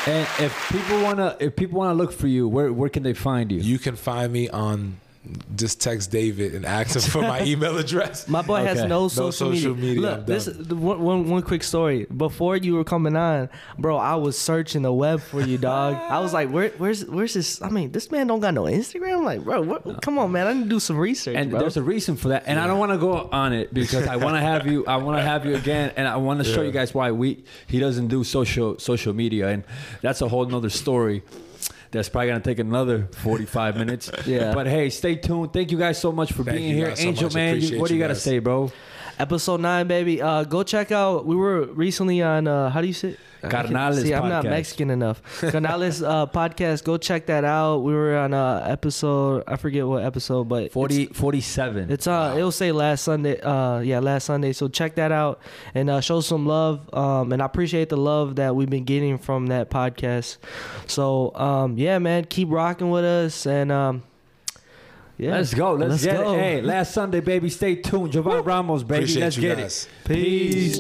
And 0.07 0.27
if 0.39 0.69
people 0.71 1.01
wanna 1.03 1.35
if 1.39 1.55
people 1.55 1.79
wanna 1.79 1.93
look 1.93 2.11
for 2.11 2.27
you, 2.27 2.47
where 2.47 2.71
where 2.71 2.89
can 2.89 3.03
they 3.03 3.13
find 3.13 3.51
you? 3.51 3.59
You 3.59 3.77
can 3.79 3.95
find 3.95 4.31
me 4.31 4.49
on 4.49 4.97
just 5.55 5.82
text 5.82 6.11
David 6.11 6.53
and 6.55 6.65
ask 6.65 6.95
him 6.95 7.01
for 7.01 7.21
my 7.21 7.43
email 7.51 7.78
address. 7.78 8.28
My 8.28 8.41
boy 8.41 8.63
has 8.63 8.78
Okay. 8.80 8.88
no 8.88 9.03
No 9.03 9.07
social, 9.07 9.32
social 9.53 9.75
media. 9.75 9.95
media, 9.95 10.01
Look, 10.01 10.25
this 10.28 10.45
done. 10.45 10.63
the 10.63 10.75
one, 10.75 10.99
one 11.01 11.30
one 11.30 11.41
quick 11.41 11.63
story. 11.63 12.05
Before 12.15 12.55
you 12.57 12.75
were 12.75 12.84
coming 12.84 13.15
on, 13.15 13.49
bro, 13.78 13.97
I 13.97 14.15
was 14.15 14.38
searching 14.38 14.82
the 14.84 14.93
web 14.93 15.21
for 15.21 15.41
you, 15.41 15.57
dog. 15.57 15.95
I 15.95 16.19
was 16.19 16.34
like, 16.34 16.49
where, 16.49 16.69
where's 16.78 17.05
where's 17.05 17.34
this? 17.34 17.61
I 17.61 17.69
mean, 17.69 17.91
this 17.91 18.11
man 18.11 18.28
don't 18.28 18.39
got 18.39 18.53
no 18.53 18.63
Instagram. 18.63 19.23
Like, 19.23 19.43
bro, 19.43 19.61
what, 19.61 20.01
come 20.01 20.17
on, 20.19 20.32
man, 20.32 20.47
I 20.47 20.53
need 20.53 20.63
to 20.63 20.69
do 20.69 20.80
some 20.80 20.97
research, 20.97 21.36
and 21.36 21.49
bro. 21.51 21.59
there's 21.59 21.78
a 21.78 21.84
reason 21.84 22.15
for 22.15 22.30
that 22.30 22.43
and 22.47 22.59
i 22.59 22.67
don't 22.67 22.80
want 22.80 22.91
to 22.91 22.97
go 22.97 23.30
on 23.32 23.53
it 23.53 23.73
because 23.73 24.07
i 24.07 24.15
want 24.15 24.36
to 24.36 24.39
have 24.41 24.65
you 24.67 24.86
i 24.88 24.95
want 24.97 25.17
to 25.17 25.21
have 25.23 25.45
you 25.45 25.55
again 25.55 25.91
and 25.97 26.07
i 26.07 26.15
want 26.15 26.39
to 26.39 26.45
show 26.45 26.61
you 26.61 26.71
guys 26.71 26.93
why 26.93 27.11
we 27.11 27.43
he 27.67 27.80
doesn't 27.80 28.07
do 28.07 28.23
social 28.23 28.78
social 28.80 29.13
media 29.13 29.47
and 29.49 29.63
that's 30.01 30.21
a 30.21 30.28
whole 30.28 30.45
nother 30.45 30.69
story 30.69 31.23
that's 31.91 32.09
probably 32.09 32.27
gonna 32.29 32.39
take 32.41 32.59
another 32.59 33.07
45 33.17 33.77
minutes 33.77 34.11
Yeah. 34.25 34.53
but 34.53 34.67
hey 34.67 34.89
stay 34.89 35.15
tuned 35.15 35.53
thank 35.53 35.71
you 35.71 35.77
guys 35.77 35.99
so 35.99 36.11
much 36.11 36.31
for 36.33 36.43
Thank 36.43 36.57
being 36.57 36.73
here 36.75 36.88
guys 36.89 36.99
so 37.01 37.07
angel 37.07 37.23
much. 37.25 37.33
man 37.35 37.61
you, 37.61 37.79
what 37.79 37.88
do 37.88 37.93
you 37.93 37.99
you 37.99 38.03
gotta 38.03 38.13
guys. 38.13 38.21
say 38.23 38.39
bro 38.39 38.71
Episode 39.20 39.61
nine, 39.61 39.88
baby. 39.88 40.22
Uh, 40.22 40.43
go 40.43 40.61
check 40.63 40.91
out. 40.91 41.26
We 41.26 41.36
were 41.36 41.65
recently 41.65 42.22
on. 42.22 42.47
Uh, 42.47 42.70
how 42.70 42.82
do 42.82 42.88
you 42.88 42.93
say? 42.93 43.18
Carnales 43.43 44.01
See, 44.01 44.13
I'm 44.13 44.30
not. 44.30 44.43
Mexican 44.45 44.89
enough. 44.89 45.22
Carnales 45.41 46.05
uh, 46.07 46.26
podcast. 46.34 46.84
Go 46.84 46.97
check 46.97 47.28
that 47.28 47.43
out. 47.43 47.80
We 47.80 47.93
were 47.93 48.18
on 48.18 48.34
uh, 48.34 48.65
episode. 48.68 49.43
I 49.47 49.55
forget 49.55 49.86
what 49.88 50.03
episode, 50.03 50.45
but 50.49 50.72
40 50.72 51.03
It's, 51.03 51.20
47 51.20 51.91
it's 51.91 52.07
uh, 52.07 52.34
it'll 52.38 52.51
say 52.51 52.72
last 52.72 53.03
Sunday. 53.03 53.39
Uh, 53.39 53.80
yeah, 53.80 53.99
last 53.99 54.26
Sunday. 54.26 54.53
So 54.53 54.68
check 54.68 54.95
that 54.95 55.11
out 55.11 55.39
and 55.74 55.89
uh, 55.89 56.01
show 56.01 56.22
some 56.22 56.45
love. 56.45 56.93
Um, 56.93 57.32
and 57.32 57.41
I 57.41 57.45
appreciate 57.45 57.89
the 57.89 57.97
love 57.97 58.36
that 58.38 58.55
we've 58.55 58.70
been 58.70 58.86
getting 58.86 59.18
from 59.18 59.47
that 59.47 59.70
podcast. 59.70 60.38
So 60.88 61.34
um, 61.36 61.78
yeah, 61.78 61.99
man, 61.99 62.26
keep 62.26 62.49
rocking 62.51 62.89
with 62.89 63.05
us 63.05 63.45
and 63.45 63.72
um, 63.72 64.03
yeah, 65.18 65.32
let's 65.32 65.53
go 65.53 65.74
let's, 65.74 65.89
Let's 65.91 66.05
get 66.05 66.18
go. 66.18 66.34
it 66.36 66.39
hey 66.39 66.61
last 66.61 66.93
sunday 66.93 67.20
baby 67.22 67.49
stay 67.49 67.76
tuned. 67.76 68.11
Jovan 68.11 68.43
ramos 68.43 68.84
baby. 68.84 69.03
Appreciate 69.03 69.24
let's 69.24 69.36
you 69.38 69.41
get 69.41 69.57
guys. 69.57 69.88
it 70.05 70.07
peace 70.07 70.80